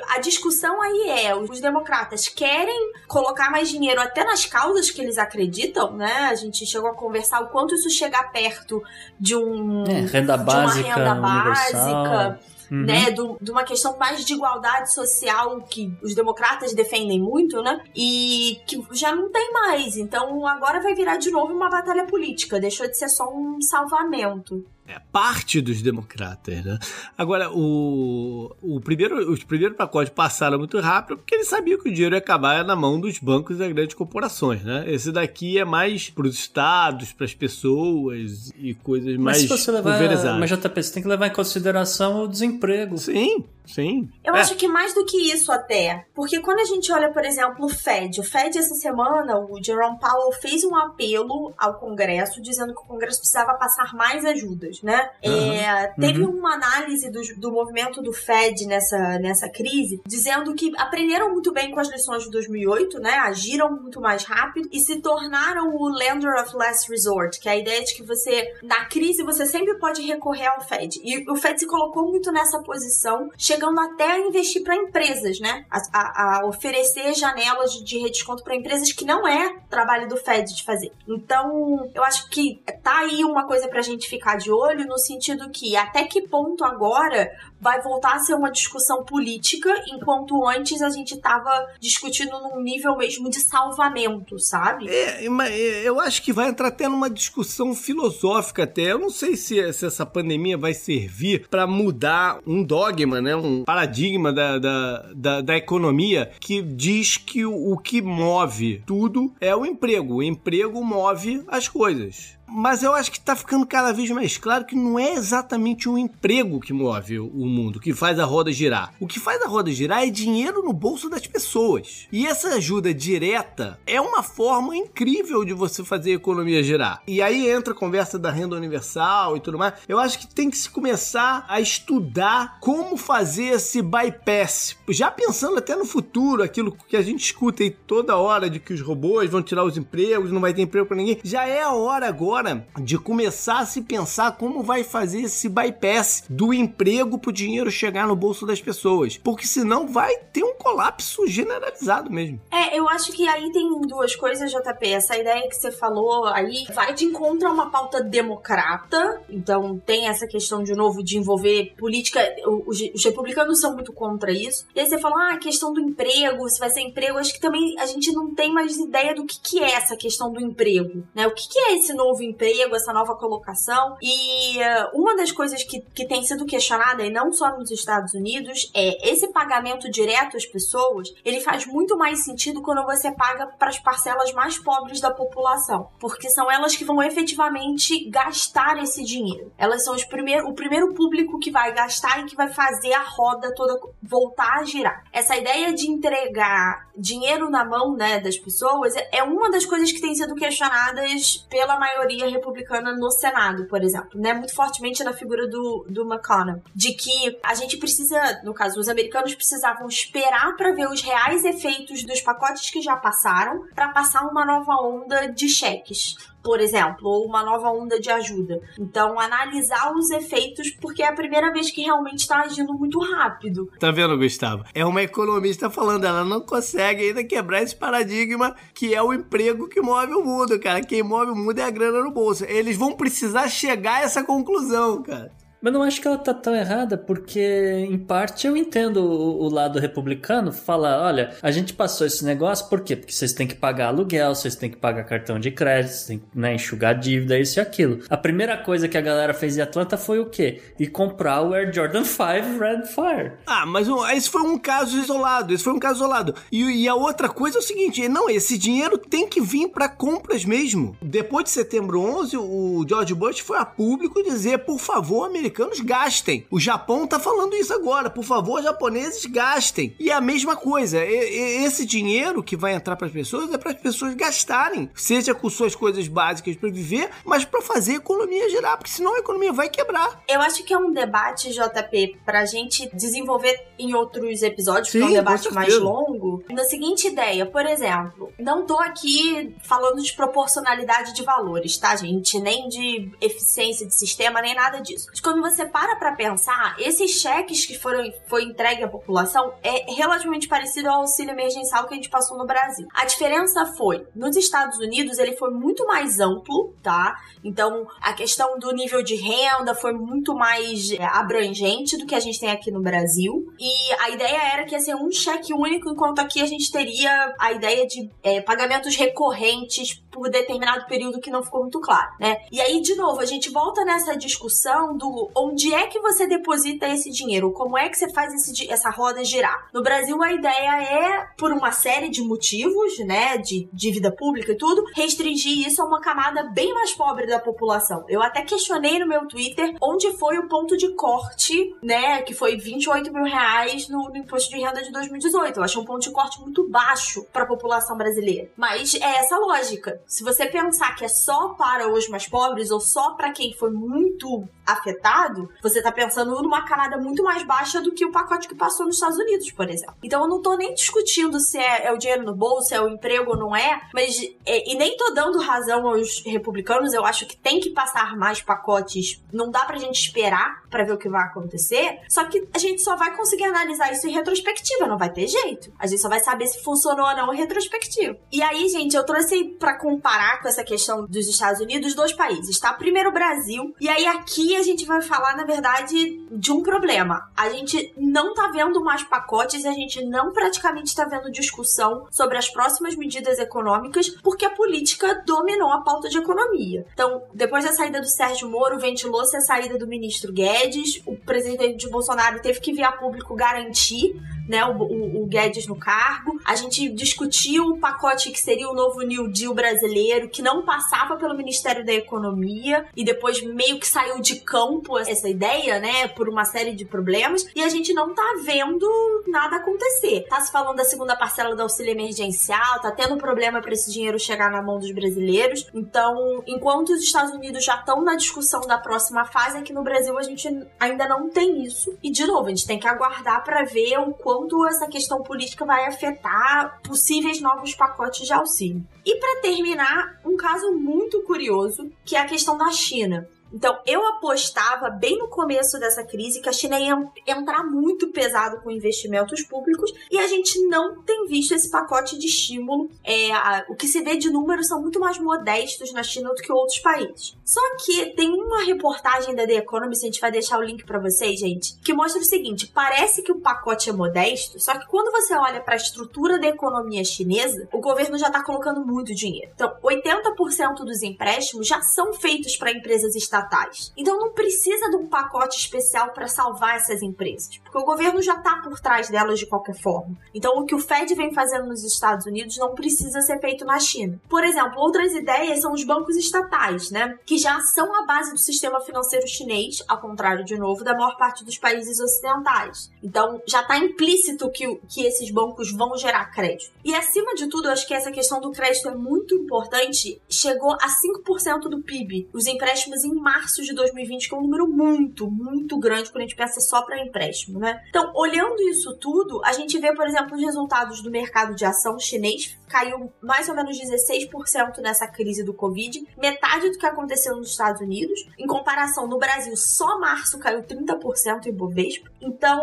a 0.08 0.18
discussão 0.18 0.80
aí 0.80 1.08
é: 1.26 1.34
os 1.34 1.60
democratas 1.60 2.28
querem 2.28 2.92
colocar 3.06 3.50
mais 3.50 3.68
dinheiro 3.68 4.00
até 4.00 4.24
nas 4.24 4.46
causas 4.46 4.90
que 4.90 5.00
eles 5.00 5.18
acreditam, 5.18 5.67
né? 5.92 6.28
A 6.30 6.34
gente 6.34 6.64
chegou 6.66 6.90
a 6.90 6.94
conversar 6.94 7.40
o 7.42 7.48
quanto 7.48 7.74
isso 7.74 7.90
chega 7.90 8.22
perto 8.24 8.82
de 9.18 9.36
um 9.36 9.84
é, 9.84 10.00
renda 10.00 10.36
básica, 10.36 10.82
de 10.82 10.88
uma 10.88 10.96
renda 10.96 11.14
básica. 11.14 12.40
Uhum. 12.70 12.84
Né, 12.84 13.10
do, 13.12 13.38
de 13.40 13.50
uma 13.50 13.64
questão 13.64 13.96
mais 13.96 14.26
de 14.26 14.34
igualdade 14.34 14.92
social 14.92 15.58
que 15.62 15.90
os 16.02 16.14
democratas 16.14 16.74
defendem 16.74 17.18
muito, 17.18 17.62
né? 17.62 17.80
E 17.96 18.60
que 18.66 18.86
já 18.92 19.14
não 19.16 19.30
tem 19.30 19.50
mais. 19.54 19.96
Então 19.96 20.46
agora 20.46 20.78
vai 20.78 20.94
virar 20.94 21.16
de 21.16 21.30
novo 21.30 21.50
uma 21.54 21.70
batalha 21.70 22.04
política. 22.04 22.60
Deixou 22.60 22.86
de 22.86 22.98
ser 22.98 23.08
só 23.08 23.32
um 23.34 23.58
salvamento. 23.62 24.66
É 24.88 24.98
parte 25.12 25.60
dos 25.60 25.82
democratas, 25.82 26.64
né? 26.64 26.78
Agora, 27.16 27.50
o, 27.52 28.54
o 28.62 28.80
primeiro, 28.80 29.30
os 29.30 29.44
primeiros 29.44 29.76
pacotes 29.76 30.10
passaram 30.12 30.58
muito 30.58 30.80
rápido 30.80 31.18
porque 31.18 31.34
eles 31.34 31.46
sabiam 31.48 31.78
que 31.78 31.90
o 31.90 31.92
dinheiro 31.92 32.14
ia 32.14 32.18
acabar 32.18 32.64
na 32.64 32.74
mão 32.74 32.98
dos 32.98 33.18
bancos 33.18 33.56
e 33.56 33.58
das 33.58 33.70
grandes 33.72 33.94
corporações, 33.94 34.64
né? 34.64 34.84
Esse 34.90 35.12
daqui 35.12 35.58
é 35.58 35.64
mais 35.64 36.08
para 36.08 36.26
os 36.26 36.34
estados, 36.34 37.12
para 37.12 37.26
as 37.26 37.34
pessoas 37.34 38.50
e 38.56 38.74
coisas 38.74 39.14
Mas 39.16 39.24
mais 39.24 39.38
se 39.38 39.46
você 39.46 39.70
levar, 39.70 40.38
mas 40.38 40.50
JP, 40.50 40.82
você 40.82 40.94
tem 40.94 41.02
que 41.02 41.08
levar 41.08 41.26
em 41.26 41.32
consideração 41.32 42.22
o 42.22 42.28
desemprego. 42.28 42.96
Sim, 42.96 43.44
sim. 43.66 44.08
Eu 44.24 44.34
É. 44.34 44.40
acho 44.40 44.54
que 44.56 44.66
mais 44.68 44.94
do 44.94 45.04
que 45.04 45.16
isso 45.30 45.52
até. 45.52 46.06
Porque 46.14 46.40
quando 46.40 46.60
a 46.60 46.64
gente 46.64 46.90
olha, 46.92 47.12
por 47.12 47.24
exemplo, 47.24 47.66
o 47.66 47.68
Fed, 47.68 48.20
o 48.20 48.24
Fed 48.24 48.56
essa 48.58 48.74
semana, 48.74 49.38
o 49.38 49.62
Jerome 49.62 49.98
Powell 49.98 50.32
fez 50.40 50.64
um 50.64 50.74
apelo 50.74 51.52
ao 51.58 51.74
Congresso 51.74 52.40
dizendo 52.40 52.74
que 52.74 52.80
o 52.80 52.86
Congresso 52.86 53.18
precisava 53.18 53.54
passar 53.54 53.94
mais 53.94 54.24
ajudas, 54.24 54.77
né? 54.84 55.10
É, 55.22 55.88
teve 56.00 56.22
uma 56.24 56.54
análise 56.54 57.10
do, 57.10 57.20
do 57.38 57.50
movimento 57.52 58.00
do 58.02 58.12
Fed 58.12 58.66
nessa, 58.66 59.18
nessa 59.18 59.48
crise, 59.48 60.00
dizendo 60.06 60.54
que 60.54 60.72
aprenderam 60.76 61.30
muito 61.32 61.52
bem 61.52 61.70
com 61.70 61.80
as 61.80 61.88
lições 61.88 62.24
de 62.24 62.30
2008, 62.30 62.98
né? 63.00 63.14
Agiram 63.18 63.70
muito 63.70 64.00
mais 64.00 64.24
rápido 64.24 64.68
e 64.72 64.78
se 64.80 65.00
tornaram 65.00 65.74
o 65.74 65.88
lender 65.88 66.32
of 66.42 66.54
last 66.56 66.90
resort, 66.90 67.38
que 67.40 67.48
é 67.48 67.52
a 67.52 67.56
ideia 67.56 67.82
de 67.84 67.94
que 67.94 68.02
você, 68.02 68.54
na 68.62 68.84
crise, 68.86 69.22
você 69.22 69.46
sempre 69.46 69.78
pode 69.78 70.02
recorrer 70.02 70.46
ao 70.46 70.60
Fed. 70.60 71.00
E 71.02 71.30
o 71.30 71.36
Fed 71.36 71.58
se 71.58 71.66
colocou 71.66 72.06
muito 72.08 72.30
nessa 72.32 72.60
posição, 72.62 73.30
chegando 73.36 73.78
até 73.80 74.12
a 74.12 74.18
investir 74.20 74.62
para 74.62 74.76
empresas, 74.76 75.38
né? 75.40 75.64
A, 75.70 75.78
a- 75.92 76.38
a 76.40 76.46
oferecer 76.46 77.14
janelas 77.14 77.72
de, 77.72 77.84
de 77.84 77.98
redesconto 77.98 78.42
para 78.42 78.54
empresas 78.54 78.92
que 78.92 79.04
não 79.04 79.26
é 79.26 79.56
trabalho 79.70 80.08
do 80.08 80.16
Fed 80.16 80.54
de 80.54 80.64
fazer. 80.64 80.90
Então, 81.06 81.90
eu 81.94 82.02
acho 82.04 82.28
que 82.30 82.62
tá 82.82 82.98
aí 83.00 83.24
uma 83.24 83.46
coisa 83.46 83.68
pra 83.68 83.82
gente 83.82 84.08
ficar 84.08 84.36
de 84.36 84.50
olho, 84.50 84.67
no 84.74 84.98
sentido 84.98 85.50
que 85.50 85.76
até 85.76 86.04
que 86.04 86.22
ponto 86.22 86.64
agora 86.64 87.30
vai 87.60 87.80
voltar 87.82 88.14
a 88.14 88.18
ser 88.20 88.34
uma 88.34 88.50
discussão 88.50 89.04
política, 89.04 89.70
enquanto 89.92 90.46
antes 90.46 90.80
a 90.82 90.90
gente 90.90 91.16
tava 91.18 91.50
discutindo 91.80 92.38
num 92.40 92.60
nível 92.60 92.96
mesmo 92.96 93.28
de 93.28 93.40
salvamento, 93.40 94.38
sabe? 94.38 94.88
É, 94.88 95.26
é, 95.26 95.88
eu 95.88 96.00
acho 96.00 96.22
que 96.22 96.32
vai 96.32 96.48
entrar 96.48 96.68
até 96.68 96.88
numa 96.88 97.10
discussão 97.10 97.74
filosófica 97.74 98.64
até. 98.64 98.92
Eu 98.92 98.98
não 98.98 99.10
sei 99.10 99.36
se, 99.36 99.58
essa 99.58 100.06
pandemia 100.06 100.56
vai 100.56 100.74
servir 100.74 101.48
para 101.48 101.66
mudar 101.66 102.40
um 102.46 102.62
dogma, 102.62 103.20
né? 103.20 103.34
Um 103.34 103.64
paradigma 103.64 104.32
da, 104.32 104.58
da, 104.58 105.12
da, 105.14 105.40
da 105.40 105.56
economia 105.56 106.30
que 106.40 106.62
diz 106.62 107.16
que 107.16 107.44
o, 107.44 107.72
o 107.72 107.78
que 107.78 108.00
move 108.00 108.82
tudo 108.86 109.32
é 109.40 109.54
o 109.54 109.66
emprego. 109.66 110.16
O 110.16 110.22
emprego 110.22 110.82
move 110.84 111.42
as 111.48 111.68
coisas. 111.68 112.38
Mas 112.50 112.82
eu 112.82 112.94
acho 112.94 113.12
que 113.12 113.20
tá 113.20 113.36
ficando 113.36 113.66
cada 113.66 113.92
vez 113.92 114.10
mais 114.10 114.38
claro 114.38 114.64
que 114.64 114.74
não 114.74 114.98
é 114.98 115.12
exatamente 115.12 115.88
o 115.88 115.98
emprego 115.98 116.60
que 116.60 116.72
move 116.72 117.18
o 117.18 117.44
mundo, 117.48 117.80
que 117.80 117.92
faz 117.92 118.18
a 118.18 118.24
roda 118.24 118.52
girar. 118.52 118.92
O 119.00 119.06
que 119.06 119.20
faz 119.20 119.40
a 119.42 119.48
roda 119.48 119.70
girar 119.70 120.02
é 120.02 120.10
dinheiro 120.10 120.62
no 120.62 120.72
bolso 120.72 121.08
das 121.08 121.26
pessoas. 121.26 122.06
E 122.12 122.26
essa 122.26 122.48
ajuda 122.54 122.92
direta 122.92 123.78
é 123.86 124.00
uma 124.00 124.22
forma 124.22 124.76
incrível 124.76 125.44
de 125.44 125.52
você 125.52 125.84
fazer 125.84 126.12
a 126.12 126.14
economia 126.14 126.62
girar. 126.62 127.02
E 127.06 127.22
aí 127.22 127.48
entra 127.48 127.72
a 127.72 127.76
conversa 127.76 128.18
da 128.18 128.30
renda 128.30 128.56
universal 128.56 129.36
e 129.36 129.40
tudo 129.40 129.58
mais. 129.58 129.74
Eu 129.88 129.98
acho 129.98 130.18
que 130.18 130.26
tem 130.26 130.50
que 130.50 130.58
se 130.58 130.70
começar 130.70 131.44
a 131.48 131.60
estudar 131.60 132.58
como 132.60 132.96
fazer 132.96 133.54
esse 133.54 133.82
bypass. 133.82 134.76
Já 134.88 135.10
pensando 135.10 135.58
até 135.58 135.76
no 135.76 135.84
futuro, 135.84 136.42
aquilo 136.42 136.76
que 136.88 136.96
a 136.96 137.02
gente 137.02 137.24
escuta 137.24 137.62
aí 137.62 137.70
toda 137.70 138.16
hora 138.16 138.48
de 138.48 138.58
que 138.58 138.72
os 138.72 138.80
robôs 138.80 139.30
vão 139.30 139.42
tirar 139.42 139.64
os 139.64 139.76
empregos, 139.76 140.30
não 140.30 140.40
vai 140.40 140.54
ter 140.54 140.62
emprego 140.62 140.86
para 140.86 140.96
ninguém. 140.96 141.18
Já 141.22 141.46
é 141.46 141.62
a 141.62 141.72
hora 141.72 142.08
agora 142.08 142.66
de 142.80 142.98
começar 142.98 143.60
a 143.60 143.66
se 143.66 143.82
pensar 143.82 144.32
como 144.36 144.62
vai 144.62 144.84
fazer 144.84 145.22
esse 145.22 145.48
bypass 145.48 146.24
do 146.28 146.52
emprego 146.52 147.18
pro 147.18 147.32
dinheiro 147.38 147.70
chegar 147.70 148.06
no 148.06 148.16
bolso 148.16 148.44
das 148.44 148.60
pessoas. 148.60 149.16
Porque 149.16 149.46
senão 149.46 149.86
vai 149.86 150.16
ter 150.32 150.42
um 150.42 150.54
colapso 150.54 151.26
generalizado 151.26 152.10
mesmo. 152.10 152.40
É, 152.50 152.78
eu 152.78 152.88
acho 152.88 153.12
que 153.12 153.26
aí 153.28 153.50
tem 153.52 153.80
duas 153.82 154.16
coisas, 154.16 154.50
JP. 154.50 154.86
Essa 154.88 155.16
ideia 155.16 155.48
que 155.48 155.56
você 155.56 155.70
falou 155.70 156.26
aí 156.26 156.64
vai 156.74 156.92
de 156.92 157.04
encontro 157.04 157.48
a 157.48 157.52
uma 157.52 157.70
pauta 157.70 158.02
democrata. 158.02 159.22
Então 159.28 159.78
tem 159.78 160.08
essa 160.08 160.26
questão, 160.26 160.62
de 160.62 160.74
novo, 160.74 161.02
de 161.02 161.16
envolver 161.16 161.74
política. 161.78 162.20
Os, 162.66 162.80
os 162.94 163.04
republicanos 163.04 163.60
são 163.60 163.74
muito 163.74 163.92
contra 163.92 164.32
isso. 164.32 164.66
E 164.74 164.80
aí 164.80 164.86
você 164.86 164.98
falou, 164.98 165.18
ah, 165.18 165.34
a 165.34 165.38
questão 165.38 165.72
do 165.72 165.80
emprego, 165.80 166.48
se 166.48 166.58
vai 166.58 166.70
ser 166.70 166.80
emprego. 166.80 167.18
Acho 167.18 167.32
que 167.32 167.40
também 167.40 167.78
a 167.78 167.86
gente 167.86 168.12
não 168.12 168.34
tem 168.34 168.52
mais 168.52 168.76
ideia 168.76 169.14
do 169.14 169.24
que, 169.24 169.40
que 169.40 169.62
é 169.62 169.72
essa 169.72 169.96
questão 169.96 170.32
do 170.32 170.40
emprego, 170.40 171.04
né? 171.14 171.26
O 171.26 171.32
que, 171.32 171.48
que 171.48 171.58
é 171.58 171.76
esse 171.76 171.92
novo 171.94 172.22
emprego, 172.22 172.74
essa 172.74 172.92
nova 172.92 173.14
colocação. 173.14 173.96
E 174.02 174.60
eh, 174.60 174.90
uma 174.94 175.16
das 175.16 175.32
coisas 175.32 175.62
que, 175.62 175.80
que 175.94 176.06
tem 176.06 176.22
sido 176.22 176.46
questionada, 176.46 177.04
e 177.04 177.10
não 177.10 177.27
só 177.32 177.56
nos 177.56 177.70
Estados 177.70 178.14
Unidos, 178.14 178.70
é 178.74 179.10
esse 179.10 179.28
pagamento 179.28 179.90
direto 179.90 180.36
às 180.36 180.46
pessoas, 180.46 181.08
ele 181.24 181.40
faz 181.40 181.66
muito 181.66 181.96
mais 181.96 182.24
sentido 182.24 182.62
quando 182.62 182.84
você 182.84 183.10
paga 183.12 183.46
para 183.46 183.68
as 183.68 183.78
parcelas 183.78 184.32
mais 184.32 184.58
pobres 184.58 185.00
da 185.00 185.10
população. 185.10 185.88
Porque 185.98 186.28
são 186.30 186.50
elas 186.50 186.76
que 186.76 186.84
vão 186.84 187.02
efetivamente 187.02 188.08
gastar 188.10 188.82
esse 188.82 189.04
dinheiro. 189.04 189.52
Elas 189.58 189.84
são 189.84 189.94
os 189.94 190.04
primeiro, 190.04 190.48
o 190.48 190.54
primeiro 190.54 190.92
público 190.94 191.38
que 191.38 191.50
vai 191.50 191.72
gastar 191.72 192.20
e 192.20 192.24
que 192.24 192.36
vai 192.36 192.48
fazer 192.52 192.92
a 192.92 193.02
roda 193.02 193.54
toda 193.54 193.78
voltar 194.02 194.58
a 194.58 194.64
girar. 194.64 195.04
Essa 195.12 195.36
ideia 195.36 195.72
de 195.72 195.90
entregar 195.90 196.88
dinheiro 196.96 197.48
na 197.50 197.64
mão 197.64 197.94
né, 197.94 198.20
das 198.20 198.36
pessoas 198.36 198.94
é- 198.96 199.08
é 199.18 199.22
uma 199.22 199.50
das 199.50 199.64
coisas 199.64 199.90
que 199.92 200.00
tem 200.00 200.14
sido 200.14 200.34
questionadas 200.34 201.46
pela 201.48 201.78
maioria 201.78 202.28
republicana 202.28 202.92
no 202.96 203.10
Senado, 203.10 203.66
por 203.66 203.82
exemplo, 203.82 204.20
né? 204.20 204.32
Muito 204.34 204.54
fortemente 204.54 205.02
na 205.04 205.12
figura 205.12 205.46
do, 205.48 205.86
do 205.88 206.02
McConnell. 206.02 206.62
De 206.74 206.92
que 206.94 207.17
a 207.42 207.54
gente 207.54 207.76
precisa, 207.76 208.40
no 208.44 208.54
caso, 208.54 208.78
os 208.80 208.88
americanos 208.88 209.34
precisavam 209.34 209.88
esperar 209.88 210.56
para 210.56 210.72
ver 210.72 210.88
os 210.88 211.02
reais 211.02 211.44
efeitos 211.44 212.02
dos 212.04 212.20
pacotes 212.20 212.70
que 212.70 212.80
já 212.80 212.96
passaram 212.96 213.64
para 213.74 213.88
passar 213.88 214.22
uma 214.26 214.44
nova 214.44 214.74
onda 214.82 215.26
de 215.26 215.48
cheques. 215.48 216.16
Por 216.42 216.60
exemplo, 216.60 217.08
ou 217.08 217.26
uma 217.26 217.42
nova 217.42 217.68
onda 217.70 218.00
de 218.00 218.10
ajuda. 218.10 218.60
Então, 218.78 219.18
analisar 219.18 219.92
os 219.92 220.08
efeitos, 220.10 220.70
porque 220.70 221.02
é 221.02 221.08
a 221.08 221.12
primeira 221.12 221.52
vez 221.52 221.70
que 221.70 221.82
realmente 221.82 222.20
está 222.20 222.42
agindo 222.42 222.72
muito 222.74 222.98
rápido. 223.00 223.70
Tá 223.78 223.90
vendo, 223.90 224.16
Gustavo? 224.16 224.64
É 224.72 224.84
uma 224.84 225.02
economista 225.02 225.68
falando, 225.68 226.06
ela 226.06 226.24
não 226.24 226.40
consegue 226.40 227.08
ainda 227.08 227.24
quebrar 227.24 227.62
esse 227.62 227.76
paradigma 227.76 228.54
que 228.72 228.94
é 228.94 229.02
o 229.02 229.12
emprego 229.12 229.68
que 229.68 229.80
move 229.80 230.14
o 230.14 230.24
mundo, 230.24 230.58
cara. 230.60 230.80
Quem 230.80 231.02
move 231.02 231.32
o 231.32 231.36
mundo 231.36 231.58
é 231.58 231.64
a 231.64 231.70
grana 231.70 232.02
no 232.02 232.12
bolso. 232.12 232.44
Eles 232.44 232.76
vão 232.76 232.96
precisar 232.96 233.48
chegar 233.48 233.96
a 233.96 234.02
essa 234.02 234.22
conclusão, 234.22 235.02
cara. 235.02 235.30
Mas 235.60 235.72
não 235.72 235.82
acho 235.82 236.00
que 236.00 236.06
ela 236.06 236.18
tá 236.18 236.32
tão 236.32 236.54
errada, 236.54 236.96
porque 236.96 237.86
em 237.88 237.98
parte 237.98 238.46
eu 238.46 238.56
entendo 238.56 238.98
o, 238.98 239.44
o 239.44 239.48
lado 239.48 239.78
republicano 239.78 240.52
falar, 240.52 241.02
olha, 241.02 241.34
a 241.42 241.50
gente 241.50 241.72
passou 241.72 242.06
esse 242.06 242.24
negócio, 242.24 242.68
por 242.68 242.80
quê? 242.80 242.94
Porque 242.94 243.12
vocês 243.12 243.32
têm 243.32 243.46
que 243.46 243.54
pagar 243.54 243.88
aluguel, 243.88 244.34
vocês 244.34 244.54
têm 244.54 244.70
que 244.70 244.76
pagar 244.76 245.04
cartão 245.04 245.38
de 245.38 245.50
crédito, 245.50 245.92
vocês 245.92 246.06
têm 246.06 246.18
que 246.18 246.26
né, 246.34 246.54
enxugar 246.54 246.98
dívida, 246.98 247.38
isso 247.38 247.58
e 247.58 247.60
aquilo. 247.60 248.00
A 248.08 248.16
primeira 248.16 248.56
coisa 248.56 248.88
que 248.88 248.96
a 248.96 249.00
galera 249.00 249.34
fez 249.34 249.56
em 249.56 249.60
Atlanta 249.60 249.96
foi 249.96 250.20
o 250.20 250.26
quê? 250.26 250.60
E 250.78 250.86
comprar 250.86 251.42
o 251.42 251.52
Air 251.52 251.72
Jordan 251.72 252.04
5 252.04 252.22
Red 252.58 252.86
Fire. 252.86 253.32
Ah, 253.46 253.66
mas 253.66 253.88
esse 254.16 254.30
foi 254.30 254.42
um 254.42 254.58
caso 254.58 254.96
isolado, 254.98 255.52
esse 255.52 255.64
foi 255.64 255.72
um 255.72 255.78
caso 255.78 255.96
isolado. 255.96 256.34
E, 256.52 256.62
e 256.62 256.88
a 256.88 256.94
outra 256.94 257.28
coisa 257.28 257.58
é 257.58 257.60
o 257.60 257.62
seguinte, 257.62 258.08
não, 258.08 258.30
esse 258.30 258.56
dinheiro 258.56 258.96
tem 258.96 259.26
que 259.26 259.40
vir 259.40 259.68
para 259.68 259.88
compras 259.88 260.44
mesmo. 260.44 260.96
Depois 261.02 261.44
de 261.44 261.50
setembro 261.50 262.00
11, 262.00 262.36
o 262.36 262.84
George 262.88 263.14
Bush 263.14 263.40
foi 263.40 263.58
a 263.58 263.64
público 263.64 264.22
dizer, 264.22 264.58
por 264.58 264.78
favor, 264.78 265.30
americanos, 265.48 265.80
gastem. 265.80 266.46
O 266.50 266.60
Japão 266.60 267.06
tá 267.06 267.18
falando 267.18 267.56
isso 267.56 267.72
agora, 267.72 268.10
por 268.10 268.24
favor, 268.24 268.62
japoneses, 268.62 269.24
gastem. 269.26 269.94
E 269.98 270.10
é 270.10 270.14
a 270.14 270.20
mesma 270.20 270.56
coisa, 270.56 271.04
esse 271.04 271.84
dinheiro 271.84 272.42
que 272.42 272.56
vai 272.56 272.74
entrar 272.74 272.96
para 272.96 273.06
as 273.06 273.12
pessoas 273.12 273.52
é 273.52 273.58
para 273.58 273.72
as 273.72 273.78
pessoas 273.78 274.14
gastarem, 274.14 274.90
seja 274.94 275.34
com 275.34 275.48
suas 275.48 275.74
coisas 275.74 276.06
básicas 276.06 276.56
para 276.56 276.70
viver, 276.70 277.10
mas 277.24 277.44
para 277.44 277.62
fazer 277.62 277.92
a 277.92 277.96
economia 277.96 278.48
girar, 278.50 278.76
porque 278.76 278.90
senão 278.90 279.14
a 279.14 279.18
economia 279.18 279.52
vai 279.52 279.68
quebrar. 279.68 280.22
Eu 280.28 280.40
acho 280.40 280.62
que 280.64 280.72
é 280.72 280.78
um 280.78 280.92
debate, 280.92 281.50
JP, 281.50 282.18
pra 282.24 282.44
gente 282.44 282.88
desenvolver 282.94 283.68
em 283.78 283.94
outros 283.94 284.42
episódios, 284.42 284.90
Sim, 284.90 284.98
que 284.98 285.04
é 285.04 285.08
um 285.08 285.12
debate 285.12 285.52
mais 285.52 285.78
longo, 285.78 286.44
na 286.50 286.64
seguinte 286.64 287.08
ideia, 287.08 287.46
por 287.46 287.64
exemplo, 287.64 288.32
não 288.38 288.66
tô 288.66 288.78
aqui 288.78 289.54
falando 289.62 290.02
de 290.02 290.12
proporcionalidade 290.12 291.14
de 291.14 291.22
valores, 291.22 291.76
tá, 291.78 291.96
gente? 291.96 292.38
Nem 292.38 292.68
de 292.68 293.10
eficiência 293.20 293.86
de 293.86 293.94
sistema, 293.94 294.40
nem 294.42 294.54
nada 294.54 294.80
disso. 294.80 295.06
Mas 295.08 295.20
quando 295.38 295.54
você 295.54 295.64
para 295.64 295.96
pra 295.96 296.16
pensar, 296.16 296.74
esses 296.78 297.12
cheques 297.20 297.64
que 297.64 297.78
foram 297.78 298.12
foi 298.26 298.42
entregue 298.42 298.82
à 298.82 298.88
população 298.88 299.52
é 299.62 299.92
relativamente 299.92 300.48
parecido 300.48 300.88
ao 300.88 301.00
auxílio 301.00 301.32
emergencial 301.32 301.86
que 301.86 301.94
a 301.94 301.96
gente 301.96 302.10
passou 302.10 302.36
no 302.36 302.44
Brasil. 302.44 302.86
A 302.92 303.04
diferença 303.04 303.64
foi, 303.76 304.06
nos 304.14 304.36
Estados 304.36 304.78
Unidos, 304.78 305.18
ele 305.18 305.36
foi 305.36 305.50
muito 305.50 305.86
mais 305.86 306.18
amplo, 306.18 306.74
tá? 306.82 307.16
Então, 307.44 307.86
a 308.00 308.12
questão 308.12 308.58
do 308.58 308.72
nível 308.72 309.02
de 309.02 309.14
renda 309.14 309.74
foi 309.74 309.92
muito 309.92 310.34
mais 310.34 310.90
é, 310.90 311.04
abrangente 311.04 311.96
do 311.96 312.06
que 312.06 312.14
a 312.14 312.20
gente 312.20 312.40
tem 312.40 312.50
aqui 312.50 312.70
no 312.70 312.82
Brasil. 312.82 313.46
E 313.58 313.92
a 314.00 314.10
ideia 314.10 314.52
era 314.52 314.64
que 314.64 314.74
ia 314.74 314.80
ser 314.80 314.96
um 314.96 315.10
cheque 315.10 315.54
único, 315.54 315.88
enquanto 315.88 316.18
aqui 316.18 316.42
a 316.42 316.46
gente 316.46 316.70
teria 316.72 317.34
a 317.38 317.52
ideia 317.52 317.86
de 317.86 318.10
é, 318.22 318.40
pagamentos 318.40 318.96
recorrentes 318.96 320.02
por 320.10 320.28
determinado 320.28 320.86
período 320.86 321.20
que 321.20 321.30
não 321.30 321.44
ficou 321.44 321.60
muito 321.60 321.80
claro, 321.80 322.10
né? 322.18 322.38
E 322.50 322.60
aí, 322.60 322.80
de 322.80 322.96
novo, 322.96 323.20
a 323.20 323.24
gente 323.24 323.50
volta 323.50 323.84
nessa 323.84 324.16
discussão 324.16 324.96
do 324.96 325.27
onde 325.36 325.72
é 325.74 325.86
que 325.86 326.00
você 326.00 326.26
deposita 326.26 326.88
esse 326.88 327.10
dinheiro, 327.10 327.52
como 327.52 327.76
é 327.76 327.88
que 327.88 327.98
você 327.98 328.10
faz 328.12 328.32
esse, 328.34 328.70
essa 328.70 328.90
roda 328.90 329.24
girar. 329.24 329.68
No 329.72 329.82
Brasil, 329.82 330.22
a 330.22 330.32
ideia 330.32 330.82
é, 330.82 331.26
por 331.36 331.52
uma 331.52 331.72
série 331.72 332.08
de 332.08 332.22
motivos, 332.22 332.98
né, 333.00 333.38
de 333.38 333.68
dívida 333.72 334.10
pública 334.10 334.52
e 334.52 334.56
tudo, 334.56 334.84
restringir 334.94 335.66
isso 335.66 335.82
a 335.82 335.86
uma 335.86 336.00
camada 336.00 336.44
bem 336.44 336.72
mais 336.74 336.92
pobre 336.92 337.26
da 337.26 337.38
população. 337.38 338.04
Eu 338.08 338.22
até 338.22 338.42
questionei 338.42 338.98
no 338.98 339.06
meu 339.06 339.26
Twitter 339.26 339.76
onde 339.80 340.10
foi 340.18 340.38
o 340.38 340.48
ponto 340.48 340.76
de 340.76 340.94
corte, 340.94 341.74
né, 341.82 342.22
que 342.22 342.34
foi 342.34 342.56
28 342.56 343.12
mil 343.12 343.24
reais 343.24 343.88
no, 343.88 344.08
no 344.08 344.16
imposto 344.16 344.50
de 344.50 344.62
renda 344.62 344.82
de 344.82 344.90
2018. 344.92 345.58
Eu 345.58 345.64
achei 345.64 345.80
um 345.80 345.84
ponto 345.84 346.02
de 346.02 346.10
corte 346.10 346.40
muito 346.40 346.68
baixo 346.68 347.24
para 347.32 347.44
a 347.44 347.46
população 347.46 347.96
brasileira. 347.96 348.50
Mas 348.56 348.94
é 348.94 349.18
essa 349.18 349.36
lógica. 349.38 350.00
Se 350.06 350.24
você 350.24 350.46
pensar 350.46 350.94
que 350.96 351.04
é 351.04 351.08
só 351.08 351.50
para 351.50 351.92
os 351.92 352.08
mais 352.08 352.28
pobres 352.28 352.70
ou 352.70 352.80
só 352.80 353.14
para 353.14 353.32
quem 353.32 353.52
foi 353.52 353.70
muito 353.70 354.48
afetado, 354.66 355.17
você 355.62 355.82
tá 355.82 355.92
pensando 355.92 356.42
numa 356.42 356.64
camada 356.64 356.96
muito 356.98 357.22
mais 357.22 357.42
baixa 357.42 357.80
do 357.80 357.92
que 357.92 358.04
o 358.04 358.12
pacote 358.12 358.48
que 358.48 358.54
passou 358.54 358.86
nos 358.86 358.96
Estados 358.96 359.18
Unidos, 359.18 359.50
por 359.50 359.68
exemplo. 359.68 359.96
Então 360.02 360.22
eu 360.22 360.28
não 360.28 360.40
tô 360.40 360.56
nem 360.56 360.74
discutindo 360.74 361.40
se 361.40 361.58
é, 361.58 361.86
é 361.86 361.92
o 361.92 361.98
dinheiro 361.98 362.24
no 362.24 362.34
bolso, 362.34 362.74
é 362.74 362.80
o 362.80 362.88
emprego 362.88 363.30
ou 363.30 363.36
não 363.36 363.54
é, 363.54 363.80
mas 363.92 364.20
é, 364.46 364.70
e 364.70 364.76
nem 364.76 364.96
tô 364.96 365.12
dando 365.12 365.38
razão 365.38 365.86
aos 365.86 366.22
republicanos, 366.24 366.92
eu 366.92 367.04
acho 367.04 367.26
que 367.26 367.36
tem 367.36 367.60
que 367.60 367.70
passar 367.70 368.16
mais 368.16 368.42
pacotes, 368.42 369.22
não 369.32 369.50
dá 369.50 369.64
pra 369.64 369.78
gente 369.78 370.00
esperar 370.00 370.62
para 370.70 370.84
ver 370.84 370.92
o 370.92 370.98
que 370.98 371.08
vai 371.08 371.22
acontecer, 371.22 372.00
só 372.08 372.24
que 372.24 372.46
a 372.52 372.58
gente 372.58 372.82
só 372.82 372.96
vai 372.96 373.16
conseguir 373.16 373.44
analisar 373.44 373.92
isso 373.92 374.06
em 374.06 374.12
retrospectiva, 374.12 374.86
não 374.86 374.98
vai 374.98 375.10
ter 375.10 375.26
jeito. 375.26 375.72
A 375.78 375.86
gente 375.86 376.00
só 376.00 376.08
vai 376.08 376.20
saber 376.20 376.46
se 376.46 376.62
funcionou 376.62 377.06
ou 377.06 377.16
não 377.16 377.32
em 377.32 377.36
retrospectiva. 377.36 378.16
E 378.32 378.42
aí, 378.42 378.68
gente, 378.68 378.96
eu 378.96 379.04
trouxe 379.04 379.44
para 379.58 379.78
comparar 379.78 380.40
com 380.40 380.48
essa 380.48 380.64
questão 380.64 381.06
dos 381.06 381.28
Estados 381.28 381.60
Unidos 381.60 381.94
dois 381.94 382.12
países, 382.12 382.58
tá? 382.58 382.72
Primeiro 382.72 383.10
o 383.10 383.12
Brasil, 383.12 383.74
e 383.80 383.88
aí 383.88 384.06
aqui 384.06 384.56
a 384.56 384.62
gente 384.62 384.84
vai 384.84 385.00
falar, 385.08 385.36
na 385.36 385.44
verdade, 385.44 386.22
de 386.30 386.52
um 386.52 386.62
problema. 386.62 387.30
A 387.36 387.48
gente 387.48 387.92
não 387.96 388.34
tá 388.34 388.50
vendo 388.52 388.82
mais 388.82 389.02
pacotes, 389.02 389.64
a 389.64 389.72
gente 389.72 390.04
não 390.04 390.32
praticamente 390.32 390.94
tá 390.94 391.04
vendo 391.04 391.30
discussão 391.30 392.06
sobre 392.10 392.36
as 392.36 392.48
próximas 392.48 392.94
medidas 392.94 393.38
econômicas, 393.38 394.10
porque 394.22 394.44
a 394.44 394.50
política 394.50 395.22
dominou 395.26 395.72
a 395.72 395.80
pauta 395.80 396.08
de 396.08 396.18
economia. 396.18 396.86
Então, 396.92 397.22
depois 397.34 397.64
da 397.64 397.72
saída 397.72 398.00
do 398.00 398.08
Sérgio 398.08 398.48
Moro, 398.48 398.78
ventilou-se 398.78 399.36
a 399.36 399.40
saída 399.40 399.78
do 399.78 399.86
ministro 399.86 400.32
Guedes, 400.32 401.02
o 401.06 401.16
presidente 401.16 401.88
Bolsonaro 401.88 402.40
teve 402.40 402.60
que 402.60 402.72
vir 402.72 402.84
a 402.84 402.92
público 402.92 403.34
garantir 403.34 404.14
né, 404.48 404.64
o, 404.64 404.72
o, 404.72 405.22
o, 405.22 405.26
Guedes 405.26 405.66
no 405.66 405.76
cargo. 405.76 406.40
A 406.44 406.56
gente 406.56 406.88
discutiu 406.88 407.66
o 407.66 407.78
pacote 407.78 408.30
que 408.30 408.40
seria 408.40 408.68
o 408.68 408.74
novo 408.74 409.02
New 409.02 409.28
Deal 409.28 409.54
brasileiro, 409.54 410.28
que 410.28 410.40
não 410.40 410.64
passava 410.64 411.16
pelo 411.16 411.36
Ministério 411.36 411.84
da 411.84 411.92
Economia 411.92 412.86
e 412.96 413.04
depois 413.04 413.42
meio 413.42 413.78
que 413.78 413.86
saiu 413.86 414.20
de 414.20 414.36
campo 414.36 414.96
essa 415.06 415.28
ideia, 415.28 415.78
né, 415.78 416.08
por 416.08 416.28
uma 416.28 416.44
série 416.44 416.74
de 416.74 416.84
problemas. 416.84 417.46
E 417.54 417.62
a 417.62 417.68
gente 417.68 417.92
não 417.92 418.14
tá 418.14 418.36
vendo 418.42 418.88
nada 419.26 419.56
acontecer. 419.56 420.26
Tá 420.28 420.40
se 420.40 420.50
falando 420.50 420.76
da 420.76 420.84
segunda 420.84 421.16
parcela 421.16 421.54
do 421.54 421.62
auxílio 421.62 421.92
emergencial, 421.92 422.80
tá 422.80 422.90
tendo 422.90 423.16
problema 423.16 423.60
para 423.60 423.72
esse 423.72 423.92
dinheiro 423.92 424.18
chegar 424.18 424.50
na 424.50 424.62
mão 424.62 424.78
dos 424.78 424.90
brasileiros. 424.90 425.68
Então, 425.74 426.42
enquanto 426.46 426.90
os 426.90 427.02
Estados 427.02 427.32
Unidos 427.32 427.64
já 427.64 427.76
estão 427.76 428.02
na 428.02 428.16
discussão 428.16 428.60
da 428.62 428.78
próxima 428.78 429.24
fase, 429.24 429.58
aqui 429.58 429.72
no 429.72 429.82
Brasil 429.82 430.16
a 430.18 430.22
gente 430.22 430.48
ainda 430.78 431.06
não 431.08 431.28
tem 431.28 431.62
isso. 431.62 431.96
E 432.02 432.10
de 432.10 432.26
novo, 432.26 432.46
a 432.46 432.50
gente 432.50 432.66
tem 432.66 432.78
que 432.78 432.88
aguardar 432.88 433.44
para 433.44 433.64
ver 433.64 433.98
o 433.98 434.12
quanto 434.12 434.66
essa 434.66 434.86
questão 434.86 435.22
política 435.22 435.64
vai 435.64 435.86
afetar 435.86 436.80
possíveis 436.82 437.40
novos 437.40 437.74
pacotes 437.74 438.26
de 438.26 438.32
auxílio. 438.32 438.84
E 439.04 439.16
para 439.16 439.40
terminar, 439.40 440.20
um 440.24 440.36
caso 440.36 440.72
muito 440.72 441.22
curioso, 441.22 441.90
que 442.04 442.16
é 442.16 442.20
a 442.20 442.26
questão 442.26 442.56
da 442.56 442.70
China. 442.70 443.28
Então, 443.52 443.78
eu 443.86 444.06
apostava 444.06 444.90
bem 444.90 445.18
no 445.18 445.28
começo 445.28 445.78
dessa 445.78 446.04
crise 446.04 446.40
que 446.40 446.48
a 446.48 446.52
China 446.52 446.78
ia 446.78 447.10
entrar 447.26 447.64
muito 447.64 448.08
pesado 448.08 448.60
com 448.60 448.70
investimentos 448.70 449.42
públicos 449.42 449.92
e 450.10 450.18
a 450.18 450.26
gente 450.26 450.60
não 450.66 451.02
tem 451.02 451.26
visto 451.26 451.54
esse 451.54 451.70
pacote 451.70 452.18
de 452.18 452.26
estímulo. 452.26 452.90
É, 453.02 453.32
a, 453.32 453.64
o 453.68 453.74
que 453.74 453.86
se 453.86 454.02
vê 454.02 454.16
de 454.16 454.30
números 454.30 454.68
são 454.68 454.80
muito 454.82 455.00
mais 455.00 455.18
modestos 455.18 455.92
na 455.92 456.02
China 456.02 456.30
do 456.30 456.42
que 456.42 456.52
outros 456.52 456.78
países. 456.78 457.37
Só 457.48 457.62
que 457.82 458.14
tem 458.14 458.30
uma 458.30 458.62
reportagem 458.62 459.34
da 459.34 459.46
The 459.46 459.54
Economist, 459.54 460.04
a 460.04 460.06
gente 460.08 460.20
vai 460.20 460.30
deixar 460.30 460.58
o 460.58 460.62
link 460.62 460.84
para 460.84 460.98
vocês, 460.98 461.40
gente, 461.40 461.78
que 461.78 461.94
mostra 461.94 462.20
o 462.20 462.24
seguinte: 462.24 462.66
parece 462.66 463.22
que 463.22 463.32
o 463.32 463.40
pacote 463.40 463.88
é 463.88 463.92
modesto, 463.92 464.60
só 464.60 464.78
que 464.78 464.86
quando 464.86 465.10
você 465.10 465.34
olha 465.34 465.58
para 465.58 465.72
a 465.72 465.78
estrutura 465.78 466.38
da 466.38 466.48
economia 466.48 467.02
chinesa, 467.02 467.66
o 467.72 467.80
governo 467.80 468.18
já 468.18 468.26
está 468.26 468.44
colocando 468.44 468.84
muito 468.84 469.14
dinheiro. 469.14 469.50
Então, 469.54 469.74
80% 469.82 470.84
dos 470.84 471.02
empréstimos 471.02 471.66
já 471.66 471.80
são 471.80 472.12
feitos 472.12 472.54
para 472.58 472.70
empresas 472.70 473.16
estatais. 473.16 473.94
Então 473.96 474.18
não 474.18 474.32
precisa 474.32 474.90
de 474.90 474.96
um 474.96 475.06
pacote 475.06 475.58
especial 475.58 476.12
para 476.12 476.28
salvar 476.28 476.76
essas 476.76 477.00
empresas, 477.00 477.58
porque 477.70 477.78
o 477.78 477.84
governo 477.84 478.22
já 478.22 478.34
está 478.34 478.56
por 478.62 478.80
trás 478.80 479.08
delas 479.08 479.38
de 479.38 479.46
qualquer 479.46 479.74
forma. 479.74 480.16
Então 480.34 480.58
o 480.58 480.64
que 480.64 480.74
o 480.74 480.78
Fed 480.78 481.14
vem 481.14 481.32
fazendo 481.32 481.66
nos 481.66 481.84
Estados 481.84 482.26
Unidos 482.26 482.56
não 482.56 482.74
precisa 482.74 483.20
ser 483.20 483.38
feito 483.40 483.64
na 483.64 483.78
China. 483.78 484.20
Por 484.28 484.44
exemplo, 484.44 484.80
outras 484.80 485.12
ideias 485.12 485.60
são 485.60 485.72
os 485.72 485.84
bancos 485.84 486.16
estatais, 486.16 486.90
né, 486.90 487.18
que 487.24 487.38
já 487.38 487.60
são 487.60 487.94
a 487.94 488.06
base 488.06 488.32
do 488.32 488.38
sistema 488.38 488.80
financeiro 488.80 489.26
chinês, 489.26 489.82
ao 489.86 490.00
contrário 490.00 490.44
de 490.44 490.56
novo 490.56 490.84
da 490.84 490.94
maior 490.94 491.16
parte 491.16 491.44
dos 491.44 491.58
países 491.58 492.00
ocidentais. 492.00 492.90
Então 493.02 493.40
já 493.46 493.60
está 493.60 493.78
implícito 493.78 494.50
que, 494.50 494.76
que 494.88 495.06
esses 495.06 495.30
bancos 495.30 495.72
vão 495.72 495.96
gerar 495.96 496.30
crédito. 496.32 496.72
E 496.84 496.94
acima 496.94 497.34
de 497.34 497.48
tudo, 497.48 497.68
eu 497.68 497.72
acho 497.72 497.86
que 497.86 497.94
essa 497.94 498.10
questão 498.10 498.40
do 498.40 498.50
crédito 498.50 498.88
é 498.88 498.94
muito 498.94 499.34
importante. 499.34 500.20
Chegou 500.28 500.72
a 500.72 500.88
5% 500.88 501.68
do 501.68 501.82
PIB, 501.82 502.28
os 502.32 502.46
empréstimos 502.46 503.04
em 503.04 503.14
março 503.14 503.62
de 503.62 503.74
2020, 503.74 504.28
que 504.28 504.34
é 504.34 504.38
um 504.38 504.42
número 504.42 504.66
muito, 504.66 505.30
muito 505.30 505.78
grande 505.78 506.10
quando 506.10 506.22
a 506.22 506.26
gente 506.26 506.36
pensa 506.36 506.60
só 506.60 506.82
para 506.82 507.02
empréstimo, 507.04 507.57
né? 507.58 507.82
Então, 507.88 508.12
olhando 508.14 508.60
isso 508.62 508.96
tudo, 508.96 509.40
a 509.44 509.52
gente 509.52 509.78
vê, 509.78 509.94
por 509.94 510.06
exemplo, 510.06 510.36
os 510.36 510.42
resultados 510.42 511.02
do 511.02 511.10
mercado 511.10 511.54
de 511.54 511.64
ação 511.64 511.98
chinês 511.98 512.56
caiu 512.68 513.12
mais 513.20 513.48
ou 513.48 513.54
menos 513.54 513.78
16% 513.78 514.78
nessa 514.78 515.06
crise 515.06 515.42
do 515.42 515.54
Covid, 515.54 516.06
metade 516.16 516.70
do 516.70 516.78
que 516.78 516.86
aconteceu 516.86 517.34
nos 517.36 517.50
Estados 517.50 517.80
Unidos. 517.80 518.28
Em 518.38 518.46
comparação, 518.46 519.06
no 519.08 519.18
Brasil, 519.18 519.56
só 519.56 519.98
março 519.98 520.38
caiu 520.38 520.62
30% 520.62 521.46
em 521.46 521.52
Bovespa. 521.52 522.10
Então, 522.20 522.60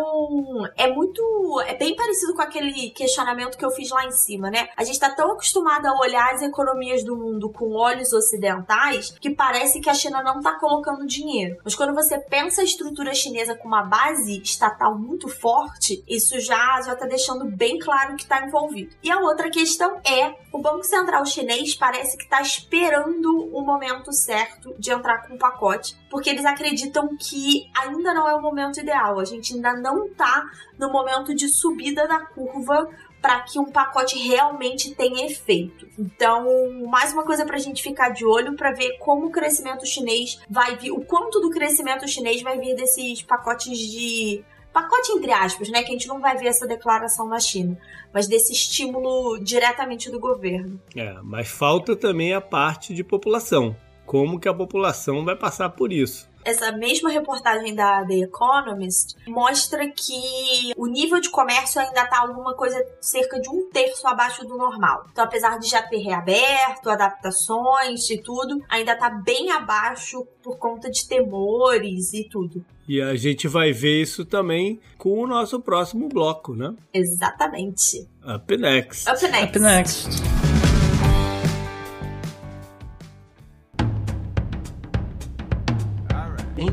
é 0.77 0.91
muito. 0.91 1.23
É 1.65 1.75
bem 1.75 1.95
parecido 1.95 2.33
com 2.33 2.41
aquele 2.41 2.91
questionamento 2.91 3.57
que 3.57 3.65
eu 3.65 3.71
fiz 3.71 3.89
lá 3.89 4.05
em 4.05 4.11
cima, 4.11 4.49
né? 4.49 4.69
A 4.77 4.83
gente 4.83 4.99
tá 4.99 5.09
tão 5.09 5.31
acostumado 5.31 5.85
a 5.87 5.99
olhar 5.99 6.33
as 6.33 6.41
economias 6.41 7.03
do 7.03 7.15
mundo 7.15 7.49
com 7.49 7.73
olhos 7.73 8.13
ocidentais 8.13 9.11
que 9.19 9.29
parece 9.29 9.79
que 9.79 9.89
a 9.89 9.93
China 9.93 10.21
não 10.21 10.41
tá 10.41 10.59
colocando 10.59 11.05
dinheiro. 11.05 11.57
Mas 11.63 11.75
quando 11.75 11.93
você 11.93 12.19
pensa 12.19 12.61
a 12.61 12.65
estrutura 12.65 13.13
chinesa 13.13 13.55
com 13.55 13.67
uma 13.67 13.83
base 13.83 14.41
estatal 14.41 14.84
muito 14.91 15.27
forte, 15.27 16.03
isso 16.07 16.39
já 16.39 16.81
já 16.81 16.93
está 16.93 17.05
deixando 17.05 17.45
bem 17.45 17.79
claro 17.79 18.15
que 18.15 18.23
está 18.23 18.45
envolvido. 18.45 18.95
E 19.01 19.11
a 19.11 19.19
outra 19.19 19.49
questão 19.49 19.99
é 20.05 20.36
o 20.51 20.59
Banco 20.59 20.83
Central 20.83 21.25
chinês 21.25 21.75
parece 21.75 22.17
que 22.17 22.23
está 22.23 22.41
esperando 22.41 23.49
o 23.53 23.61
momento 23.61 24.11
certo 24.11 24.73
de 24.77 24.91
entrar 24.91 25.27
com 25.27 25.36
o 25.36 25.39
pacote, 25.39 25.95
porque 26.09 26.29
eles 26.29 26.45
acreditam 26.45 27.09
que 27.17 27.69
ainda 27.75 28.13
não 28.13 28.27
é 28.27 28.36
o 28.36 28.41
momento 28.41 28.79
ideal. 28.79 29.19
A 29.19 29.25
gente 29.25 29.53
ainda 29.53 29.73
não 29.73 30.05
está 30.05 30.45
no 30.77 30.91
momento 30.91 31.33
de 31.33 31.47
subida 31.47 32.07
da 32.07 32.19
curva 32.19 32.89
para 33.25 33.39
que 33.41 33.57
um 33.57 33.65
pacote 33.65 34.19
realmente 34.19 34.93
tenha 34.93 35.25
efeito. 35.25 35.88
Então, 35.97 36.45
mais 36.88 37.11
uma 37.11 37.23
coisa 37.23 37.43
para 37.43 37.55
a 37.55 37.59
gente 37.59 37.81
ficar 37.81 38.09
de 38.09 38.23
olho 38.23 38.55
para 38.55 38.71
ver 38.71 38.99
como 38.99 39.25
o 39.25 39.31
crescimento 39.31 39.83
chinês 39.83 40.39
vai 40.47 40.75
vir, 40.75 40.91
o 40.91 41.03
quanto 41.03 41.39
do 41.39 41.49
crescimento 41.49 42.07
chinês 42.07 42.43
vai 42.43 42.59
vir 42.59 42.75
desses 42.75 43.23
pacotes 43.23 43.75
de 43.75 44.43
pacote 44.76 45.13
entre 45.13 45.32
aspas, 45.32 45.69
né, 45.69 45.82
que 45.84 45.88
a 45.88 45.91
gente 45.93 46.07
não 46.09 46.19
vai 46.19 46.36
ver 46.36 46.47
essa 46.47 46.67
declaração 46.67 47.30
na 47.30 47.39
China, 47.39 47.78
mas 48.13 48.28
desse 48.28 48.51
estímulo 48.51 49.39
diretamente 49.39 50.11
do 50.11 50.19
governo. 50.19 50.78
É, 50.93 51.15
mas 51.23 51.47
falta 51.47 51.95
também 51.95 52.34
a 52.34 52.41
parte 52.41 52.93
de 52.93 53.01
população. 53.01 53.73
Como 54.05 54.38
que 54.38 54.49
a 54.49 54.53
população 54.53 55.23
vai 55.23 55.36
passar 55.36 55.69
por 55.69 55.93
isso? 55.93 56.30
Essa 56.45 56.71
mesma 56.71 57.09
reportagem 57.09 57.73
da 57.73 58.05
The 58.05 58.19
Economist 58.19 59.15
mostra 59.27 59.89
que 59.89 60.71
o 60.77 60.85
nível 60.85 61.19
de 61.19 61.29
comércio 61.29 61.81
ainda 61.81 62.03
está 62.03 62.19
alguma 62.19 62.53
coisa 62.53 62.81
cerca 63.01 63.39
de 63.41 63.49
um 63.49 63.69
terço 63.71 64.07
abaixo 64.07 64.45
do 64.45 64.55
normal. 64.55 65.07
Então, 65.11 65.23
apesar 65.25 65.57
de 65.57 65.67
já 65.67 65.81
ter 65.81 65.97
reaberto, 65.97 66.89
adaptações 66.89 68.09
e 68.09 68.21
tudo, 68.21 68.63
ainda 68.69 68.93
está 68.93 69.09
bem 69.09 69.51
abaixo 69.51 70.25
por 70.43 70.57
conta 70.57 70.89
de 70.89 71.07
temores 71.07 72.13
e 72.13 72.29
tudo. 72.29 72.63
E 72.87 73.01
a 73.01 73.15
gente 73.15 73.47
vai 73.47 73.73
ver 73.73 74.03
isso 74.03 74.23
também 74.23 74.79
com 74.97 75.19
o 75.19 75.25
nosso 75.25 75.59
próximo 75.59 76.07
bloco, 76.07 76.53
né? 76.53 76.75
Exatamente. 76.93 78.07
Up 78.23 78.55
next. 78.55 79.09
Up 79.09 79.27
next. 79.27 79.49
Up 79.49 79.59
next. 79.59 80.34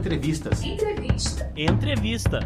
Entrevistas. 0.03 0.64
Entrevista. 0.64 1.53
Entrevista. 1.57 2.40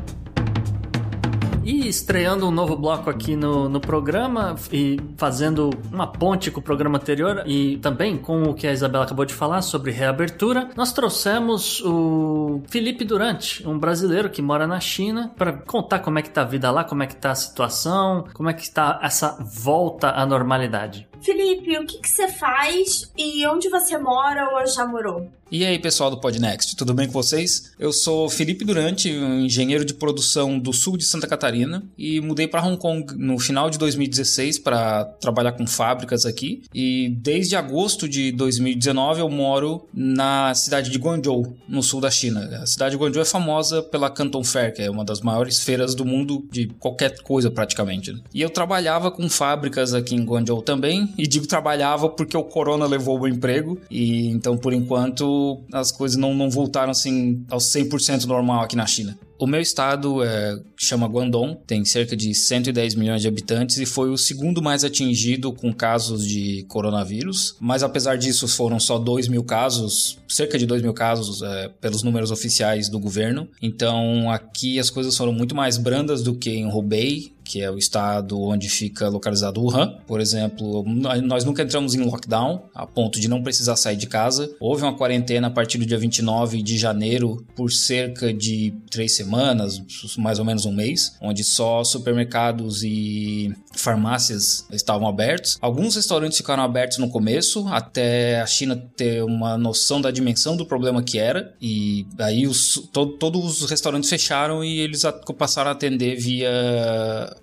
E 1.64 1.88
estreando 1.88 2.46
um 2.46 2.50
novo 2.50 2.76
bloco 2.76 3.08
aqui 3.08 3.34
no, 3.34 3.66
no 3.66 3.80
programa 3.80 4.54
e 4.70 5.00
fazendo 5.16 5.70
uma 5.90 6.06
ponte 6.06 6.50
com 6.50 6.60
o 6.60 6.62
programa 6.62 6.98
anterior 6.98 7.44
e 7.46 7.78
também 7.78 8.18
com 8.18 8.42
o 8.42 8.52
que 8.54 8.66
a 8.66 8.72
Isabela 8.72 9.04
acabou 9.04 9.24
de 9.24 9.32
falar 9.32 9.62
sobre 9.62 9.90
reabertura, 9.90 10.68
nós 10.76 10.92
trouxemos 10.92 11.80
o 11.80 12.60
Felipe 12.68 13.06
Durante, 13.06 13.66
um 13.66 13.78
brasileiro 13.78 14.28
que 14.28 14.42
mora 14.42 14.66
na 14.66 14.78
China, 14.78 15.32
para 15.34 15.54
contar 15.54 16.00
como 16.00 16.18
é 16.18 16.22
que 16.22 16.28
tá 16.28 16.42
a 16.42 16.44
vida 16.44 16.70
lá, 16.70 16.84
como 16.84 17.02
é 17.02 17.06
que 17.06 17.16
tá 17.16 17.30
a 17.30 17.34
situação, 17.34 18.26
como 18.34 18.50
é 18.50 18.52
que 18.52 18.70
tá 18.70 19.00
essa 19.02 19.38
volta 19.42 20.10
à 20.10 20.26
normalidade. 20.26 21.08
Felipe, 21.20 21.78
o 21.78 21.86
que, 21.86 21.98
que 21.98 22.08
você 22.08 22.28
faz 22.28 23.10
e 23.16 23.46
onde 23.46 23.68
você 23.68 23.98
mora 23.98 24.48
ou 24.50 24.66
já 24.66 24.86
morou? 24.86 25.30
E 25.50 25.64
aí, 25.64 25.78
pessoal 25.78 26.10
do 26.10 26.18
Podnext, 26.18 26.74
tudo 26.74 26.92
bem 26.92 27.06
com 27.06 27.12
vocês? 27.12 27.70
Eu 27.78 27.92
sou 27.92 28.28
Felipe 28.28 28.64
Durante, 28.64 29.08
engenheiro 29.08 29.84
de 29.84 29.94
produção 29.94 30.58
do 30.58 30.72
sul 30.72 30.96
de 30.96 31.04
Santa 31.04 31.28
Catarina 31.28 31.84
e 31.96 32.20
mudei 32.20 32.48
para 32.48 32.66
Hong 32.66 32.76
Kong 32.76 33.14
no 33.16 33.38
final 33.38 33.70
de 33.70 33.78
2016 33.78 34.58
para 34.58 35.04
trabalhar 35.04 35.52
com 35.52 35.64
fábricas 35.64 36.26
aqui. 36.26 36.64
E 36.74 37.10
desde 37.20 37.54
agosto 37.54 38.08
de 38.08 38.32
2019 38.32 39.20
eu 39.20 39.28
moro 39.28 39.86
na 39.94 40.52
cidade 40.52 40.90
de 40.90 40.98
Guangzhou, 40.98 41.56
no 41.68 41.80
sul 41.80 42.00
da 42.00 42.10
China. 42.10 42.40
A 42.60 42.66
cidade 42.66 42.96
de 42.96 43.00
Guangzhou 43.00 43.22
é 43.22 43.26
famosa 43.26 43.84
pela 43.84 44.10
Canton 44.10 44.42
Fair, 44.42 44.74
que 44.74 44.82
é 44.82 44.90
uma 44.90 45.04
das 45.04 45.20
maiores 45.20 45.60
feiras 45.60 45.94
do 45.94 46.04
mundo 46.04 46.44
de 46.50 46.66
qualquer 46.80 47.22
coisa 47.22 47.52
praticamente. 47.52 48.20
E 48.34 48.42
eu 48.42 48.50
trabalhava 48.50 49.12
com 49.12 49.28
fábricas 49.28 49.94
aqui 49.94 50.16
em 50.16 50.24
Guangzhou 50.24 50.60
também, 50.60 51.05
e 51.16 51.26
digo 51.26 51.46
trabalhava 51.46 52.08
porque 52.08 52.36
o 52.36 52.44
corona 52.44 52.86
levou 52.86 53.20
o 53.20 53.28
emprego 53.28 53.78
e 53.90 54.28
então 54.28 54.56
por 54.56 54.72
enquanto 54.72 55.60
as 55.72 55.90
coisas 55.90 56.16
não, 56.16 56.34
não 56.34 56.50
voltaram 56.50 56.90
assim 56.90 57.44
aos 57.50 57.64
100% 57.64 58.24
normal 58.24 58.62
aqui 58.62 58.76
na 58.76 58.86
China. 58.86 59.18
O 59.38 59.46
meu 59.46 59.60
estado 59.60 60.22
é, 60.22 60.58
chama 60.76 61.06
Guangdong, 61.06 61.58
tem 61.66 61.84
cerca 61.84 62.16
de 62.16 62.34
110 62.34 62.94
milhões 62.94 63.22
de 63.22 63.28
habitantes 63.28 63.78
e 63.78 63.86
foi 63.86 64.10
o 64.10 64.16
segundo 64.16 64.62
mais 64.62 64.84
atingido 64.84 65.52
com 65.52 65.72
casos 65.72 66.26
de 66.26 66.64
coronavírus. 66.68 67.56
Mas 67.60 67.82
apesar 67.82 68.16
disso, 68.16 68.48
foram 68.48 68.80
só 68.80 68.98
2 68.98 69.28
mil 69.28 69.44
casos, 69.44 70.18
cerca 70.28 70.58
de 70.58 70.66
2 70.66 70.82
mil 70.82 70.94
casos 70.94 71.42
é, 71.42 71.68
pelos 71.80 72.02
números 72.02 72.30
oficiais 72.30 72.88
do 72.88 72.98
governo. 72.98 73.48
Então 73.60 74.30
aqui 74.30 74.78
as 74.78 74.90
coisas 74.90 75.16
foram 75.16 75.32
muito 75.32 75.54
mais 75.54 75.76
brandas 75.76 76.22
do 76.22 76.34
que 76.34 76.50
em 76.50 76.66
Hubei, 76.66 77.36
que 77.46 77.62
é 77.62 77.70
o 77.70 77.78
estado 77.78 78.40
onde 78.40 78.68
fica 78.68 79.08
localizado 79.08 79.62
Wuhan. 79.62 79.98
Por 80.06 80.20
exemplo, 80.20 80.84
nós 81.22 81.44
nunca 81.44 81.62
entramos 81.62 81.94
em 81.94 82.00
lockdown 82.00 82.64
a 82.74 82.86
ponto 82.86 83.20
de 83.20 83.28
não 83.28 83.42
precisar 83.42 83.76
sair 83.76 83.96
de 83.96 84.06
casa. 84.06 84.50
Houve 84.58 84.82
uma 84.82 84.96
quarentena 84.96 85.46
a 85.46 85.50
partir 85.50 85.78
do 85.78 85.86
dia 85.86 85.98
29 85.98 86.60
de 86.60 86.76
janeiro 86.76 87.44
por 87.54 87.70
cerca 87.70 88.32
de 88.34 88.74
três 88.90 89.14
semanas, 89.14 89.25
mais 89.26 90.38
ou 90.38 90.44
menos 90.44 90.64
um 90.64 90.72
mês, 90.72 91.16
onde 91.20 91.42
só 91.44 91.84
supermercados 91.84 92.82
e 92.82 93.52
farmácias 93.74 94.66
estavam 94.72 95.06
abertos. 95.08 95.58
Alguns 95.60 95.96
restaurantes 95.96 96.38
ficaram 96.38 96.62
abertos 96.62 96.98
no 96.98 97.08
começo, 97.08 97.66
até 97.68 98.40
a 98.40 98.46
China 98.46 98.76
ter 98.96 99.22
uma 99.22 99.58
noção 99.58 100.00
da 100.00 100.10
dimensão 100.10 100.56
do 100.56 100.66
problema 100.66 101.02
que 101.02 101.18
era, 101.18 101.54
e 101.60 102.06
aí 102.18 102.46
os, 102.46 102.88
to, 102.92 103.06
todos 103.06 103.62
os 103.62 103.70
restaurantes 103.70 104.08
fecharam 104.08 104.64
e 104.64 104.78
eles 104.78 105.02
passaram 105.36 105.70
a 105.70 105.72
atender 105.72 106.16
via 106.16 106.50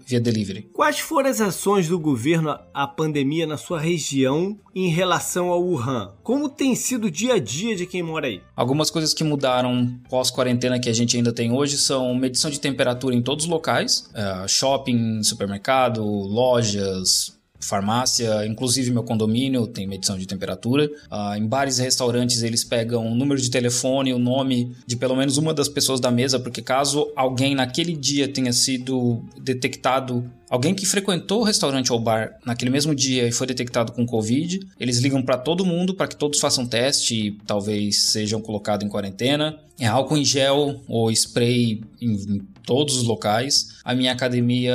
via 0.06 0.20
delivery. 0.20 0.70
Quais 0.74 1.00
foram 1.00 1.30
as 1.30 1.42
ações 1.42 1.88
do 1.88 2.00
governo 2.00 2.58
à 2.74 2.88
pandemia 2.88 3.46
na 3.46 3.58
sua 3.58 3.80
região 3.80 4.58
em 4.76 4.90
relação 4.90 5.50
ao 5.50 5.64
Wuhan? 5.64 6.12
Como 6.24 6.50
tem 6.50 6.76
sido 6.76 7.06
o 7.06 7.12
dia 7.12 7.36
a 7.36 7.40
dia 7.40 7.76
de 7.76 7.86
quem 7.86 8.04
mora 8.04 8.28
aí? 8.28 8.42
Algumas 8.56 8.90
coisas 8.90 9.14
que 9.14 9.24
mudaram 9.24 10.00
pós-quarentena 10.10 10.80
que 10.80 10.90
a 10.90 10.94
gente 10.94 11.16
ainda 11.18 11.32
tem 11.32 11.52
hoje 11.52 11.73
são 11.78 12.14
medição 12.16 12.50
de 12.50 12.60
temperatura 12.60 13.16
em 13.16 13.22
todos 13.22 13.46
os 13.46 13.50
locais, 13.50 14.10
uh, 14.12 14.48
shopping, 14.48 15.24
supermercado, 15.24 16.04
lojas, 16.04 17.34
farmácia, 17.64 18.46
inclusive 18.46 18.92
meu 18.92 19.04
condomínio 19.04 19.66
tem 19.66 19.88
medição 19.88 20.18
de 20.18 20.28
temperatura. 20.28 20.90
Uh, 21.12 21.36
em 21.38 21.48
bares 21.48 21.80
e 21.80 21.82
restaurantes 21.82 22.44
eles 22.44 22.64
pegam 22.64 23.08
o 23.08 23.16
número 23.16 23.42
de 23.42 23.50
telefone, 23.50 24.14
o 24.14 24.20
nome 24.20 24.76
de 24.86 24.96
pelo 24.96 25.16
menos 25.16 25.38
uma 25.38 25.54
das 25.54 25.70
pessoas 25.70 26.00
da 26.00 26.12
mesa, 26.12 26.40
porque 26.40 26.62
caso 26.62 27.12
alguém 27.16 27.56
naquele 27.56 27.96
dia 27.96 28.28
tenha 28.28 28.54
sido 28.54 29.24
detectado 29.40 30.30
Alguém 30.54 30.76
que 30.76 30.86
frequentou 30.86 31.42
o 31.42 31.44
restaurante 31.44 31.92
ou 31.92 32.00
bar 32.00 32.38
naquele 32.46 32.70
mesmo 32.70 32.94
dia 32.94 33.28
e 33.28 33.32
foi 33.32 33.48
detectado 33.48 33.92
com 33.92 34.06
Covid, 34.06 34.60
eles 34.80 35.00
ligam 35.00 35.20
para 35.20 35.36
todo 35.36 35.66
mundo 35.66 35.96
para 35.96 36.08
que 36.08 36.16
todos 36.16 36.40
façam 36.40 36.68
teste 36.68 37.16
e 37.16 37.32
talvez 37.48 38.04
sejam 38.04 38.40
colocados 38.40 38.86
em 38.86 38.88
quarentena. 38.88 39.58
É 39.80 39.88
álcool 39.88 40.16
em 40.16 40.24
gel 40.24 40.80
ou 40.88 41.10
spray 41.10 41.82
em, 42.00 42.44
todos 42.66 42.98
os 42.98 43.04
locais. 43.04 43.74
A 43.84 43.94
minha 43.94 44.12
academia, 44.12 44.74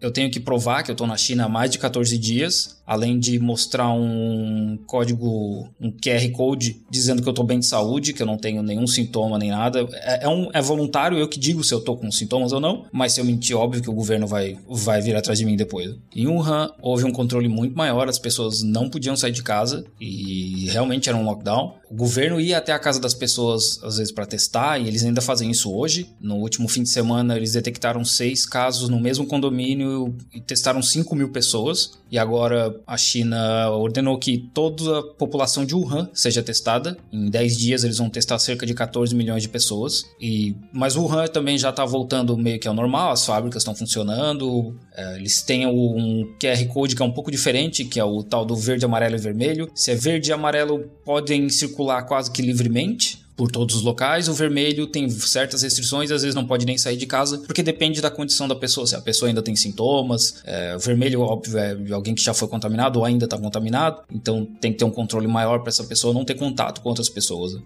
eu 0.00 0.10
tenho 0.10 0.30
que 0.30 0.38
provar 0.38 0.82
que 0.82 0.90
eu 0.90 0.94
estou 0.94 1.06
na 1.06 1.16
China 1.16 1.44
há 1.44 1.48
mais 1.48 1.70
de 1.70 1.78
14 1.78 2.16
dias, 2.18 2.80
além 2.86 3.18
de 3.18 3.38
mostrar 3.38 3.90
um 3.92 4.78
código, 4.86 5.68
um 5.80 5.90
QR 5.92 6.28
Code 6.32 6.82
dizendo 6.90 7.22
que 7.22 7.28
eu 7.28 7.32
estou 7.32 7.44
bem 7.44 7.60
de 7.60 7.66
saúde, 7.66 8.12
que 8.12 8.22
eu 8.22 8.26
não 8.26 8.36
tenho 8.36 8.62
nenhum 8.62 8.86
sintoma 8.86 9.38
nem 9.38 9.50
nada. 9.50 9.86
É, 9.92 10.24
é, 10.24 10.28
um, 10.28 10.50
é 10.52 10.60
voluntário, 10.60 11.16
eu 11.16 11.28
que 11.28 11.38
digo 11.38 11.62
se 11.62 11.72
eu 11.72 11.78
estou 11.78 11.96
com 11.96 12.10
sintomas 12.10 12.52
ou 12.52 12.60
não, 12.60 12.86
mas 12.92 13.12
se 13.12 13.20
eu 13.20 13.24
mentir, 13.24 13.56
óbvio 13.56 13.82
que 13.82 13.88
o 13.88 13.92
governo 13.92 14.26
vai, 14.26 14.58
vai 14.68 15.00
vir 15.00 15.16
atrás 15.16 15.38
de 15.38 15.46
mim 15.46 15.56
depois. 15.56 15.94
Em 16.14 16.26
Wuhan, 16.26 16.72
houve 16.82 17.04
um 17.04 17.12
controle 17.12 17.48
muito 17.48 17.76
maior, 17.76 18.08
as 18.08 18.18
pessoas 18.18 18.62
não 18.62 18.90
podiam 18.90 19.16
sair 19.16 19.32
de 19.32 19.42
casa 19.42 19.84
e 20.00 20.68
realmente 20.70 21.08
era 21.08 21.16
um 21.16 21.24
lockdown. 21.24 21.74
O 21.90 21.94
governo 21.94 22.40
ia 22.40 22.58
até 22.58 22.72
a 22.72 22.78
casa 22.78 23.00
das 23.00 23.14
pessoas, 23.14 23.80
às 23.82 23.96
vezes, 23.96 24.12
para 24.12 24.26
testar, 24.26 24.78
e 24.78 24.86
eles 24.86 25.04
ainda 25.04 25.20
fazem 25.20 25.50
isso 25.50 25.72
hoje. 25.72 26.08
No 26.20 26.36
último 26.36 26.68
fim 26.68 26.82
de 26.82 26.88
semana, 26.88 27.29
eles 27.36 27.52
detectaram 27.52 28.04
seis 28.04 28.46
casos 28.46 28.88
no 28.88 29.00
mesmo 29.00 29.26
condomínio 29.26 30.14
e 30.32 30.40
testaram 30.40 30.82
5 30.82 31.14
mil 31.14 31.30
pessoas. 31.30 31.98
E 32.10 32.18
agora 32.18 32.74
a 32.86 32.96
China 32.96 33.70
ordenou 33.70 34.18
que 34.18 34.38
toda 34.52 34.98
a 34.98 35.02
população 35.02 35.64
de 35.64 35.74
Wuhan 35.74 36.10
seja 36.12 36.42
testada. 36.42 36.96
Em 37.12 37.30
10 37.30 37.56
dias, 37.56 37.84
eles 37.84 37.98
vão 37.98 38.10
testar 38.10 38.38
cerca 38.38 38.66
de 38.66 38.74
14 38.74 39.14
milhões 39.14 39.42
de 39.42 39.48
pessoas. 39.48 40.04
E 40.20 40.56
Mas 40.72 40.96
Wuhan 40.96 41.26
também 41.28 41.56
já 41.56 41.70
está 41.70 41.84
voltando 41.84 42.36
meio 42.36 42.58
que 42.58 42.66
ao 42.66 42.74
normal, 42.74 43.12
as 43.12 43.24
fábricas 43.24 43.62
estão 43.62 43.74
funcionando. 43.74 44.76
É, 44.94 45.16
eles 45.16 45.42
têm 45.42 45.66
um 45.66 46.34
QR 46.40 46.64
Code 46.66 46.96
que 46.96 47.02
é 47.02 47.04
um 47.04 47.12
pouco 47.12 47.30
diferente, 47.30 47.84
que 47.84 48.00
é 48.00 48.04
o 48.04 48.22
tal 48.22 48.44
do 48.44 48.56
verde, 48.56 48.84
amarelo 48.84 49.14
e 49.14 49.18
vermelho. 49.18 49.70
Se 49.74 49.92
é 49.92 49.94
verde 49.94 50.30
e 50.30 50.32
amarelo, 50.32 50.90
podem 51.04 51.48
circular 51.48 52.02
quase 52.02 52.30
que 52.30 52.42
livremente 52.42 53.19
por 53.40 53.50
todos 53.50 53.74
os 53.74 53.80
locais. 53.80 54.28
O 54.28 54.34
vermelho 54.34 54.86
tem 54.86 55.08
certas 55.08 55.62
restrições, 55.62 56.10
às 56.10 56.20
vezes 56.20 56.34
não 56.34 56.46
pode 56.46 56.66
nem 56.66 56.76
sair 56.76 56.98
de 56.98 57.06
casa, 57.06 57.38
porque 57.38 57.62
depende 57.62 57.98
da 58.02 58.10
condição 58.10 58.46
da 58.46 58.54
pessoa. 58.54 58.86
Se 58.86 58.94
a 58.94 59.00
pessoa 59.00 59.30
ainda 59.30 59.40
tem 59.40 59.56
sintomas, 59.56 60.42
é, 60.44 60.76
o 60.76 60.78
vermelho, 60.78 61.22
óbvio, 61.22 61.56
é 61.56 61.74
alguém 61.90 62.14
que 62.14 62.22
já 62.22 62.34
foi 62.34 62.48
contaminado 62.48 62.98
ou 62.98 63.04
ainda 63.06 63.24
está 63.24 63.38
contaminado, 63.38 64.02
então 64.12 64.46
tem 64.60 64.72
que 64.72 64.78
ter 64.78 64.84
um 64.84 64.90
controle 64.90 65.26
maior 65.26 65.60
para 65.60 65.70
essa 65.70 65.84
pessoa 65.84 66.12
não 66.12 66.22
ter 66.22 66.34
contato 66.34 66.82
com 66.82 66.90
outras 66.90 67.08
pessoas. 67.08 67.56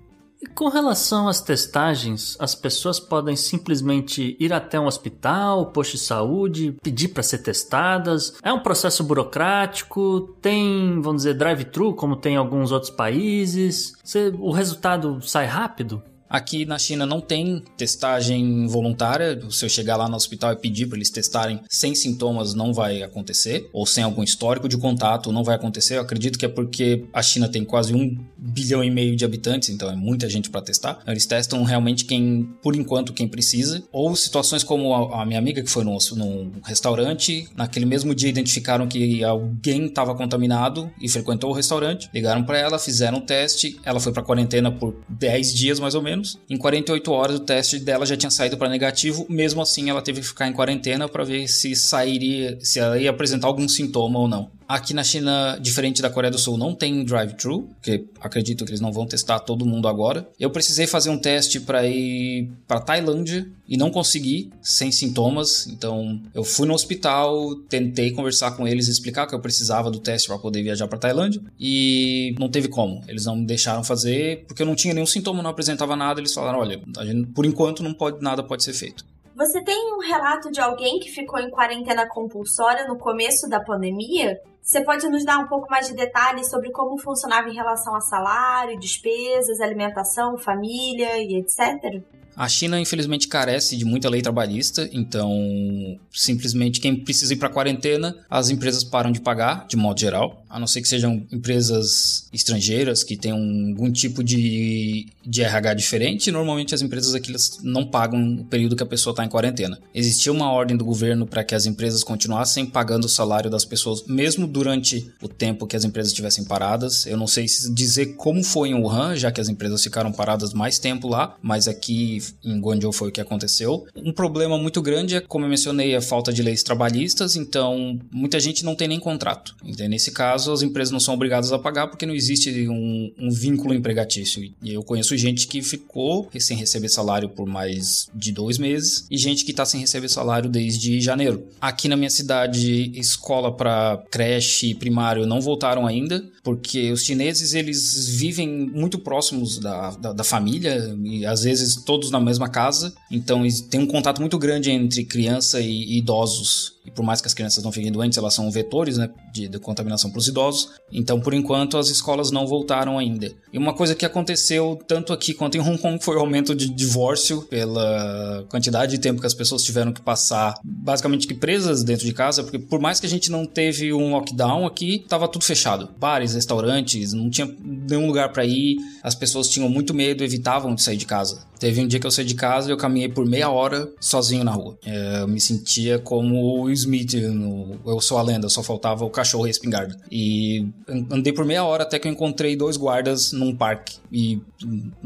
E 0.45 0.47
com 0.47 0.69
relação 0.69 1.27
às 1.27 1.41
testagens, 1.41 2.37
as 2.39 2.55
pessoas 2.55 3.01
podem 3.01 3.35
simplesmente 3.35 4.37
ir 4.39 4.53
até 4.53 4.79
um 4.79 4.85
hospital, 4.85 5.73
posto 5.73 5.93
de 5.93 5.99
saúde, 6.01 6.77
pedir 6.83 7.09
para 7.09 7.23
ser 7.23 7.39
testadas. 7.39 8.35
É 8.43 8.53
um 8.53 8.61
processo 8.61 9.03
burocrático, 9.03 10.37
tem, 10.43 11.01
vamos 11.01 11.23
dizer, 11.23 11.33
drive-thru, 11.33 11.95
como 11.95 12.15
tem 12.15 12.35
em 12.35 12.37
alguns 12.37 12.73
outros 12.73 12.91
países. 12.91 13.95
Você, 14.05 14.35
o 14.39 14.53
resultado 14.53 15.19
sai 15.23 15.47
rápido? 15.47 16.03
Aqui 16.35 16.65
na 16.65 16.81
China 16.81 17.07
não 17.07 17.21
tem 17.21 17.63
testagem 17.77 18.67
voluntária. 18.67 19.41
Se 19.51 19.65
eu 19.65 19.69
chegar 19.69 19.97
lá 19.97 20.09
no 20.09 20.17
hospital 20.17 20.53
e 20.53 20.57
pedir 20.57 20.87
para 20.87 20.99
eles 20.99 21.09
testarem 21.09 21.61
sem 21.71 21.95
sintomas, 21.95 22.55
não 22.55 22.75
vai 22.75 23.05
acontecer. 23.05 23.71
Ou 23.73 23.87
sem 23.87 24.03
algum 24.03 24.21
histórico 24.21 24.69
de 24.69 24.77
contato, 24.77 25.31
não 25.31 25.45
vai 25.45 25.55
acontecer. 25.55 25.95
Eu 25.97 26.01
acredito 26.01 26.37
que 26.37 26.45
é 26.45 26.49
porque 26.49 27.05
a 27.13 27.23
China 27.23 27.49
tem 27.49 27.65
quase 27.65 27.95
um 27.95 28.19
bilhão 28.37 28.83
e 28.83 28.91
meio 28.91 29.15
de 29.15 29.25
habitantes, 29.25 29.69
então 29.69 29.89
é 29.89 29.95
muita 29.95 30.29
gente 30.29 30.51
para 30.51 30.61
testar. 30.61 30.99
Eles 31.07 31.25
testam 31.25 31.63
realmente 31.63 32.05
quem, 32.05 32.53
por 32.61 32.75
enquanto, 32.75 33.13
quem 33.13 33.29
precisa. 33.29 33.85
Ou 33.93 34.17
situações 34.17 34.65
como 34.65 34.93
a, 34.93 35.25
minha 35.25 35.39
amiga 35.39 35.63
que 35.63 35.71
foi 35.71 35.85
num, 35.85 36.51
restaurante, 36.65 37.49
naquele 37.55 37.87
mesmo 37.87 38.13
dia 38.13 38.29
identificaram 38.29 38.89
que 38.89 39.23
alguém 39.23 39.87
estava 39.87 40.13
contaminado 40.17 40.91
e 41.01 41.09
frequentou 41.09 41.51
o 41.51 41.55
restaurante. 41.55 42.11
Ligaram 42.13 42.43
para 42.43 42.59
ela, 42.59 42.77
fizeram 42.77 43.19
o 43.19 43.21
teste. 43.21 43.79
Ela 43.85 44.01
foi 44.01 44.13
para 44.13 44.25
quarentena 44.25 44.73
por 44.73 44.97
10 45.09 45.55
dias 45.55 45.79
mais 45.79 45.95
ou 45.95 46.03
menos 46.03 46.24
Em 46.49 46.57
48 46.57 47.13
horas 47.13 47.37
o 47.37 47.41
teste 47.41 47.79
dela 47.79 48.07
já 48.07 48.17
tinha 48.17 48.31
saído 48.31 48.57
para 48.57 48.69
negativo, 48.69 49.27
mesmo 49.29 49.63
assim 49.63 49.91
ela 49.91 50.03
teve 50.03 50.21
que 50.21 50.27
ficar 50.27 50.49
em 50.49 50.53
quarentena 50.53 51.09
para 51.09 51.25
ver 51.25 51.49
se 51.49 51.75
sairia, 51.75 52.59
se 52.61 52.79
ela 52.79 52.99
ia 52.99 53.11
apresentar 53.11 53.47
algum 53.47 53.69
sintoma 53.69 54.19
ou 54.19 54.29
não. 54.29 54.51
Aqui 54.67 54.95
na 54.95 55.05
China, 55.05 55.59
diferente 55.61 56.01
da 56.01 56.09
Coreia 56.09 56.31
do 56.31 56.39
Sul, 56.39 56.57
não 56.57 56.75
tem 56.75 57.05
drive-thru, 57.05 57.69
porque 57.75 58.05
acredito 58.21 58.65
que 58.65 58.71
eles 58.71 58.81
não 58.81 58.93
vão 58.93 59.07
testar 59.07 59.41
todo 59.41 59.67
mundo 59.67 59.89
agora. 59.89 60.29
Eu 60.41 60.51
precisei 60.51 60.87
fazer 60.87 61.11
um 61.11 61.19
teste 61.19 61.61
para 61.61 61.87
ir 61.87 62.51
para 62.67 62.81
Tailândia 62.81 63.47
e 63.69 63.77
não 63.77 63.91
consegui, 63.91 64.51
sem 64.63 64.91
sintomas. 64.91 65.67
Então, 65.67 66.21
eu 66.33 66.43
fui 66.43 66.67
no 66.67 66.75
hospital, 66.75 67.55
tentei 67.69 68.11
conversar 68.13 68.53
com 68.53 68.67
eles, 68.67 68.89
explicar 68.89 69.27
que 69.27 69.35
eu 69.35 69.41
precisava 69.41 69.91
do 69.91 69.99
teste 69.99 70.29
para 70.29 70.39
poder 70.39 70.63
viajar 70.63 70.89
para 70.89 70.99
Tailândia 70.99 71.43
e 71.61 72.35
não 72.39 72.49
teve 72.49 72.69
como. 72.69 73.03
Eles 73.07 73.27
não 73.27 73.37
me 73.37 73.47
deixaram 73.47 73.85
fazer 73.85 74.45
porque 74.47 74.63
eu 74.63 74.67
não 74.67 74.75
tinha 74.75 74.95
nenhum 74.95 75.07
sintoma, 75.07 75.43
não 75.43 75.51
apresentava 75.51 75.95
nada. 75.95 76.21
Eles 76.21 76.33
falaram: 76.33 76.61
"Olha, 76.61 76.81
gente, 77.03 77.27
por 77.29 77.45
enquanto 77.45 77.83
não 77.83 77.93
pode 77.93 78.23
nada 78.23 78.43
pode 78.43 78.65
ser 78.65 78.73
feito". 78.73 79.05
Você 79.35 79.61
tem 79.65 79.93
um 79.93 79.99
relato 79.99 80.49
de 80.49 80.61
alguém 80.61 81.01
que 81.01 81.11
ficou 81.11 81.41
em 81.41 81.51
quarentena 81.51 82.09
compulsória 82.09 82.87
no 82.87 82.97
começo 82.97 83.49
da 83.49 83.59
pandemia? 83.61 84.41
Você 84.63 84.81
pode 84.81 85.09
nos 85.09 85.25
dar 85.25 85.39
um 85.39 85.49
pouco 85.49 85.69
mais 85.69 85.89
de 85.89 85.95
detalhes 85.95 86.49
sobre 86.49 86.71
como 86.71 86.97
funcionava 86.97 87.49
em 87.49 87.55
relação 87.55 87.97
a 87.97 88.01
salário, 88.01 88.79
despesas, 88.79 89.61
alimentação, 89.61 90.39
família 90.39 91.19
e 91.19 91.35
etc? 91.35 92.01
A 92.37 92.49
China, 92.49 92.81
infelizmente, 92.81 93.29
carece 93.29 93.77
de 93.77 93.85
muita 93.85 94.09
lei 94.09 94.21
trabalhista, 94.21 94.89
então 94.93 95.99
simplesmente 96.13 96.81
quem 96.81 96.97
precisa 96.97 97.33
ir 97.33 97.37
para 97.37 97.49
quarentena, 97.49 98.17
as 98.29 98.51
empresas 98.51 98.83
param 98.83 99.13
de 99.13 99.21
pagar, 99.21 99.67
de 99.69 99.77
modo 99.77 100.01
geral, 100.01 100.45
a 100.49 100.59
não 100.59 100.67
ser 100.67 100.83
que 100.83 100.89
sejam 100.89 101.27
empresas 101.33 102.29
estrangeiras 102.33 103.03
que 103.03 103.17
tenham 103.17 103.39
algum 103.39 103.91
tipo 103.91 104.23
de, 104.23 105.09
de 105.27 105.43
RH 105.43 105.75
diferente. 105.75 106.31
Normalmente 106.31 106.75
as 106.75 106.83
empresas 106.83 107.15
aqui 107.15 107.35
não 107.63 107.85
pagam 107.85 108.37
o 108.37 108.45
período 108.45 108.77
que 108.77 108.83
a 108.83 108.87
pessoa 108.87 109.13
está 109.13 109.25
em 109.25 109.29
quarentena. 109.29 109.79
Existia 109.93 110.31
uma 110.33 110.51
ordem 110.53 110.77
do 110.77 110.85
governo 110.85 111.27
para 111.27 111.43
que 111.43 111.55
as 111.55 111.67
empresas 111.67 112.05
continuassem 112.05 112.67
pagando 112.67 113.07
o 113.07 113.09
salário 113.09 113.51
das 113.51 113.65
pessoas, 113.65 114.05
mesmo 114.07 114.47
durante 114.47 115.11
o 115.21 115.29
tempo 115.29 115.67
que 115.67 115.77
as 115.77 115.85
empresas 115.85 116.13
estivessem 116.13 116.45
paradas. 116.45 117.05
Eu 117.07 117.17
não 117.17 117.27
sei 117.27 117.47
dizer 117.73 118.15
como 118.15 118.43
foi 118.45 118.69
em 118.69 118.75
Wuhan, 118.75 119.17
já 119.17 119.33
que 119.33 119.41
as 119.41 119.49
empresas 119.49 119.83
ficaram 119.83 120.13
paradas 120.13 120.53
mais 120.53 120.79
tempo 120.79 121.09
lá, 121.09 121.37
mas 121.43 121.67
aqui 121.67 122.23
em 122.45 122.61
Guangzhou 122.61 122.93
foi 122.93 123.09
o 123.09 123.13
que 123.13 123.21
aconteceu. 123.21 123.87
Um 123.97 124.13
problema 124.13 124.59
muito 124.59 124.81
grande 124.81 125.17
é, 125.17 125.21
como 125.21 125.45
eu 125.45 125.49
mencionei, 125.49 125.95
a 125.95 126.01
falta 126.01 126.33
de 126.33 126.43
leis 126.43 126.63
trabalhistas, 126.63 127.37
então 127.37 127.99
muita 128.11 128.39
gente 128.41 128.65
não 128.65 128.75
tem 128.75 128.89
nem 128.89 129.01
contrato. 129.01 129.55
Então, 129.65 129.89
nesse 129.89 130.11
caso, 130.13 130.53
as 130.53 130.63
empresas 130.63 130.93
não 130.93 131.01
são 131.01 131.15
obrigadas 131.15 131.53
a 131.53 131.59
pagar 131.59 131.89
porque 131.89 132.07
não 132.07 132.15
existe 132.15 132.69
um, 132.69 133.13
um 133.19 133.31
vínculo 133.31 133.75
empregatício. 133.75 134.43
E 134.63 134.73
eu 134.73 134.83
conheço 134.83 135.17
gente 135.17 135.47
que 135.47 135.63
ficou 135.63 136.29
sem 136.39 136.57
receber 136.57 136.89
salário 136.89 137.29
por 137.29 137.47
mais 137.47 138.09
de 138.15 138.33
dois 138.33 138.59
meses 138.59 139.07
e 139.11 139.17
gente 139.17 139.45
que 139.45 139.51
está 139.51 139.65
sem 139.65 139.81
receber 139.81 140.09
salário 140.09 140.51
desde 140.51 141.01
janeiro. 141.01 141.47
Aqui 141.61 141.89
na 141.89 141.97
minha 141.97 142.11
cidade, 142.11 142.93
escola 142.99 143.55
para 143.55 144.03
creche 144.11 144.69
e 144.69 144.75
primário 144.75 145.27
não 145.27 145.41
voltaram 145.41 145.87
ainda, 145.87 146.25
porque 146.43 146.93
os 146.93 147.03
chineses 147.03 147.55
eles 147.55 148.09
vivem 148.09 148.49
muito 148.49 148.99
próximos 148.99 149.59
da, 149.59 149.91
da, 149.93 150.13
da 150.13 150.25
família 150.25 150.97
e 151.03 151.25
às 151.25 151.43
vezes 151.43 151.77
todos 151.77 152.11
na 152.19 152.25
mesma 152.25 152.49
casa, 152.49 152.95
então 153.11 153.43
tem 153.71 153.81
um 153.81 153.87
contato 153.87 154.21
muito 154.21 154.39
grande 154.39 154.71
entre 154.71 155.05
criança 155.05 155.61
e, 155.61 155.69
e 155.69 155.99
idosos 155.99 156.74
e 156.85 156.91
por 156.91 157.03
mais 157.03 157.21
que 157.21 157.27
as 157.27 157.35
crianças 157.35 157.65
não 157.65 157.73
fiquem 157.73 157.91
doentes, 157.91 158.19
elas 158.19 158.35
são 158.35 158.51
vetores 158.51 158.99
né, 158.99 159.09
de, 159.33 159.49
de 159.49 159.59
contaminação 159.59 160.11
para 160.11 160.19
os 160.19 160.29
idosos. 160.29 160.71
Então, 160.93 161.21
por 161.21 161.33
enquanto, 161.33 161.79
as 161.79 161.89
escolas 161.89 162.31
não 162.31 162.47
voltaram 162.47 162.99
ainda. 162.99 163.33
E 163.53 163.59
uma 163.59 163.73
coisa 163.73 163.95
que 163.95 164.05
aconteceu 164.05 164.79
tanto 164.87 165.13
aqui 165.13 165.33
quanto 165.33 165.57
em 165.57 165.61
Hong 165.61 165.79
Kong 165.79 166.03
foi 166.03 166.17
o 166.17 166.21
aumento 166.21 166.55
de 166.55 166.69
divórcio 166.69 167.43
pela 167.43 168.45
quantidade 168.49 168.93
de 168.93 168.99
tempo 168.99 169.21
que 169.21 169.27
as 169.27 169.35
pessoas 169.35 169.63
tiveram 169.63 169.93
que 169.93 170.03
passar, 170.03 170.55
basicamente 170.63 171.27
que 171.27 171.35
presas 171.35 171.83
dentro 171.83 172.05
de 172.05 172.13
casa, 172.13 172.43
porque 172.43 172.59
por 172.59 172.81
mais 172.81 173.01
que 173.01 173.07
a 173.07 173.11
gente 173.11 173.31
não 173.31 173.47
teve 173.47 173.93
um 173.93 174.11
lockdown 174.11 174.67
aqui, 174.67 174.97
estava 174.97 175.27
tudo 175.27 175.45
fechado. 175.45 175.89
Bares, 175.99 176.35
restaurantes, 176.35 177.13
não 177.13 177.31
tinha 177.31 177.51
nenhum 177.63 178.07
lugar 178.07 178.31
para 178.33 178.45
ir, 178.45 178.77
as 179.03 179.15
pessoas 179.15 179.49
tinham 179.49 179.69
muito 179.69 179.95
medo, 179.95 180.23
evitavam 180.23 180.75
de 180.75 180.83
sair 180.83 180.97
de 180.97 181.07
casa. 181.07 181.45
Teve 181.59 181.81
um 181.81 181.87
dia 181.87 181.99
que 181.99 182.07
eu 182.07 182.11
saí 182.11 182.25
de 182.25 182.35
casa 182.35 182.69
e 182.69 182.73
eu 182.73 182.77
caminhei 182.77 183.09
por 183.09 183.25
meia 183.25 183.49
hora 183.49 183.91
sozinho 184.01 184.45
na 184.45 184.51
rua. 184.51 184.77
É, 184.85 185.23
eu 185.23 185.29
me 185.29 185.41
sentia 185.41 185.99
como 185.99 186.69
Smith 186.75 187.15
no 187.15 187.79
Eu 187.87 188.01
Sou 188.01 188.19
a 188.19 188.23
Lenda, 188.23 188.49
só 188.49 188.63
faltava 188.63 189.05
o 189.05 189.11
cachorro 189.11 189.47
e 189.47 189.49
a 189.49 189.51
espingarda. 189.51 189.97
E 190.11 190.67
andei 191.11 191.33
por 191.33 191.45
meia 191.45 191.65
hora 191.65 191.85
até 191.85 191.99
que 191.99 192.07
eu 192.07 192.13
encontrei 192.13 192.57
dois 192.57 192.77
guardas 192.77 193.33
num 193.33 193.55
parque. 193.55 193.99
E, 194.13 194.41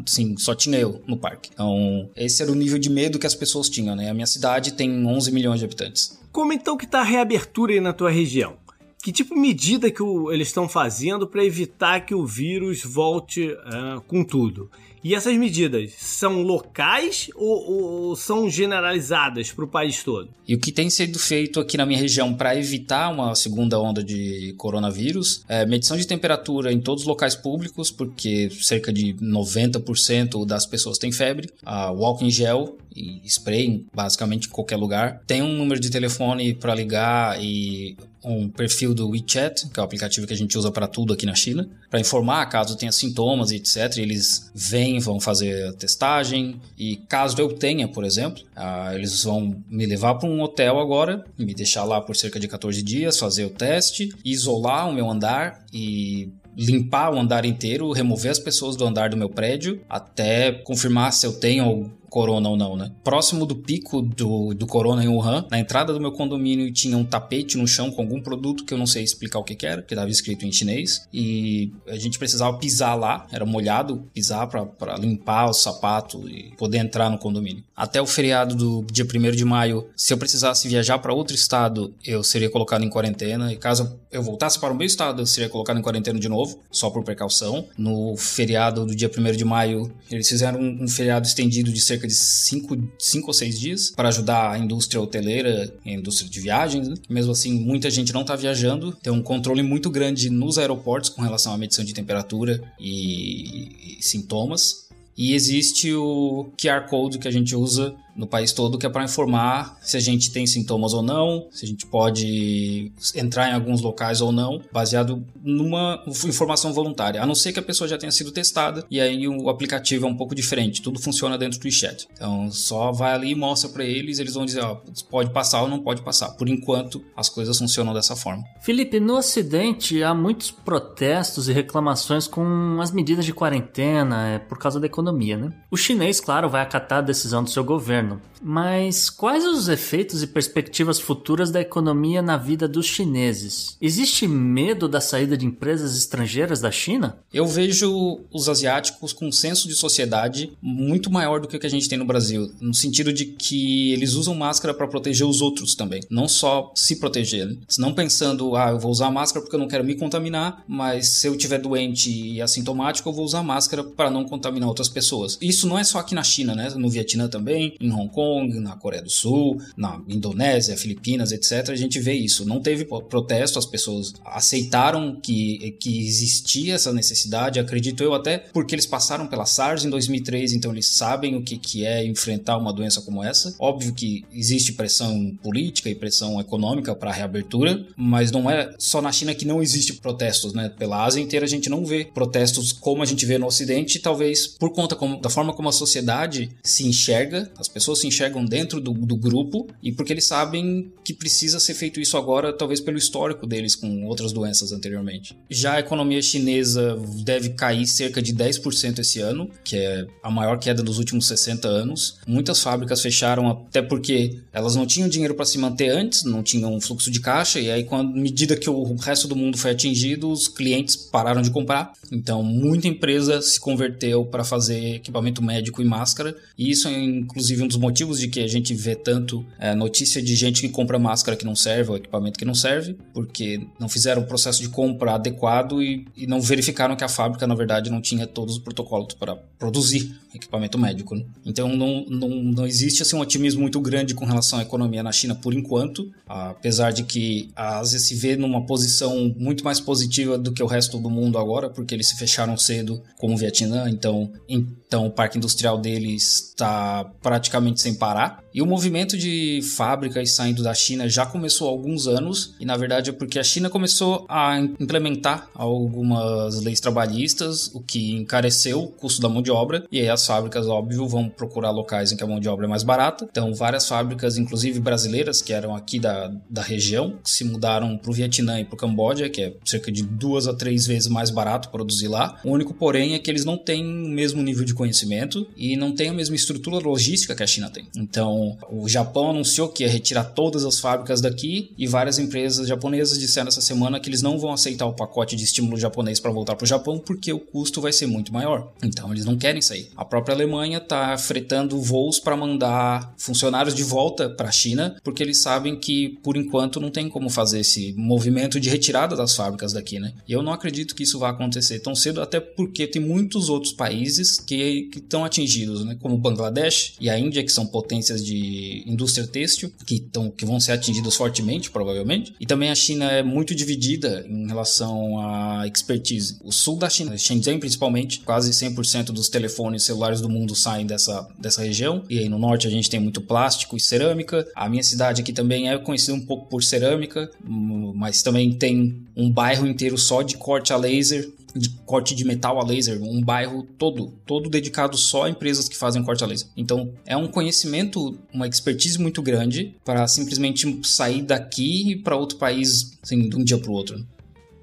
sim, 0.06 0.36
só 0.36 0.54
tinha 0.54 0.78
eu 0.78 1.02
no 1.06 1.16
parque. 1.16 1.50
Então, 1.52 2.10
esse 2.16 2.42
era 2.42 2.50
o 2.50 2.54
nível 2.54 2.78
de 2.78 2.90
medo 2.90 3.18
que 3.18 3.26
as 3.26 3.34
pessoas 3.34 3.68
tinham, 3.68 3.94
né? 3.94 4.10
A 4.10 4.14
minha 4.14 4.26
cidade 4.26 4.72
tem 4.72 5.06
11 5.06 5.30
milhões 5.32 5.60
de 5.60 5.64
habitantes. 5.64 6.18
Como 6.32 6.52
então 6.52 6.76
que 6.76 6.86
tá 6.86 7.00
a 7.00 7.04
reabertura 7.04 7.72
aí 7.72 7.80
na 7.80 7.92
tua 7.92 8.10
região? 8.10 8.56
Que 9.02 9.12
tipo 9.12 9.34
de 9.34 9.40
medida 9.40 9.90
que 9.90 10.02
o, 10.02 10.32
eles 10.32 10.48
estão 10.48 10.68
fazendo 10.68 11.26
para 11.26 11.44
evitar 11.44 12.00
que 12.04 12.14
o 12.14 12.26
vírus 12.26 12.82
volte 12.84 13.52
uh, 13.52 14.00
com 14.06 14.24
tudo? 14.24 14.70
E 15.02 15.14
essas 15.14 15.36
medidas 15.36 15.92
são 15.96 16.42
locais 16.42 17.30
ou, 17.34 18.08
ou 18.10 18.16
são 18.16 18.50
generalizadas 18.50 19.52
para 19.52 19.64
o 19.64 19.68
país 19.68 20.02
todo? 20.02 20.28
E 20.46 20.54
o 20.54 20.58
que 20.58 20.72
tem 20.72 20.90
sido 20.90 21.18
feito 21.18 21.60
aqui 21.60 21.76
na 21.76 21.86
minha 21.86 21.98
região 21.98 22.34
para 22.34 22.56
evitar 22.56 23.10
uma 23.10 23.34
segunda 23.34 23.78
onda 23.78 24.02
de 24.02 24.54
coronavírus 24.56 25.44
é 25.48 25.64
medição 25.66 25.96
de 25.96 26.06
temperatura 26.06 26.72
em 26.72 26.80
todos 26.80 27.02
os 27.02 27.08
locais 27.08 27.34
públicos, 27.34 27.90
porque 27.90 28.50
cerca 28.60 28.92
de 28.92 29.14
90% 29.14 30.46
das 30.46 30.66
pessoas 30.66 30.98
têm 30.98 31.12
febre, 31.12 31.50
a 31.64 31.90
walking 31.90 32.30
gel 32.30 32.76
e 32.94 33.20
spray 33.24 33.84
basicamente 33.94 34.48
em 34.48 34.50
qualquer 34.50 34.76
lugar. 34.76 35.22
Tem 35.26 35.42
um 35.42 35.56
número 35.56 35.80
de 35.80 35.90
telefone 35.90 36.54
para 36.54 36.74
ligar 36.74 37.42
e 37.42 37.96
um 38.24 38.48
perfil 38.48 38.94
do 38.94 39.08
WeChat, 39.10 39.68
que 39.68 39.78
é 39.78 39.82
o 39.82 39.84
aplicativo 39.84 40.26
que 40.26 40.32
a 40.32 40.36
gente 40.36 40.58
usa 40.58 40.70
para 40.70 40.86
tudo 40.86 41.12
aqui 41.12 41.24
na 41.24 41.34
China, 41.34 41.68
para 41.88 42.00
informar 42.00 42.44
caso 42.46 42.76
tenha 42.76 42.92
sintomas 42.92 43.50
e 43.50 43.56
etc. 43.56 43.96
Eles 43.98 44.50
vêm, 44.54 44.98
vão 44.98 45.20
fazer 45.20 45.68
a 45.68 45.72
testagem 45.72 46.60
e 46.76 46.96
caso 47.08 47.40
eu 47.40 47.52
tenha, 47.52 47.88
por 47.88 48.04
exemplo, 48.04 48.42
uh, 48.56 48.94
eles 48.94 49.22
vão 49.22 49.56
me 49.68 49.86
levar 49.86 50.16
para 50.16 50.28
um 50.28 50.40
hotel 50.42 50.78
agora, 50.78 51.24
me 51.38 51.54
deixar 51.54 51.84
lá 51.84 52.00
por 52.00 52.16
cerca 52.16 52.40
de 52.40 52.48
14 52.48 52.82
dias, 52.82 53.18
fazer 53.18 53.44
o 53.44 53.50
teste, 53.50 54.10
isolar 54.24 54.88
o 54.88 54.92
meu 54.92 55.08
andar 55.08 55.64
e 55.72 56.30
limpar 56.56 57.14
o 57.14 57.18
andar 57.18 57.44
inteiro, 57.44 57.92
remover 57.92 58.32
as 58.32 58.38
pessoas 58.38 58.74
do 58.74 58.84
andar 58.84 59.10
do 59.10 59.16
meu 59.16 59.30
prédio, 59.30 59.80
até 59.88 60.50
confirmar 60.50 61.12
se 61.12 61.24
eu 61.24 61.32
tenho 61.32 61.92
corona 62.08 62.48
ou 62.48 62.56
não, 62.56 62.76
né? 62.76 62.90
Próximo 63.04 63.46
do 63.46 63.56
pico 63.56 64.02
do, 64.02 64.54
do 64.54 64.66
corona 64.66 65.04
em 65.04 65.08
Wuhan, 65.08 65.46
na 65.50 65.58
entrada 65.58 65.92
do 65.92 66.00
meu 66.00 66.12
condomínio 66.12 66.72
tinha 66.72 66.96
um 66.96 67.04
tapete 67.04 67.56
no 67.56 67.66
chão 67.66 67.90
com 67.90 68.02
algum 68.02 68.20
produto 68.20 68.64
que 68.64 68.74
eu 68.74 68.78
não 68.78 68.86
sei 68.86 69.02
explicar 69.02 69.38
o 69.38 69.44
que, 69.44 69.54
que 69.54 69.66
era, 69.66 69.82
que 69.82 69.94
estava 69.94 70.10
escrito 70.10 70.44
em 70.44 70.52
chinês, 70.52 71.06
e 71.12 71.72
a 71.86 71.96
gente 71.96 72.18
precisava 72.18 72.56
pisar 72.58 72.94
lá, 72.94 73.26
era 73.30 73.44
molhado, 73.44 74.04
pisar 74.12 74.46
para 74.46 74.96
limpar 74.96 75.48
o 75.48 75.52
sapato 75.52 76.28
e 76.28 76.54
poder 76.56 76.78
entrar 76.78 77.10
no 77.10 77.18
condomínio. 77.18 77.64
Até 77.76 78.00
o 78.00 78.06
feriado 78.06 78.54
do 78.54 78.84
dia 78.90 79.04
1 79.04 79.36
de 79.36 79.44
maio, 79.44 79.88
se 79.96 80.12
eu 80.12 80.18
precisasse 80.18 80.68
viajar 80.68 80.98
para 80.98 81.12
outro 81.12 81.34
estado, 81.34 81.94
eu 82.04 82.22
seria 82.22 82.50
colocado 82.50 82.84
em 82.84 82.90
quarentena, 82.90 83.52
e 83.52 83.56
caso 83.56 83.98
eu 84.10 84.22
voltasse 84.22 84.58
para 84.58 84.72
o 84.72 84.76
meu 84.76 84.86
estado, 84.86 85.22
eu 85.22 85.26
seria 85.26 85.48
colocado 85.48 85.78
em 85.78 85.82
quarentena 85.82 86.18
de 86.18 86.28
novo, 86.28 86.60
só 86.70 86.90
por 86.90 87.04
precaução. 87.04 87.66
No 87.76 88.16
feriado 88.16 88.84
do 88.86 88.94
dia 88.94 89.10
1 89.16 89.36
de 89.36 89.44
maio, 89.44 89.92
eles 90.10 90.28
fizeram 90.28 90.60
um, 90.60 90.84
um 90.84 90.88
feriado 90.88 91.26
estendido 91.26 91.72
de 91.72 91.80
cerca 91.80 91.97
cerca 91.98 92.06
de 92.06 92.14
5 92.14 93.26
ou 93.26 93.32
6 93.32 93.58
dias 93.58 93.90
para 93.90 94.08
ajudar 94.08 94.52
a 94.52 94.58
indústria 94.58 95.00
hoteleira 95.00 95.74
a 95.84 95.90
indústria 95.90 96.30
de 96.30 96.40
viagens. 96.40 96.88
Né? 96.88 96.94
Mesmo 97.08 97.32
assim, 97.32 97.58
muita 97.58 97.90
gente 97.90 98.12
não 98.12 98.22
está 98.22 98.36
viajando, 98.36 98.92
tem 99.02 99.12
um 99.12 99.22
controle 99.22 99.62
muito 99.62 99.90
grande 99.90 100.30
nos 100.30 100.58
aeroportos 100.58 101.10
com 101.10 101.22
relação 101.22 101.52
à 101.52 101.58
medição 101.58 101.84
de 101.84 101.92
temperatura 101.92 102.62
e, 102.78 103.96
e 103.98 104.02
sintomas. 104.02 104.88
E 105.16 105.34
existe 105.34 105.92
o 105.92 106.48
QR 106.56 106.88
Code 106.88 107.18
que 107.18 107.26
a 107.26 107.30
gente 107.30 107.56
usa 107.56 107.92
no 108.18 108.26
país 108.26 108.52
todo, 108.52 108.76
que 108.76 108.84
é 108.84 108.88
para 108.88 109.04
informar 109.04 109.78
se 109.80 109.96
a 109.96 110.00
gente 110.00 110.32
tem 110.32 110.44
sintomas 110.44 110.92
ou 110.92 111.02
não, 111.02 111.46
se 111.52 111.64
a 111.64 111.68
gente 111.68 111.86
pode 111.86 112.90
entrar 113.14 113.48
em 113.48 113.54
alguns 113.54 113.80
locais 113.80 114.20
ou 114.20 114.32
não, 114.32 114.60
baseado 114.72 115.24
numa 115.40 116.02
informação 116.26 116.72
voluntária. 116.72 117.22
A 117.22 117.26
não 117.26 117.34
ser 117.34 117.52
que 117.52 117.60
a 117.60 117.62
pessoa 117.62 117.86
já 117.86 117.96
tenha 117.96 118.10
sido 118.10 118.32
testada 118.32 118.84
e 118.90 119.00
aí 119.00 119.28
o 119.28 119.48
aplicativo 119.48 120.04
é 120.04 120.08
um 120.08 120.16
pouco 120.16 120.34
diferente. 120.34 120.82
Tudo 120.82 121.00
funciona 121.00 121.38
dentro 121.38 121.60
do 121.60 121.64
WeChat. 121.64 122.08
Então 122.12 122.50
só 122.50 122.90
vai 122.90 123.12
ali 123.12 123.30
e 123.30 123.34
mostra 123.36 123.70
para 123.70 123.84
eles, 123.84 124.18
eles 124.18 124.34
vão 124.34 124.44
dizer, 124.44 124.64
ó, 124.64 124.80
pode 125.08 125.30
passar 125.30 125.62
ou 125.62 125.68
não 125.68 125.78
pode 125.78 126.02
passar. 126.02 126.30
Por 126.30 126.48
enquanto, 126.48 127.04
as 127.16 127.28
coisas 127.28 127.56
funcionam 127.56 127.94
dessa 127.94 128.16
forma. 128.16 128.42
Felipe, 128.60 128.98
no 128.98 129.16
Ocidente 129.16 130.02
há 130.02 130.12
muitos 130.12 130.50
protestos 130.50 131.48
e 131.48 131.52
reclamações 131.52 132.26
com 132.26 132.78
as 132.80 132.90
medidas 132.90 133.24
de 133.24 133.32
quarentena 133.32 134.28
é, 134.28 134.38
por 134.40 134.58
causa 134.58 134.80
da 134.80 134.86
economia, 134.86 135.36
né? 135.36 135.52
O 135.70 135.76
chinês, 135.76 136.18
claro, 136.18 136.48
vai 136.48 136.62
acatar 136.62 136.98
a 136.98 137.02
decisão 137.02 137.44
do 137.44 137.50
seu 137.50 137.62
governo 137.62 138.07
governo. 138.08 138.20
Mas 138.40 139.10
quais 139.10 139.44
os 139.44 139.68
efeitos 139.68 140.22
e 140.22 140.26
perspectivas 140.26 141.00
futuras 141.00 141.50
da 141.50 141.60
economia 141.60 142.22
na 142.22 142.36
vida 142.36 142.68
dos 142.68 142.86
chineses? 142.86 143.76
Existe 143.80 144.26
medo 144.26 144.88
da 144.88 145.00
saída 145.00 145.36
de 145.36 145.46
empresas 145.46 145.96
estrangeiras 145.96 146.60
da 146.60 146.70
China? 146.70 147.18
Eu 147.32 147.46
vejo 147.46 148.20
os 148.32 148.48
asiáticos 148.48 149.12
com 149.12 149.26
um 149.26 149.32
senso 149.32 149.68
de 149.68 149.74
sociedade 149.74 150.52
muito 150.62 151.10
maior 151.10 151.40
do 151.40 151.48
que 151.48 151.56
o 151.56 151.60
que 151.60 151.66
a 151.66 151.70
gente 151.70 151.88
tem 151.88 151.98
no 151.98 152.04
Brasil, 152.04 152.50
no 152.60 152.74
sentido 152.74 153.12
de 153.12 153.26
que 153.26 153.92
eles 153.92 154.14
usam 154.14 154.34
máscara 154.34 154.72
para 154.72 154.86
proteger 154.86 155.26
os 155.26 155.40
outros 155.40 155.74
também, 155.74 156.02
não 156.08 156.28
só 156.28 156.72
se 156.74 156.96
proteger. 156.96 157.46
Né? 157.46 157.56
Não 157.78 157.92
pensando, 157.92 158.56
ah, 158.56 158.70
eu 158.70 158.78
vou 158.78 158.90
usar 158.90 159.10
máscara 159.10 159.42
porque 159.42 159.56
eu 159.56 159.60
não 159.60 159.68
quero 159.68 159.84
me 159.84 159.94
contaminar, 159.94 160.64
mas 160.66 161.08
se 161.08 161.26
eu 161.26 161.36
tiver 161.36 161.58
doente 161.58 162.10
e 162.10 162.40
assintomático, 162.40 163.08
eu 163.08 163.12
vou 163.12 163.24
usar 163.24 163.42
máscara 163.42 163.82
para 163.82 164.10
não 164.10 164.24
contaminar 164.24 164.68
outras 164.68 164.88
pessoas. 164.88 165.38
Isso 165.40 165.66
não 165.66 165.78
é 165.78 165.84
só 165.84 165.98
aqui 165.98 166.14
na 166.14 166.22
China, 166.22 166.54
né? 166.54 166.68
No 166.76 166.88
Vietnã 166.88 167.28
também, 167.28 167.74
em 167.80 167.90
Hong 167.98 168.12
Kong, 168.12 168.58
na 168.60 168.76
Coreia 168.76 169.02
do 169.02 169.10
Sul, 169.10 169.60
na 169.76 170.00
Indonésia, 170.08 170.76
Filipinas, 170.76 171.32
etc. 171.32 171.70
A 171.70 171.76
gente 171.76 171.98
vê 172.00 172.14
isso. 172.14 172.44
Não 172.44 172.60
teve 172.60 172.84
protesto, 172.84 173.58
as 173.58 173.66
pessoas 173.66 174.14
aceitaram 174.24 175.18
que, 175.20 175.76
que 175.80 176.06
existia 176.06 176.74
essa 176.74 176.92
necessidade, 176.92 177.58
acredito 177.58 178.02
eu, 178.02 178.14
até 178.14 178.38
porque 178.38 178.74
eles 178.74 178.86
passaram 178.86 179.26
pela 179.26 179.46
SARS 179.46 179.84
em 179.84 179.90
2003, 179.90 180.52
então 180.52 180.72
eles 180.72 180.86
sabem 180.86 181.36
o 181.36 181.42
que, 181.42 181.56
que 181.56 181.84
é 181.84 182.04
enfrentar 182.04 182.56
uma 182.58 182.72
doença 182.72 183.00
como 183.00 183.22
essa. 183.22 183.54
Óbvio 183.58 183.94
que 183.94 184.24
existe 184.32 184.72
pressão 184.72 185.36
política 185.42 185.88
e 185.88 185.94
pressão 185.94 186.40
econômica 186.40 186.94
para 186.94 187.10
a 187.10 187.12
reabertura, 187.12 187.86
mas 187.96 188.30
não 188.30 188.50
é 188.50 188.74
só 188.78 189.00
na 189.00 189.12
China 189.12 189.34
que 189.34 189.44
não 189.44 189.62
existe 189.62 189.94
protestos, 189.94 190.52
né? 190.52 190.68
Pela 190.68 191.04
Ásia 191.04 191.20
inteira 191.20 191.46
a 191.46 191.48
gente 191.48 191.70
não 191.70 191.84
vê 191.84 192.04
protestos 192.04 192.72
como 192.72 193.02
a 193.02 193.06
gente 193.06 193.24
vê 193.24 193.38
no 193.38 193.46
Ocidente, 193.46 193.98
talvez 193.98 194.46
por 194.46 194.72
conta 194.72 194.94
como, 194.94 195.20
da 195.20 195.30
forma 195.30 195.54
como 195.54 195.68
a 195.68 195.72
sociedade 195.72 196.50
se 196.62 196.86
enxerga, 196.86 197.50
as 197.58 197.68
pessoas 197.68 197.87
pessoas 197.88 198.00
se 198.00 198.06
enxergam 198.06 198.44
dentro 198.44 198.80
do, 198.80 198.92
do 198.92 199.16
grupo 199.16 199.66
e 199.82 199.90
porque 199.90 200.12
eles 200.12 200.26
sabem 200.26 200.92
que 201.02 201.14
precisa 201.14 201.58
ser 201.58 201.74
feito 201.74 202.00
isso 202.00 202.16
agora, 202.16 202.52
talvez 202.52 202.80
pelo 202.80 202.98
histórico 202.98 203.46
deles 203.46 203.74
com 203.74 204.04
outras 204.06 204.32
doenças 204.32 204.72
anteriormente. 204.72 205.36
Já 205.48 205.74
a 205.74 205.80
economia 205.80 206.20
chinesa 206.20 206.98
deve 207.24 207.50
cair 207.50 207.86
cerca 207.86 208.20
de 208.20 208.34
10% 208.34 208.98
esse 208.98 209.20
ano, 209.20 209.50
que 209.64 209.76
é 209.76 210.06
a 210.22 210.30
maior 210.30 210.58
queda 210.58 210.82
dos 210.82 210.98
últimos 210.98 211.26
60 211.26 211.66
anos. 211.66 212.18
Muitas 212.26 212.60
fábricas 212.60 213.00
fecharam 213.00 213.48
até 213.48 213.80
porque 213.80 214.38
elas 214.52 214.76
não 214.76 214.86
tinham 214.86 215.08
dinheiro 215.08 215.34
para 215.34 215.46
se 215.46 215.56
manter 215.56 215.88
antes, 215.88 216.24
não 216.24 216.42
tinham 216.42 216.78
fluxo 216.80 217.10
de 217.10 217.20
caixa, 217.20 217.58
e 217.60 217.70
aí, 217.70 217.84
com 217.84 217.96
a 217.96 218.02
medida 218.02 218.56
que 218.56 218.68
o 218.68 218.94
resto 218.96 219.26
do 219.26 219.36
mundo 219.36 219.56
foi 219.56 219.70
atingido, 219.70 220.30
os 220.30 220.48
clientes 220.48 220.96
pararam 220.96 221.40
de 221.40 221.50
comprar. 221.50 221.92
Então, 222.12 222.42
muita 222.42 222.88
empresa 222.88 223.40
se 223.40 223.58
converteu 223.58 224.24
para 224.24 224.44
fazer 224.44 224.96
equipamento 224.96 225.42
médico 225.42 225.80
e 225.80 225.84
máscara, 225.84 226.36
e 226.56 226.70
isso 226.70 226.88
é 226.88 226.92
inclusive 226.92 227.62
um 227.62 227.67
dos 227.68 227.76
motivos 227.76 228.18
de 228.18 228.28
que 228.28 228.40
a 228.40 228.48
gente 228.48 228.74
vê 228.74 228.96
tanto 228.96 229.46
é, 229.58 229.74
notícia 229.74 230.20
de 230.20 230.34
gente 230.34 230.60
que 230.60 230.68
compra 230.68 230.98
máscara 230.98 231.36
que 231.36 231.44
não 231.44 231.54
serve 231.54 231.90
ou 231.90 231.96
equipamento 231.96 232.38
que 232.38 232.44
não 232.44 232.54
serve, 232.54 232.96
porque 233.12 233.60
não 233.78 233.88
fizeram 233.88 234.22
o 234.22 234.26
processo 234.26 234.60
de 234.60 234.68
compra 234.68 235.14
adequado 235.14 235.82
e, 235.82 236.06
e 236.16 236.26
não 236.26 236.40
verificaram 236.40 236.96
que 236.96 237.04
a 237.04 237.08
fábrica, 237.08 237.46
na 237.46 237.54
verdade, 237.54 237.90
não 237.90 238.00
tinha 238.00 238.26
todos 238.26 238.56
os 238.56 238.62
protocolos 238.62 239.14
para 239.14 239.36
produzir 239.36 240.18
equipamento 240.34 240.78
médico. 240.78 241.14
Né? 241.14 241.24
Então 241.44 241.68
não, 241.68 242.04
não, 242.08 242.28
não 242.28 242.66
existe 242.66 243.02
assim, 243.02 243.16
um 243.16 243.20
otimismo 243.20 243.60
muito 243.60 243.80
grande 243.80 244.14
com 244.14 244.24
relação 244.24 244.58
à 244.58 244.62
economia 244.62 245.02
na 245.02 245.12
China 245.12 245.34
por 245.34 245.54
enquanto, 245.54 246.10
apesar 246.26 246.92
de 246.92 247.04
que 247.04 247.50
a 247.54 247.78
Ásia 247.78 247.98
se 247.98 248.14
vê 248.14 248.36
numa 248.36 248.64
posição 248.64 249.34
muito 249.36 249.64
mais 249.64 249.80
positiva 249.80 250.38
do 250.38 250.52
que 250.52 250.62
o 250.62 250.66
resto 250.66 250.98
do 250.98 251.10
mundo 251.10 251.38
agora, 251.38 251.68
porque 251.68 251.94
eles 251.94 252.08
se 252.08 252.16
fecharam 252.16 252.56
cedo, 252.56 253.02
como 253.16 253.34
o 253.34 253.36
Vietnã, 253.36 253.88
então, 253.88 254.30
então 254.48 255.06
o 255.06 255.10
parque 255.10 255.38
industrial 255.38 255.78
deles 255.78 256.50
está 256.50 257.04
praticamente 257.22 257.57
sem 257.80 257.94
parar. 257.94 258.42
E 258.52 258.62
o 258.62 258.66
movimento 258.66 259.16
de 259.16 259.60
fábricas 259.76 260.32
saindo 260.32 260.62
da 260.62 260.74
China 260.74 261.08
já 261.08 261.24
começou 261.24 261.68
há 261.68 261.70
alguns 261.70 262.06
anos, 262.06 262.54
e 262.58 262.64
na 262.64 262.76
verdade 262.76 263.10
é 263.10 263.12
porque 263.12 263.38
a 263.38 263.44
China 263.44 263.70
começou 263.70 264.26
a 264.28 264.58
implementar 264.58 265.48
algumas 265.54 266.60
leis 266.62 266.80
trabalhistas, 266.80 267.70
o 267.74 267.80
que 267.80 268.12
encareceu 268.12 268.82
o 268.82 268.88
custo 268.88 269.20
da 269.20 269.28
mão 269.28 269.42
de 269.42 269.50
obra, 269.50 269.84
e 269.92 270.00
aí 270.00 270.08
as 270.08 270.26
fábricas, 270.26 270.66
óbvio, 270.66 271.06
vão 271.06 271.28
procurar 271.28 271.70
locais 271.70 272.10
em 272.10 272.16
que 272.16 272.24
a 272.24 272.26
mão 272.26 272.40
de 272.40 272.48
obra 272.48 272.66
é 272.66 272.68
mais 272.68 272.82
barata. 272.82 273.28
Então, 273.30 273.54
várias 273.54 273.86
fábricas, 273.86 274.36
inclusive 274.36 274.80
brasileiras, 274.80 275.40
que 275.40 275.52
eram 275.52 275.74
aqui 275.74 275.98
da, 275.98 276.32
da 276.48 276.62
região, 276.62 277.14
se 277.22 277.44
mudaram 277.44 277.96
para 277.96 278.10
o 278.10 278.14
Vietnã 278.14 278.60
e 278.60 278.64
para 278.64 278.74
o 278.74 278.78
Camboja, 278.78 279.28
que 279.28 279.42
é 279.42 279.54
cerca 279.64 279.92
de 279.92 280.02
duas 280.02 280.48
a 280.48 280.54
três 280.54 280.86
vezes 280.86 281.08
mais 281.08 281.30
barato 281.30 281.68
produzir 281.70 282.08
lá. 282.08 282.40
O 282.44 282.50
único, 282.50 282.74
porém, 282.74 283.14
é 283.14 283.18
que 283.18 283.30
eles 283.30 283.44
não 283.44 283.56
têm 283.56 283.84
o 283.84 284.08
mesmo 284.08 284.42
nível 284.42 284.64
de 284.64 284.74
conhecimento 284.74 285.46
e 285.56 285.76
não 285.76 285.94
têm 285.94 286.08
a 286.08 286.14
mesma 286.14 286.36
estrutura 286.36 286.78
logística 286.78 287.34
que 287.34 287.42
a 287.42 287.46
China 287.48 287.68
tem. 287.68 287.88
Então, 287.96 288.56
o 288.70 288.88
Japão 288.88 289.30
anunciou 289.30 289.68
que 289.68 289.82
ia 289.82 289.90
retirar 289.90 290.24
todas 290.24 290.64
as 290.64 290.78
fábricas 290.78 291.20
daqui 291.20 291.72
e 291.76 291.86
várias 291.86 292.18
empresas 292.18 292.68
japonesas 292.68 293.18
disseram 293.18 293.48
essa 293.48 293.60
semana 293.60 293.98
que 293.98 294.08
eles 294.08 294.22
não 294.22 294.38
vão 294.38 294.52
aceitar 294.52 294.86
o 294.86 294.92
pacote 294.92 295.34
de 295.34 295.44
estímulo 295.44 295.76
japonês 295.76 296.20
para 296.20 296.30
voltar 296.30 296.54
para 296.54 296.64
o 296.64 296.68
Japão 296.68 296.98
porque 296.98 297.32
o 297.32 297.40
custo 297.40 297.80
vai 297.80 297.92
ser 297.92 298.06
muito 298.06 298.32
maior. 298.32 298.72
Então 298.82 299.10
eles 299.12 299.24
não 299.24 299.36
querem 299.36 299.60
sair. 299.60 299.88
A 299.96 300.04
própria 300.04 300.34
Alemanha 300.34 300.78
está 300.78 301.16
fretando 301.18 301.80
voos 301.80 302.20
para 302.20 302.36
mandar 302.36 303.14
funcionários 303.16 303.74
de 303.74 303.82
volta 303.82 304.28
para 304.28 304.48
a 304.48 304.52
China 304.52 304.96
porque 305.02 305.22
eles 305.22 305.38
sabem 305.38 305.78
que 305.78 306.18
por 306.22 306.36
enquanto 306.36 306.80
não 306.80 306.90
tem 306.90 307.08
como 307.08 307.30
fazer 307.30 307.60
esse 307.60 307.94
movimento 307.96 308.60
de 308.60 308.68
retirada 308.68 309.16
das 309.16 309.34
fábricas 309.34 309.72
daqui, 309.72 309.98
né? 309.98 310.12
E 310.26 310.32
eu 310.32 310.42
não 310.42 310.52
acredito 310.52 310.94
que 310.94 311.02
isso 311.02 311.18
vá 311.18 311.30
acontecer 311.30 311.80
tão 311.80 311.94
cedo, 311.94 312.20
até 312.20 312.40
porque 312.40 312.86
tem 312.86 313.00
muitos 313.00 313.48
outros 313.48 313.72
países 313.72 314.38
que 314.38 314.90
estão 314.94 315.24
atingidos, 315.24 315.84
né? 315.84 315.96
Como 316.00 316.18
Bangladesh 316.18 316.94
e 317.00 317.08
a 317.08 317.18
Índia, 317.18 317.37
que 317.42 317.52
são 317.52 317.66
potências 317.66 318.24
de 318.24 318.82
indústria 318.86 319.26
têxtil, 319.26 319.72
que, 319.86 320.00
tão, 320.00 320.30
que 320.30 320.44
vão 320.44 320.60
ser 320.60 320.72
atingidos 320.72 321.16
fortemente, 321.16 321.70
provavelmente. 321.70 322.34
E 322.40 322.46
também 322.46 322.70
a 322.70 322.74
China 322.74 323.10
é 323.10 323.22
muito 323.22 323.54
dividida 323.54 324.24
em 324.28 324.46
relação 324.46 325.20
à 325.20 325.66
expertise. 325.66 326.38
O 326.42 326.52
sul 326.52 326.76
da 326.76 326.88
China, 326.88 327.16
Shenzhen 327.16 327.58
principalmente, 327.58 328.20
quase 328.20 328.50
100% 328.50 329.06
dos 329.06 329.28
telefones 329.28 329.84
celulares 329.84 330.20
do 330.20 330.28
mundo 330.28 330.54
saem 330.54 330.86
dessa, 330.86 331.28
dessa 331.38 331.62
região. 331.62 332.04
E 332.08 332.18
aí 332.18 332.28
no 332.28 332.38
norte 332.38 332.66
a 332.66 332.70
gente 332.70 332.90
tem 332.90 333.00
muito 333.00 333.20
plástico 333.20 333.76
e 333.76 333.80
cerâmica. 333.80 334.46
A 334.54 334.68
minha 334.68 334.82
cidade 334.82 335.22
aqui 335.22 335.32
também 335.32 335.70
é 335.70 335.78
conhecida 335.78 336.14
um 336.14 336.24
pouco 336.24 336.46
por 336.48 336.62
cerâmica, 336.62 337.30
mas 337.44 338.22
também 338.22 338.52
tem 338.52 339.02
um 339.16 339.30
bairro 339.30 339.66
inteiro 339.66 339.98
só 339.98 340.22
de 340.22 340.36
corte 340.36 340.72
a 340.72 340.76
laser 340.76 341.28
de 341.58 341.70
corte 341.84 342.14
de 342.14 342.24
metal 342.24 342.60
a 342.60 342.64
laser, 342.64 343.02
um 343.02 343.22
bairro 343.22 343.66
todo, 343.76 344.12
todo 344.24 344.48
dedicado 344.48 344.96
só 344.96 345.24
a 345.24 345.30
empresas 345.30 345.68
que 345.68 345.76
fazem 345.76 346.02
corte 346.02 346.22
a 346.22 346.26
laser. 346.26 346.48
Então, 346.56 346.92
é 347.04 347.16
um 347.16 347.28
conhecimento, 347.28 348.18
uma 348.32 348.46
expertise 348.46 348.98
muito 348.98 349.20
grande 349.22 349.74
para 349.84 350.06
simplesmente 350.06 350.80
sair 350.84 351.22
daqui 351.22 351.96
para 351.96 352.16
outro 352.16 352.38
país 352.38 352.98
assim, 353.02 353.28
de 353.28 353.36
um 353.36 353.44
dia 353.44 353.58
para 353.58 353.70
o 353.70 353.74
outro. 353.74 354.06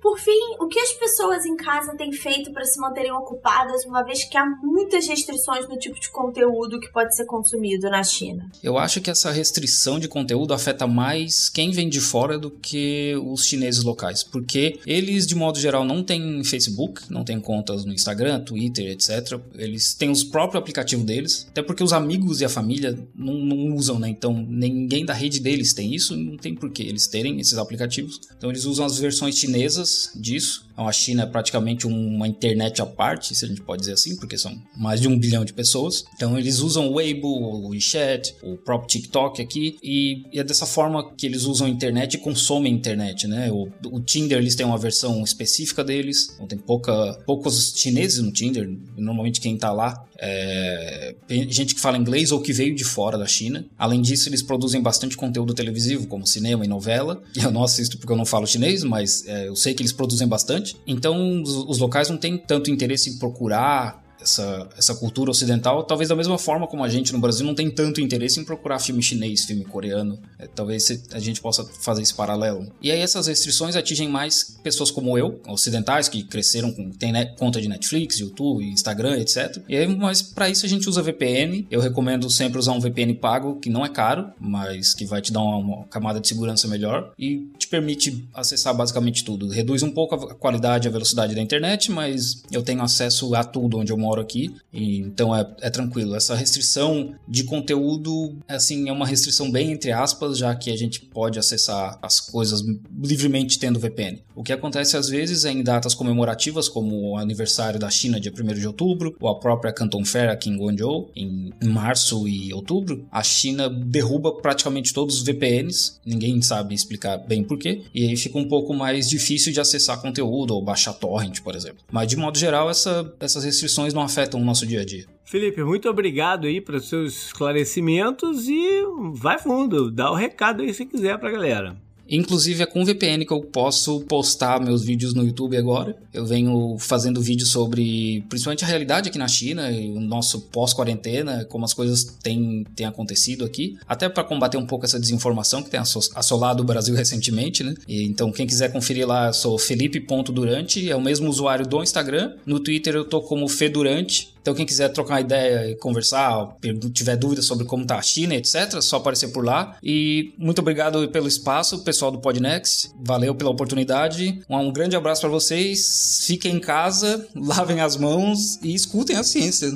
Por 0.06 0.20
fim, 0.20 0.38
o 0.60 0.68
que 0.68 0.78
as 0.78 0.94
pessoas 0.94 1.48
em 1.48 1.56
casa 1.56 1.98
têm 1.98 2.12
feito 2.12 2.52
para 2.54 2.64
se 2.64 2.80
manterem 2.80 3.12
ocupadas, 3.12 3.84
uma 3.86 4.04
vez 4.04 4.24
que 4.24 4.38
há 4.38 4.46
muitas 4.62 5.08
restrições 5.08 5.68
no 5.68 5.80
tipo 5.80 6.00
de 6.00 6.12
conteúdo 6.12 6.80
que 6.80 6.92
pode 6.92 7.16
ser 7.16 7.26
consumido 7.26 7.90
na 7.90 8.04
China? 8.04 8.48
Eu 8.62 8.78
acho 8.78 9.02
que 9.02 9.10
essa 9.10 9.32
restrição 9.32 9.98
de 9.98 10.08
conteúdo 10.08 10.54
afeta 10.54 10.86
mais 10.86 11.50
quem 11.50 11.72
vem 11.72 11.90
de 11.90 12.00
fora 12.00 12.38
do 12.38 12.52
que 12.52 13.16
os 13.26 13.46
chineses 13.46 13.84
locais, 13.84 14.24
porque 14.24 14.80
eles, 14.86 15.26
de 15.26 15.34
modo 15.34 15.60
geral, 15.60 15.84
não 15.84 16.04
têm 16.04 16.44
Facebook, 16.44 17.12
não 17.12 17.24
têm 17.24 17.40
contas 17.40 17.84
no 17.84 17.92
Instagram, 17.92 18.42
Twitter, 18.42 18.92
etc. 18.92 19.40
Eles 19.56 19.96
têm 19.96 20.12
os 20.12 20.24
próprios 20.24 20.62
aplicativos 20.62 21.04
deles, 21.04 21.48
até 21.50 21.64
porque 21.64 21.84
os 21.84 21.94
amigos 21.94 22.42
e 22.42 22.46
a 22.46 22.50
família 22.50 22.96
não, 23.16 23.34
não 23.34 23.76
usam, 23.76 23.98
né? 23.98 24.10
Então, 24.10 24.34
ninguém 24.48 25.04
da 25.04 25.16
rede 25.16 25.40
deles 25.40 25.74
tem 25.74 25.96
isso, 25.96 26.16
não 26.16 26.38
tem 26.38 26.54
por 26.54 26.70
que 26.70 26.84
eles 26.84 27.08
terem 27.08 27.40
esses 27.40 27.58
aplicativos. 27.58 28.22
Então, 28.38 28.52
eles 28.52 28.66
usam 28.66 28.86
as 28.86 29.00
versões 29.00 29.36
chinesas 29.36 29.95
disso. 30.16 30.66
Então 30.74 30.88
a 30.88 30.92
China 30.92 31.24
é 31.24 31.26
praticamente 31.26 31.88
uma 31.88 32.28
internet 32.28 32.82
à 32.82 32.86
parte, 32.86 33.34
se 33.34 33.46
a 33.46 33.48
gente 33.48 33.62
pode 33.62 33.80
dizer 33.80 33.94
assim, 33.94 34.16
porque 34.18 34.38
são 34.38 34.62
mais 34.76 35.00
de 35.00 35.08
um 35.08 35.18
bilhão 35.18 35.46
de 35.46 35.54
pessoas. 35.54 36.04
Então 36.16 36.38
eles 36.38 36.60
usam 36.60 36.90
o 36.90 36.96
Weibo, 36.96 37.28
o 37.28 37.70
WeChat, 37.70 38.36
o 38.44 38.58
próprio 38.58 38.90
TikTok 38.90 39.42
aqui, 39.42 39.78
e 39.82 40.24
é 40.34 40.44
dessa 40.44 40.66
forma 40.66 41.14
que 41.16 41.26
eles 41.26 41.44
usam 41.44 41.68
a 41.68 41.70
internet 41.70 42.16
e 42.16 42.18
consomem 42.18 42.74
a 42.74 42.76
internet, 42.76 43.26
né? 43.26 43.50
O, 43.52 43.70
o 43.86 44.02
Tinder 44.02 44.38
eles 44.38 44.56
têm 44.56 44.66
uma 44.66 44.78
versão 44.78 45.24
específica 45.24 45.84
deles, 45.84 46.32
então 46.36 46.46
tem 46.46 46.58
pouca, 46.58 47.14
poucos 47.26 47.74
chineses 47.76 48.22
no 48.22 48.32
Tinder, 48.32 48.70
normalmente 48.98 49.40
quem 49.40 49.58
tá 49.58 49.72
lá 49.72 50.06
é 50.18 51.16
gente 51.50 51.76
que 51.76 51.82
fala 51.82 51.98
inglês 51.98 52.32
ou 52.32 52.40
que 52.40 52.54
veio 52.54 52.74
de 52.76 52.84
fora 52.84 53.18
da 53.18 53.26
China. 53.26 53.66
Além 53.78 54.02
disso, 54.02 54.30
eles 54.30 54.42
produzem 54.42 54.82
bastante 54.82 55.18
conteúdo 55.18 55.54
televisivo, 55.54 56.08
como 56.08 56.26
cinema 56.26 56.66
e 56.66 56.68
novela. 56.68 57.22
Eu 57.36 57.52
não 57.52 57.64
assisto 57.64 57.98
porque 57.98 58.12
eu 58.12 58.18
não 58.18 58.26
falo 58.26 58.48
chinês, 58.48 58.84
mas 58.84 59.28
é, 59.28 59.48
eu 59.48 59.56
sei 59.56 59.74
que 59.74 59.84
eles 59.86 59.94
produzem 59.94 60.28
bastante. 60.28 60.76
Então, 60.86 61.42
os, 61.42 61.56
os 61.56 61.78
locais 61.80 62.10
não 62.10 62.18
têm 62.18 62.38
tanto 62.38 62.70
interesse 62.70 63.10
em 63.10 63.18
procurar 63.18 64.05
essa, 64.26 64.68
essa 64.76 64.96
cultura 64.96 65.32
ocidental, 65.32 65.84
talvez 65.84 66.10
da 66.10 66.16
mesma 66.16 66.38
forma 66.38 66.68
como 66.68 66.84
a 66.84 66.90
gente 66.90 67.14
no 67.14 67.20
Brasil 67.20 67.46
não 67.46 67.56
tem 67.56 67.70
tanto 67.70 68.02
interesse 68.02 68.40
em 68.40 68.44
procurar 68.44 68.80
filme 68.80 69.02
chinês, 69.02 69.46
filme 69.46 69.64
coreano. 69.64 70.20
É, 70.38 70.48
talvez 70.48 71.04
a 71.14 71.20
gente 71.20 71.40
possa 71.40 71.64
fazer 71.64 72.02
esse 72.02 72.14
paralelo. 72.14 72.68
E 72.82 72.92
aí 72.92 73.00
essas 73.00 73.28
restrições 73.28 73.76
atingem 73.76 74.10
mais 74.10 74.58
pessoas 74.64 74.92
como 74.92 75.18
eu, 75.18 75.40
ocidentais, 75.48 76.10
que 76.10 76.24
cresceram 76.24 76.72
com 76.72 76.90
tem 76.90 77.14
conta 77.38 77.62
de 77.62 77.68
Netflix, 77.68 78.20
YouTube, 78.20 78.66
Instagram, 78.66 79.20
etc. 79.20 79.62
E 79.70 79.76
aí, 79.76 79.88
mas 79.88 80.22
para 80.22 80.50
isso 80.50 80.66
a 80.66 80.70
gente 80.70 80.90
usa 80.90 81.02
VPN. 81.02 81.68
Eu 81.70 81.80
recomendo 81.80 82.30
sempre 82.30 82.58
usar 82.58 82.72
um 82.74 82.80
VPN 82.80 83.14
pago, 83.16 83.60
que 83.60 83.70
não 83.70 83.86
é 83.86 83.90
caro, 83.90 84.32
mas 84.40 84.94
que 84.94 85.06
vai 85.06 85.22
te 85.22 85.32
dar 85.32 85.42
uma, 85.42 85.58
uma 85.58 85.84
camada 85.86 86.20
de 86.20 86.28
segurança 86.28 86.68
melhor 86.68 87.14
e 87.18 87.48
te 87.58 87.68
permite 87.68 88.28
acessar 88.34 88.76
basicamente 88.76 89.24
tudo. 89.24 89.50
Reduz 89.50 89.84
um 89.84 89.92
pouco 89.92 90.16
a 90.16 90.36
qualidade 90.36 90.88
e 90.88 90.90
a 90.90 90.92
velocidade 90.92 91.36
da 91.36 91.42
internet, 91.42 91.92
mas 91.92 92.44
eu 92.52 92.64
tenho 92.64 92.82
acesso 92.82 93.34
a 93.36 93.44
tudo 93.44 93.78
onde 93.78 93.92
eu 93.92 93.98
moro 93.98 94.15
moro 94.16 94.22
aqui, 94.22 94.56
então 94.72 95.36
é, 95.36 95.46
é 95.62 95.70
tranquilo. 95.70 96.16
Essa 96.16 96.36
restrição 96.36 97.16
de 97.28 97.44
conteúdo, 97.44 98.38
assim, 98.48 98.88
é 98.88 98.92
uma 98.92 99.06
restrição 99.06 99.52
bem 99.52 99.72
entre 99.72 99.92
aspas, 99.92 100.38
já 100.38 100.56
que 100.56 100.72
a 100.72 100.78
gente 100.78 101.02
pode 101.02 101.38
acessar 101.38 102.00
as 102.02 102.20
coisas 102.20 102.62
livremente 103.04 103.60
tendo 103.60 103.80
VPN. 103.80 104.22
O 104.36 104.44
que 104.44 104.54
acontece 104.54 104.96
às 104.96 105.10
vezes 105.10 105.46
é 105.46 105.52
em 105.52 105.64
datas 105.64 105.94
comemorativas, 105.94 106.70
como 106.70 107.12
o 107.12 107.18
aniversário 107.18 107.80
da 107.80 107.90
China, 107.90 108.20
dia 108.20 108.32
1 108.32 108.54
de 108.54 108.68
outubro, 108.68 109.16
ou 109.20 109.30
a 109.30 109.40
própria 109.40 109.74
Canton 109.74 110.06
Fair 110.06 110.30
aqui 110.30 110.50
em 110.50 110.58
Guangzhou, 110.58 111.12
em 111.16 111.52
março 111.64 112.28
e 112.28 112.54
outubro, 112.54 113.06
a 113.12 113.24
China 113.24 113.70
derruba 113.70 114.34
praticamente 114.42 114.94
todos 114.94 115.18
os 115.18 115.24
VPNs, 115.24 116.00
ninguém 116.06 116.42
sabe 116.42 116.74
explicar 116.74 117.18
bem 117.18 117.44
porquê, 117.44 117.84
e 117.94 118.08
aí 118.08 118.18
fica 118.18 118.38
um 118.38 118.48
pouco 118.48 118.74
mais 118.74 119.10
difícil 119.10 119.52
de 119.52 119.60
acessar 119.60 120.02
conteúdo 120.02 120.54
ou 120.54 120.64
baixar 120.64 120.94
torrent, 120.94 121.42
por 121.42 121.56
exemplo. 121.56 121.84
Mas 121.92 122.08
de 122.08 122.16
modo 122.16 122.38
geral, 122.38 122.70
essa, 122.70 123.14
essas 123.20 123.44
restrições 123.44 123.94
não 123.94 124.02
afetam 124.06 124.40
o 124.40 124.46
nosso 124.46 124.66
dia 124.66 124.82
a 124.82 124.86
dia. 124.86 125.06
Felipe, 125.26 125.64
muito 125.64 125.90
obrigado 125.90 126.48
aí 126.48 126.62
pelos 126.62 126.88
seus 126.88 127.26
esclarecimentos 127.26 128.48
e 128.48 128.84
vai 129.14 129.38
fundo, 129.38 129.92
dá 129.92 130.10
o 130.12 130.16
recado 130.16 130.62
aí 130.62 130.74
se 130.74 130.86
quiser 130.86 131.18
pra 131.18 131.32
galera. 131.32 131.76
Inclusive 132.10 132.64
é 132.64 132.66
com 132.66 132.86
VPN 132.86 133.26
que 133.26 133.34
eu 133.34 133.42
posso 133.42 134.02
postar 134.02 134.60
meus 134.60 134.84
vídeos 134.84 135.14
no 135.14 135.26
YouTube 135.26 135.58
agora. 135.58 135.96
Eu 136.14 136.26
venho 136.26 136.78
fazendo 136.80 137.22
vídeos 137.22 137.50
sobre 137.50 138.24
principalmente 138.30 138.64
a 138.64 138.68
realidade 138.68 139.10
aqui 139.10 139.18
na 139.18 139.28
China 139.28 139.72
e 139.72 139.92
o 139.92 140.00
nosso 140.00 140.42
pós-quarentena, 140.42 141.46
como 141.46 141.66
as 141.66 141.74
coisas 141.74 142.04
têm, 142.22 142.66
têm 142.76 142.86
acontecido 142.86 143.44
aqui, 143.44 143.78
até 143.88 144.08
para 144.08 144.24
combater 144.24 144.58
um 144.58 144.66
pouco 144.66 144.86
essa 144.86 145.00
desinformação 145.00 145.64
que 145.64 145.70
tem 145.70 145.80
assolado 145.80 146.64
o 146.64 146.66
Brasil 146.66 146.94
recentemente, 146.96 147.64
né? 147.64 147.74
E, 147.88 148.04
então 148.04 148.32
quem 148.32 148.46
quiser 148.46 148.72
conferir 148.72 149.08
lá, 149.08 149.34
sou 149.34 149.58
felipe.durante, 149.58 150.90
é 150.90 150.96
o 150.96 151.02
mesmo 151.02 151.30
usuário 151.30 151.66
do 151.66 151.82
Instagram. 151.82 152.34
No 152.46 152.60
Twitter 152.60 152.96
eu 152.96 153.06
tô 153.06 153.22
como 153.22 153.48
Fedurante 153.48 154.35
então, 154.46 154.54
quem 154.54 154.64
quiser 154.64 154.90
trocar 154.90 155.16
uma 155.16 155.22
ideia 155.22 155.72
e 155.72 155.76
conversar, 155.76 156.56
tiver 156.94 157.16
dúvidas 157.16 157.46
sobre 157.46 157.66
como 157.66 157.84
tá 157.84 157.98
a 157.98 158.02
China, 158.04 158.36
etc., 158.36 158.76
é 158.76 158.82
só 158.82 158.98
aparecer 158.98 159.30
por 159.30 159.44
lá. 159.44 159.76
E 159.82 160.36
muito 160.38 160.60
obrigado 160.60 161.10
pelo 161.10 161.28
espaço, 161.28 161.84
pessoal 161.84 162.12
do 162.12 162.20
Podnext. 162.20 162.92
Valeu 163.04 163.34
pela 163.34 163.50
oportunidade. 163.50 164.44
Um, 164.48 164.72
grande 164.72 164.96
abraço 164.96 165.22
para 165.22 165.32
vocês. 165.32 166.26
Fiquem 166.28 166.58
em 166.58 166.60
casa, 166.60 167.28
lavem 167.36 167.82
as 167.82 167.98
mãos 167.98 168.60
e 168.62 168.76
escutem 168.76 169.16
a 169.16 169.24
ciência. 169.24 169.76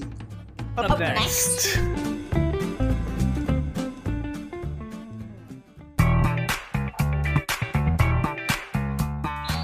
Podnext. 0.75 1.79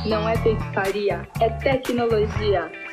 Não 0.08 0.28
é 0.28 0.36
pescaria, 0.38 1.28
é 1.39 1.49
tecnologia. 1.60 2.84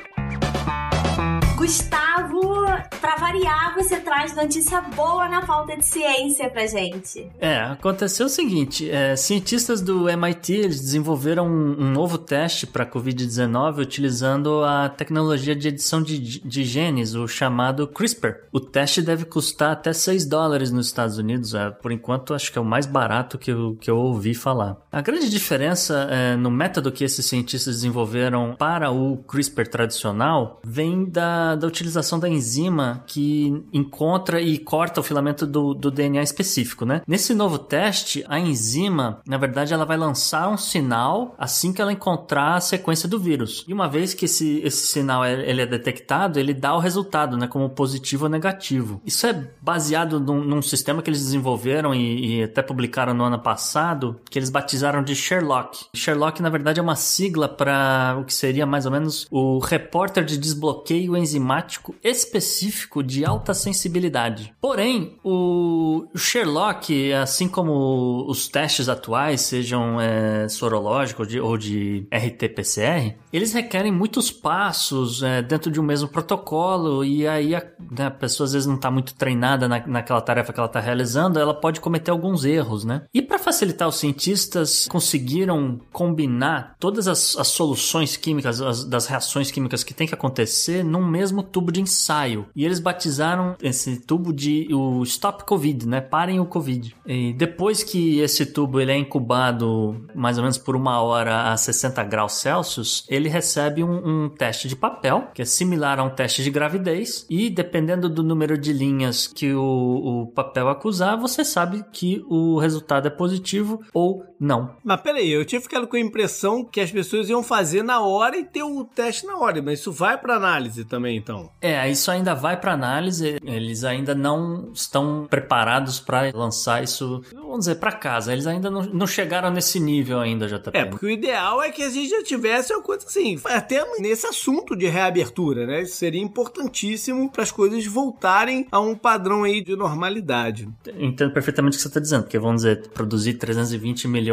Gustavo, 1.62 2.64
para 3.00 3.14
variar, 3.20 3.76
você 3.76 4.00
traz 4.00 4.34
notícia 4.34 4.80
boa 4.80 5.28
na 5.28 5.46
falta 5.46 5.76
de 5.76 5.84
ciência 5.84 6.50
pra 6.50 6.66
gente. 6.66 7.30
É, 7.38 7.60
aconteceu 7.60 8.26
o 8.26 8.28
seguinte: 8.28 8.90
é, 8.90 9.14
cientistas 9.14 9.80
do 9.80 10.08
MIT 10.08 10.52
eles 10.52 10.80
desenvolveram 10.80 11.46
um, 11.46 11.84
um 11.84 11.90
novo 11.92 12.18
teste 12.18 12.66
para 12.66 12.84
Covid-19 12.84 13.78
utilizando 13.78 14.64
a 14.64 14.88
tecnologia 14.88 15.54
de 15.54 15.68
edição 15.68 16.02
de, 16.02 16.18
de, 16.18 16.64
genes, 16.64 17.14
o 17.14 17.28
chamado 17.28 17.86
CRISPR. 17.86 18.40
O 18.50 18.58
teste 18.58 19.00
deve 19.00 19.24
custar 19.24 19.70
até 19.70 19.92
6 19.92 20.26
dólares 20.26 20.72
nos 20.72 20.86
Estados 20.86 21.16
Unidos. 21.16 21.54
É, 21.54 21.70
por 21.70 21.92
enquanto, 21.92 22.34
acho 22.34 22.50
que 22.50 22.58
é 22.58 22.60
o 22.60 22.64
mais 22.64 22.86
barato 22.86 23.38
que 23.38 23.52
eu, 23.52 23.76
que 23.80 23.88
eu 23.88 23.98
ouvi 23.98 24.34
falar. 24.34 24.78
A 24.90 25.00
grande 25.00 25.30
diferença 25.30 26.08
é, 26.10 26.34
no 26.34 26.50
método 26.50 26.90
que 26.90 27.04
esses 27.04 27.24
cientistas 27.24 27.76
desenvolveram 27.76 28.56
para 28.58 28.90
o 28.90 29.18
CRISPR 29.18 29.68
tradicional 29.68 30.60
vem 30.64 31.04
da 31.04 31.51
da, 31.56 31.66
utilização 31.66 32.18
da 32.18 32.28
enzima 32.28 33.04
que 33.06 33.64
encontra 33.72 34.40
e 34.40 34.58
corta 34.58 35.00
o 35.00 35.02
filamento 35.02 35.46
do, 35.46 35.74
do 35.74 35.90
DNA 35.90 36.22
específico, 36.22 36.84
né? 36.84 37.02
Nesse 37.06 37.34
novo 37.34 37.58
teste, 37.58 38.24
a 38.28 38.38
enzima, 38.38 39.20
na 39.26 39.36
verdade, 39.36 39.72
ela 39.72 39.84
vai 39.84 39.96
lançar 39.96 40.48
um 40.48 40.56
sinal 40.56 41.34
assim 41.38 41.72
que 41.72 41.80
ela 41.80 41.92
encontrar 41.92 42.56
a 42.56 42.60
sequência 42.60 43.08
do 43.08 43.18
vírus. 43.18 43.64
E 43.66 43.72
uma 43.72 43.88
vez 43.88 44.14
que 44.14 44.24
esse, 44.24 44.60
esse 44.64 44.86
sinal 44.86 45.24
é, 45.24 45.48
ele 45.48 45.62
é 45.62 45.66
detectado, 45.66 46.38
ele 46.38 46.54
dá 46.54 46.74
o 46.74 46.78
resultado, 46.78 47.36
né? 47.36 47.46
Como 47.46 47.70
positivo 47.70 48.24
ou 48.24 48.30
negativo. 48.30 49.00
Isso 49.04 49.26
é 49.26 49.50
baseado 49.60 50.20
num, 50.20 50.42
num 50.42 50.62
sistema 50.62 51.02
que 51.02 51.10
eles 51.10 51.20
desenvolveram 51.20 51.94
e, 51.94 52.38
e 52.38 52.42
até 52.44 52.62
publicaram 52.62 53.14
no 53.14 53.24
ano 53.24 53.38
passado, 53.38 54.20
que 54.30 54.38
eles 54.38 54.50
batizaram 54.50 55.02
de 55.02 55.14
Sherlock. 55.14 55.86
Sherlock, 55.94 56.40
na 56.40 56.50
verdade, 56.50 56.80
é 56.80 56.82
uma 56.82 56.96
sigla 56.96 57.48
para 57.48 58.16
o 58.20 58.24
que 58.24 58.34
seria 58.34 58.66
mais 58.66 58.86
ou 58.86 58.92
menos 58.92 59.26
o 59.30 59.58
repórter 59.58 60.24
de 60.24 60.38
desbloqueio 60.38 61.16
enzimático 61.16 61.41
enzimático 61.42 61.94
específico 62.02 63.02
de 63.02 63.24
alta 63.24 63.52
sensibilidade. 63.52 64.54
Porém, 64.60 65.18
o 65.24 66.06
Sherlock, 66.16 67.12
assim 67.12 67.48
como 67.48 68.24
os 68.28 68.48
testes 68.48 68.88
atuais, 68.88 69.40
sejam 69.40 70.00
é, 70.00 70.48
sorológicos 70.48 71.28
ou 71.34 71.58
de 71.58 72.06
RT-PCR, 72.10 73.16
eles 73.32 73.52
requerem 73.52 73.90
muitos 73.90 74.30
passos 74.30 75.22
é, 75.22 75.42
dentro 75.42 75.70
de 75.70 75.80
um 75.80 75.82
mesmo 75.82 76.08
protocolo 76.08 77.04
e 77.04 77.26
aí 77.26 77.54
a, 77.54 77.62
né, 77.90 78.06
a 78.06 78.10
pessoa 78.10 78.46
às 78.46 78.52
vezes 78.52 78.66
não 78.66 78.76
está 78.76 78.90
muito 78.90 79.14
treinada 79.14 79.66
na, 79.66 79.84
naquela 79.86 80.20
tarefa 80.20 80.52
que 80.52 80.60
ela 80.60 80.66
está 80.66 80.80
realizando, 80.80 81.38
ela 81.38 81.54
pode 81.54 81.80
cometer 81.80 82.10
alguns 82.10 82.44
erros, 82.44 82.84
né? 82.84 83.02
E 83.12 83.20
para 83.20 83.38
facilitar, 83.38 83.88
os 83.88 83.96
cientistas 83.96 84.86
conseguiram 84.88 85.80
combinar 85.92 86.76
todas 86.78 87.08
as, 87.08 87.36
as 87.36 87.48
soluções 87.48 88.16
químicas, 88.16 88.60
as, 88.60 88.84
das 88.84 89.06
reações 89.06 89.50
químicas 89.50 89.82
que 89.82 89.94
tem 89.94 90.06
que 90.06 90.14
acontecer 90.14 90.84
num 90.84 91.06
mesmo 91.06 91.31
mesmo 91.32 91.42
tubo 91.42 91.72
de 91.72 91.80
ensaio. 91.80 92.46
E 92.54 92.64
eles 92.64 92.78
batizaram 92.78 93.56
esse 93.62 93.96
tubo 93.96 94.32
de 94.32 94.68
o 94.72 95.02
Stop 95.02 95.44
Covid, 95.44 95.88
né? 95.88 96.00
Parem 96.00 96.38
o 96.38 96.46
Covid. 96.46 96.94
E 97.06 97.32
depois 97.32 97.82
que 97.82 98.20
esse 98.20 98.44
tubo 98.44 98.78
ele 98.78 98.92
é 98.92 98.96
incubado 98.96 100.06
mais 100.14 100.36
ou 100.36 100.42
menos 100.42 100.58
por 100.58 100.76
uma 100.76 101.00
hora 101.00 101.52
a 101.52 101.56
60 101.56 102.04
graus 102.04 102.34
Celsius, 102.34 103.06
ele 103.08 103.28
recebe 103.28 103.82
um, 103.82 104.24
um 104.24 104.28
teste 104.28 104.68
de 104.68 104.76
papel, 104.76 105.28
que 105.34 105.42
é 105.42 105.44
similar 105.44 105.98
a 105.98 106.04
um 106.04 106.10
teste 106.10 106.42
de 106.44 106.50
gravidez. 106.50 107.26
E 107.30 107.48
dependendo 107.48 108.08
do 108.08 108.22
número 108.22 108.58
de 108.58 108.72
linhas 108.72 109.26
que 109.26 109.52
o, 109.54 110.22
o 110.22 110.26
papel 110.28 110.68
acusar, 110.68 111.18
você 111.18 111.44
sabe 111.44 111.84
que 111.92 112.24
o 112.28 112.58
resultado 112.58 113.06
é 113.06 113.10
positivo 113.10 113.80
ou 113.94 114.24
não. 114.42 114.74
Mas 114.82 115.00
peraí, 115.00 115.30
eu 115.30 115.44
tinha 115.44 115.60
ficado 115.60 115.86
com 115.86 115.94
a 115.94 116.00
impressão 116.00 116.64
que 116.64 116.80
as 116.80 116.90
pessoas 116.90 117.30
iam 117.30 117.44
fazer 117.44 117.84
na 117.84 118.00
hora 118.00 118.36
e 118.36 118.44
ter 118.44 118.64
o 118.64 118.84
teste 118.84 119.24
na 119.24 119.38
hora, 119.38 119.62
mas 119.62 119.78
isso 119.78 119.92
vai 119.92 120.18
para 120.18 120.34
análise 120.34 120.84
também 120.84 121.16
então. 121.16 121.48
É, 121.60 121.88
isso 121.88 122.10
ainda 122.10 122.34
vai 122.34 122.58
para 122.58 122.72
análise. 122.72 123.38
Eles 123.44 123.84
ainda 123.84 124.16
não 124.16 124.72
estão 124.74 125.28
preparados 125.30 126.00
para 126.00 126.32
lançar 126.34 126.82
isso. 126.82 127.22
vamos 127.32 127.60
dizer, 127.60 127.76
para 127.76 127.92
casa. 127.92 128.32
Eles 128.32 128.48
ainda 128.48 128.68
não, 128.68 128.82
não 128.82 129.06
chegaram 129.06 129.48
nesse 129.48 129.78
nível 129.78 130.18
ainda, 130.18 130.48
JP. 130.48 130.76
É, 130.76 130.84
porque 130.84 131.06
o 131.06 131.10
ideal 131.10 131.62
é 131.62 131.70
que 131.70 131.84
a 131.84 131.88
gente 131.88 132.10
já 132.10 132.24
tivesse 132.24 132.74
uma 132.74 132.82
coisa 132.82 133.06
assim, 133.06 133.40
até 133.44 133.84
nesse 134.00 134.26
assunto 134.26 134.74
de 134.74 134.88
reabertura, 134.88 135.66
né? 135.66 135.82
Isso 135.82 135.94
seria 135.94 136.20
importantíssimo 136.20 137.30
para 137.30 137.44
as 137.44 137.52
coisas 137.52 137.86
voltarem 137.86 138.66
a 138.72 138.80
um 138.80 138.96
padrão 138.96 139.44
aí 139.44 139.62
de 139.62 139.76
normalidade. 139.76 140.68
Entendo 140.98 141.32
perfeitamente 141.32 141.74
o 141.74 141.76
que 141.76 141.82
você 141.82 141.88
está 141.88 142.00
dizendo, 142.00 142.22
porque 142.24 142.40
vamos 142.40 142.62
dizer, 142.62 142.88
produzir 142.88 143.34
320 143.34 144.08
milhões 144.08 144.31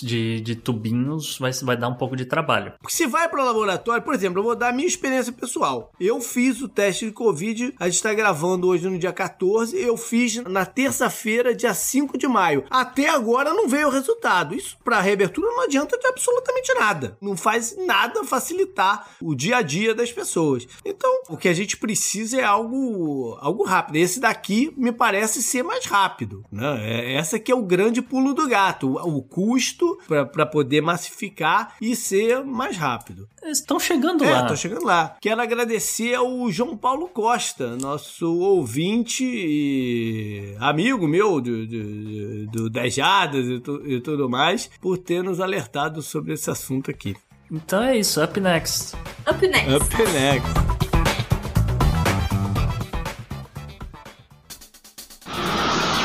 de, 0.00 0.40
de 0.40 0.56
tubinhos 0.56 1.38
vai, 1.38 1.52
vai 1.52 1.76
dar 1.76 1.88
um 1.88 1.94
pouco 1.94 2.16
de 2.16 2.24
trabalho. 2.24 2.72
Porque 2.80 2.94
se 2.94 3.06
vai 3.06 3.28
para 3.28 3.42
o 3.42 3.44
laboratório, 3.44 4.02
por 4.02 4.14
exemplo, 4.14 4.40
eu 4.40 4.44
vou 4.44 4.56
dar 4.56 4.68
a 4.68 4.72
minha 4.72 4.86
experiência 4.86 5.32
pessoal. 5.32 5.92
Eu 6.00 6.20
fiz 6.20 6.60
o 6.60 6.68
teste 6.68 7.06
de 7.06 7.12
Covid, 7.12 7.74
a 7.78 7.84
gente 7.86 7.96
está 7.96 8.12
gravando 8.14 8.68
hoje 8.68 8.88
no 8.88 8.98
dia 8.98 9.12
14, 9.12 9.76
eu 9.78 9.96
fiz 9.96 10.36
na 10.44 10.64
terça-feira, 10.64 11.54
dia 11.54 11.74
5 11.74 12.18
de 12.18 12.26
maio. 12.26 12.64
Até 12.70 13.08
agora 13.08 13.52
não 13.52 13.68
veio 13.68 13.88
o 13.88 13.90
resultado. 13.90 14.54
Isso 14.54 14.76
para 14.84 15.00
reabertura 15.00 15.48
não 15.48 15.62
adianta 15.62 15.98
de 15.98 16.06
absolutamente 16.06 16.74
nada. 16.74 17.16
Não 17.20 17.36
faz 17.36 17.76
nada 17.86 18.24
facilitar 18.24 19.08
o 19.20 19.34
dia 19.34 19.58
a 19.58 19.62
dia 19.62 19.94
das 19.94 20.12
pessoas. 20.12 20.66
Então, 20.84 21.22
o 21.28 21.36
que 21.36 21.48
a 21.48 21.54
gente 21.54 21.76
precisa 21.76 22.40
é 22.40 22.44
algo, 22.44 23.36
algo 23.40 23.64
rápido. 23.64 23.96
Esse 23.96 24.20
daqui 24.20 24.72
me 24.76 24.92
parece 24.92 25.42
ser 25.42 25.62
mais 25.62 25.86
rápido. 25.86 26.44
Né? 26.50 26.78
É, 26.82 27.14
essa 27.14 27.38
que 27.38 27.52
é 27.52 27.54
o 27.54 27.62
grande 27.62 28.02
pulo 28.02 28.34
do 28.34 28.48
gato. 28.48 28.96
O, 28.96 29.18
o 29.18 29.22
custo 29.36 29.98
para 30.08 30.46
poder 30.46 30.80
massificar 30.80 31.74
e 31.78 31.94
ser 31.94 32.42
mais 32.42 32.74
rápido. 32.74 33.28
Estão 33.44 33.78
chegando 33.78 34.24
é, 34.24 34.30
lá. 34.30 34.40
Estão 34.40 34.56
chegando 34.56 34.86
lá. 34.86 35.14
Quero 35.20 35.42
agradecer 35.42 36.14
ao 36.14 36.50
João 36.50 36.74
Paulo 36.74 37.06
Costa, 37.06 37.76
nosso 37.76 38.32
ouvinte 38.40 39.22
e 39.22 40.56
amigo 40.58 41.06
meu 41.06 41.38
do, 41.38 41.66
do, 41.66 42.46
do 42.46 42.70
10 42.70 42.94
Jadas 42.94 43.46
e, 43.46 43.60
tu, 43.60 43.82
e 43.86 44.00
tudo 44.00 44.26
mais, 44.26 44.70
por 44.80 44.96
ter 44.96 45.22
nos 45.22 45.38
alertado 45.38 46.00
sobre 46.00 46.32
esse 46.32 46.50
assunto 46.50 46.90
aqui. 46.90 47.14
Então 47.50 47.82
é 47.82 47.98
isso, 47.98 48.24
up 48.24 48.40
next. 48.40 48.96
Up 49.28 49.46
next. 49.46 49.76
Up 49.76 50.12
next. 50.14 50.75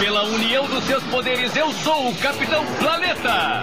Pela 0.01 0.23
união 0.23 0.65
dos 0.65 0.83
seus 0.85 1.03
poderes, 1.03 1.55
eu 1.55 1.71
sou 1.73 2.09
o 2.09 2.15
Capitão 2.15 2.65
Planeta! 2.79 3.61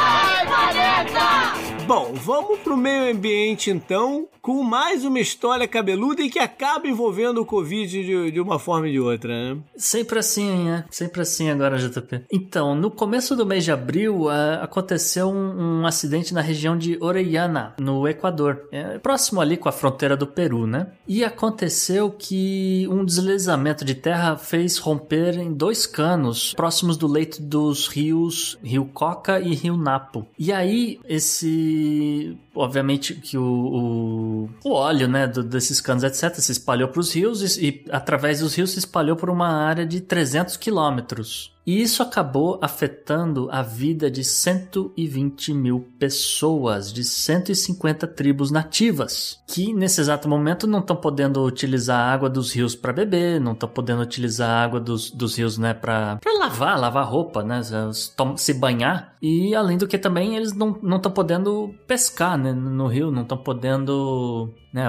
Vai, 0.00 0.46
Planeta! 0.46 1.60
Bom, 1.86 2.12
vamos 2.14 2.60
pro 2.60 2.76
meio 2.76 3.12
ambiente 3.12 3.68
então, 3.68 4.28
com 4.40 4.62
mais 4.62 5.04
uma 5.04 5.18
história 5.18 5.66
cabeluda 5.66 6.22
e 6.22 6.30
que 6.30 6.38
acaba 6.38 6.86
envolvendo 6.86 7.40
o 7.40 7.44
Covid 7.44 8.04
de, 8.04 8.30
de 8.30 8.40
uma 8.40 8.60
forma 8.60 8.86
ou 8.86 8.92
de 8.92 9.00
outra, 9.00 9.54
né? 9.54 9.60
Sempre 9.76 10.20
assim, 10.20 10.66
né? 10.66 10.84
Sempre 10.88 11.22
assim 11.22 11.50
agora, 11.50 11.78
JP. 11.78 12.22
Então, 12.32 12.76
no 12.76 12.92
começo 12.92 13.34
do 13.34 13.44
mês 13.44 13.64
de 13.64 13.72
abril, 13.72 14.26
uh, 14.26 14.62
aconteceu 14.62 15.28
um, 15.28 15.80
um, 15.80 15.86
acidente 15.86 16.32
na 16.32 16.40
região 16.40 16.78
de 16.78 16.96
Orellana, 17.00 17.74
no 17.80 18.06
Equador. 18.06 18.68
É, 18.70 18.98
próximo 18.98 19.40
ali 19.40 19.56
com 19.56 19.68
a 19.68 19.72
fronteira 19.72 20.16
do 20.16 20.28
Peru, 20.28 20.68
né? 20.68 20.86
E 21.08 21.24
aconteceu 21.24 22.10
que 22.10 22.86
um 22.88 23.04
deslizamento 23.04 23.84
de 23.84 23.96
terra 23.96 24.36
fez 24.36 24.78
romper 24.78 25.40
em 25.40 25.52
dois 25.52 25.86
canos 25.86 26.54
próximos 26.54 26.96
do 26.96 27.08
leito 27.08 27.42
dos 27.42 27.88
rios 27.88 28.58
Rio 28.62 28.84
Coca 28.84 29.40
e 29.40 29.56
Rio 29.56 29.76
E 30.38 30.52
aí, 30.52 31.00
esse 31.08 32.36
obviamente 32.54 33.14
que 33.14 33.38
o, 33.38 33.42
o, 33.42 34.50
o 34.64 34.72
óleo 34.72 35.08
né, 35.08 35.26
do, 35.26 35.42
desses 35.42 35.80
canos, 35.80 36.02
etc., 36.02 36.34
se 36.36 36.52
espalhou 36.52 36.88
para 36.88 37.00
os 37.00 37.14
rios 37.14 37.58
e, 37.58 37.68
e, 37.68 37.84
através 37.90 38.40
dos 38.40 38.54
rios 38.54 38.70
se 38.70 38.78
espalhou 38.78 39.16
por 39.16 39.30
uma 39.30 39.48
área 39.48 39.86
de 39.86 40.00
300 40.00 40.56
quilômetros. 40.56 41.54
E 41.66 41.80
isso 41.80 42.02
acabou 42.02 42.58
afetando 42.62 43.48
a 43.50 43.62
vida 43.62 44.10
de 44.10 44.24
120 44.24 45.52
mil 45.52 45.86
pessoas, 45.98 46.92
de 46.92 47.04
150 47.04 48.06
tribos 48.06 48.50
nativas, 48.50 49.38
que 49.46 49.72
nesse 49.72 50.00
exato 50.00 50.28
momento 50.28 50.66
não 50.66 50.80
estão 50.80 50.96
podendo 50.96 51.44
utilizar 51.44 52.00
a 52.00 52.12
água 52.12 52.30
dos 52.30 52.52
rios 52.52 52.74
para 52.74 52.92
beber, 52.92 53.40
não 53.40 53.52
estão 53.52 53.68
podendo 53.68 54.02
utilizar 54.02 54.50
a 54.50 54.64
água 54.64 54.80
dos, 54.80 55.10
dos 55.10 55.36
rios 55.36 55.58
né, 55.58 55.74
para 55.74 56.18
lavar, 56.38 56.78
lavar 56.78 57.06
roupa, 57.06 57.42
né, 57.42 57.60
se 58.36 58.54
banhar. 58.54 59.14
E 59.20 59.54
além 59.54 59.76
do 59.76 59.86
que 59.86 59.98
também 59.98 60.36
eles 60.36 60.54
não 60.54 60.96
estão 60.96 61.12
podendo 61.12 61.74
pescar 61.86 62.38
né, 62.38 62.52
no 62.52 62.86
rio, 62.86 63.10
não 63.10 63.22
estão 63.22 63.38
podendo 63.38 64.52
né, 64.72 64.86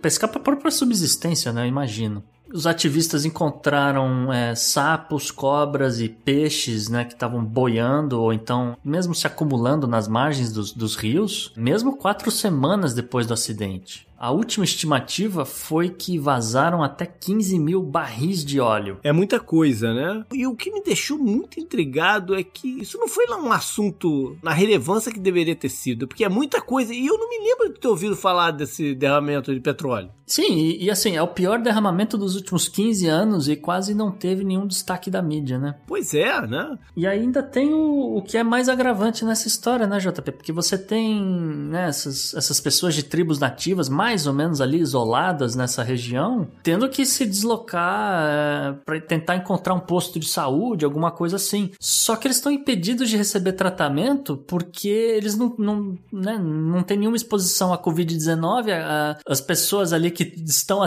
pescar 0.00 0.30
para 0.30 0.40
própria 0.40 0.70
subsistência, 0.70 1.52
né, 1.52 1.62
eu 1.62 1.68
imagino 1.68 2.24
os 2.52 2.66
ativistas 2.66 3.24
encontraram 3.24 4.32
é, 4.32 4.54
sapos, 4.54 5.30
cobras 5.30 6.00
e 6.00 6.08
peixes 6.08 6.88
né, 6.88 7.04
que 7.04 7.14
estavam 7.14 7.44
boiando 7.44 8.20
ou 8.20 8.32
então 8.32 8.76
mesmo 8.84 9.14
se 9.14 9.26
acumulando 9.26 9.86
nas 9.86 10.08
margens 10.08 10.52
dos, 10.52 10.72
dos 10.72 10.96
rios, 10.96 11.52
mesmo 11.56 11.96
quatro 11.96 12.30
semanas 12.30 12.94
depois 12.94 13.26
do 13.26 13.34
acidente. 13.34 14.09
A 14.20 14.30
última 14.30 14.66
estimativa 14.66 15.46
foi 15.46 15.88
que 15.88 16.18
vazaram 16.18 16.82
até 16.82 17.06
15 17.06 17.58
mil 17.58 17.82
barris 17.82 18.44
de 18.44 18.60
óleo. 18.60 18.98
É 19.02 19.12
muita 19.12 19.40
coisa, 19.40 19.94
né? 19.94 20.26
E 20.30 20.46
o 20.46 20.54
que 20.54 20.70
me 20.70 20.82
deixou 20.82 21.16
muito 21.16 21.58
intrigado 21.58 22.34
é 22.34 22.42
que 22.44 22.68
isso 22.82 22.98
não 22.98 23.08
foi 23.08 23.24
lá 23.26 23.38
um 23.38 23.50
assunto 23.50 24.36
na 24.42 24.52
relevância 24.52 25.10
que 25.10 25.18
deveria 25.18 25.56
ter 25.56 25.70
sido, 25.70 26.06
porque 26.06 26.22
é 26.22 26.28
muita 26.28 26.60
coisa. 26.60 26.92
E 26.92 27.06
eu 27.06 27.16
não 27.16 27.30
me 27.30 27.38
lembro 27.38 27.72
de 27.72 27.80
ter 27.80 27.88
ouvido 27.88 28.14
falar 28.14 28.50
desse 28.50 28.94
derramamento 28.94 29.54
de 29.54 29.60
petróleo. 29.60 30.10
Sim, 30.26 30.58
e, 30.58 30.84
e 30.84 30.90
assim, 30.90 31.16
é 31.16 31.22
o 31.22 31.26
pior 31.26 31.58
derramamento 31.58 32.16
dos 32.16 32.36
últimos 32.36 32.68
15 32.68 33.08
anos 33.08 33.48
e 33.48 33.56
quase 33.56 33.94
não 33.94 34.12
teve 34.12 34.44
nenhum 34.44 34.64
destaque 34.64 35.10
da 35.10 35.20
mídia, 35.20 35.58
né? 35.58 35.74
Pois 35.86 36.14
é, 36.14 36.46
né? 36.46 36.78
E 36.96 37.04
ainda 37.04 37.42
tem 37.42 37.72
o, 37.72 38.18
o 38.18 38.22
que 38.22 38.36
é 38.36 38.44
mais 38.44 38.68
agravante 38.68 39.24
nessa 39.24 39.48
história, 39.48 39.88
né, 39.88 39.98
JP? 39.98 40.30
Porque 40.32 40.52
você 40.52 40.78
tem 40.78 41.20
né, 41.20 41.88
essas, 41.88 42.32
essas 42.34 42.60
pessoas 42.60 42.94
de 42.94 43.02
tribos 43.02 43.40
nativas 43.40 43.88
mais 43.88 44.09
mais 44.10 44.26
ou 44.26 44.32
menos 44.32 44.60
ali 44.60 44.80
isoladas 44.80 45.54
nessa 45.54 45.84
região, 45.84 46.48
tendo 46.64 46.88
que 46.88 47.06
se 47.06 47.24
deslocar 47.24 48.24
é, 48.28 48.72
para 48.84 49.00
tentar 49.00 49.36
encontrar 49.36 49.72
um 49.72 49.78
posto 49.78 50.18
de 50.18 50.26
saúde, 50.26 50.84
alguma 50.84 51.12
coisa 51.12 51.36
assim. 51.36 51.70
Só 51.78 52.16
que 52.16 52.26
eles 52.26 52.38
estão 52.38 52.50
impedidos 52.50 53.08
de 53.08 53.16
receber 53.16 53.52
tratamento 53.52 54.36
porque 54.36 54.88
eles 54.88 55.36
não, 55.36 55.54
não, 55.56 55.98
né, 56.12 56.36
não 56.38 56.82
têm 56.82 56.98
nenhuma 56.98 57.16
exposição 57.16 57.72
à 57.72 57.78
Covid-19. 57.78 59.16
As 59.24 59.40
pessoas 59.40 59.92
ali 59.92 60.10
que 60.10 60.24
estão 60.44 60.80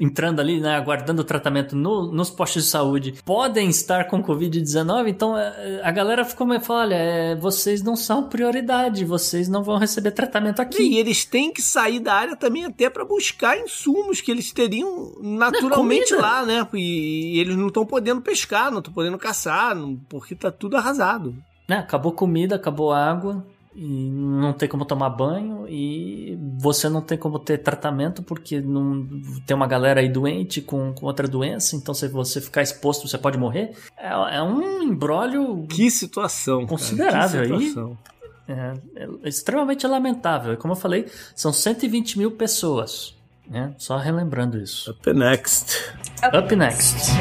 entrando 0.00 0.38
ali, 0.38 0.60
né, 0.60 0.76
aguardando 0.76 1.22
o 1.22 1.24
tratamento 1.24 1.74
no, 1.74 2.12
nos 2.12 2.30
postos 2.30 2.62
de 2.62 2.70
saúde, 2.70 3.14
podem 3.24 3.68
estar 3.68 4.04
com 4.04 4.22
Covid-19. 4.22 5.08
Então 5.08 5.36
é, 5.36 5.80
a 5.82 5.90
galera 5.90 6.24
ficou 6.24 6.46
meio 6.46 6.60
falando: 6.60 6.92
olha, 6.92 6.94
é, 6.94 7.34
vocês 7.34 7.82
não 7.82 7.96
são 7.96 8.28
prioridade, 8.28 9.04
vocês 9.04 9.48
não 9.48 9.64
vão 9.64 9.78
receber 9.78 10.12
tratamento 10.12 10.62
aqui. 10.62 10.80
E 10.80 10.98
eles 10.98 11.24
têm 11.24 11.52
que 11.52 11.60
sair 11.60 12.03
da 12.04 12.14
área 12.14 12.36
também 12.36 12.64
até 12.64 12.88
para 12.88 13.04
buscar 13.04 13.58
insumos 13.58 14.20
que 14.20 14.30
eles 14.30 14.52
teriam 14.52 15.14
naturalmente 15.20 16.14
lá, 16.14 16.44
né? 16.44 16.66
E, 16.74 17.36
e 17.36 17.40
eles 17.40 17.56
não 17.56 17.68
estão 17.68 17.84
podendo 17.84 18.20
pescar, 18.20 18.70
não 18.70 18.78
estão 18.78 18.92
podendo 18.92 19.18
caçar, 19.18 19.76
porque 20.08 20.34
tá 20.34 20.50
tudo 20.50 20.76
arrasado. 20.76 21.34
É, 21.68 21.74
acabou 21.74 22.12
comida, 22.12 22.56
acabou 22.56 22.92
água, 22.92 23.44
e 23.76 24.08
não 24.10 24.52
tem 24.52 24.68
como 24.68 24.84
tomar 24.84 25.10
banho 25.10 25.66
e 25.68 26.38
você 26.58 26.88
não 26.88 27.00
tem 27.00 27.18
como 27.18 27.40
ter 27.40 27.58
tratamento 27.58 28.22
porque 28.22 28.60
não 28.60 29.04
tem 29.44 29.56
uma 29.56 29.66
galera 29.66 30.00
aí 30.00 30.08
doente 30.08 30.60
com, 30.60 30.92
com 30.92 31.06
outra 31.06 31.26
doença, 31.26 31.74
então 31.74 31.92
se 31.92 32.06
você 32.06 32.40
ficar 32.40 32.62
exposto 32.62 33.08
você 33.08 33.18
pode 33.18 33.36
morrer. 33.36 33.72
É, 33.98 34.36
é 34.36 34.42
um 34.42 34.82
embrólio 34.82 35.66
que 35.66 35.90
situação 35.90 36.66
considerável 36.66 37.42
cara, 37.42 37.58
que 37.58 37.66
situação. 37.66 37.90
aí. 37.90 38.13
É, 38.48 38.74
é 38.96 39.28
extremamente 39.28 39.86
lamentável. 39.86 40.56
Como 40.56 40.72
eu 40.72 40.76
falei, 40.76 41.06
são 41.34 41.52
120 41.52 42.18
mil 42.18 42.32
pessoas. 42.32 43.16
Né? 43.48 43.74
Só 43.78 43.96
relembrando 43.96 44.58
isso. 44.58 44.90
Up 44.90 45.12
next. 45.12 45.92
Up 46.32 46.56
next. 46.56 47.12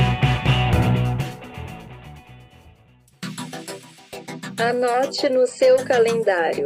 Anote 4.58 5.30
no 5.30 5.46
seu 5.48 5.78
calendário. 5.84 6.66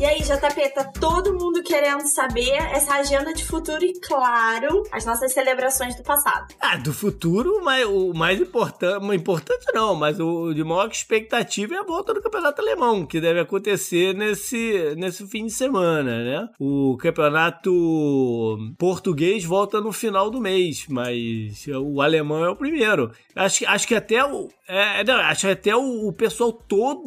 E 0.00 0.04
aí, 0.06 0.22
JP, 0.22 0.70
tá 0.70 0.84
todo 0.98 1.34
mundo 1.34 1.62
querendo 1.62 2.06
saber 2.06 2.54
essa 2.72 2.94
agenda 2.94 3.34
de 3.34 3.44
futuro 3.44 3.84
e, 3.84 3.92
claro, 4.00 4.82
as 4.90 5.04
nossas 5.04 5.30
celebrações 5.30 5.94
do 5.94 6.02
passado. 6.02 6.54
Ah, 6.58 6.78
do 6.78 6.90
futuro, 6.90 7.60
mas 7.62 7.84
o 7.84 8.14
mais 8.14 8.40
importante, 8.40 9.14
importante 9.14 9.66
não, 9.74 9.94
mas 9.94 10.18
o 10.18 10.54
de 10.54 10.64
maior 10.64 10.88
expectativa 10.88 11.74
é 11.74 11.78
a 11.80 11.82
volta 11.82 12.14
do 12.14 12.22
campeonato 12.22 12.62
alemão, 12.62 13.04
que 13.04 13.20
deve 13.20 13.40
acontecer 13.40 14.14
nesse, 14.14 14.94
nesse 14.96 15.26
fim 15.26 15.44
de 15.44 15.52
semana, 15.52 16.24
né? 16.24 16.48
O 16.58 16.96
campeonato 16.96 18.56
português 18.78 19.44
volta 19.44 19.82
no 19.82 19.92
final 19.92 20.30
do 20.30 20.40
mês, 20.40 20.86
mas 20.88 21.66
o 21.78 22.00
alemão 22.00 22.42
é 22.42 22.48
o 22.48 22.56
primeiro. 22.56 23.12
Acho, 23.36 23.66
acho 23.68 23.86
que 23.86 23.94
até 23.94 24.24
o, 24.24 24.48
é, 24.66 25.02
não, 25.02 25.16
acho 25.16 25.40
que 25.40 25.52
até 25.52 25.74
o, 25.74 26.06
o 26.06 26.12
pessoal 26.12 26.52
todo 26.52 27.02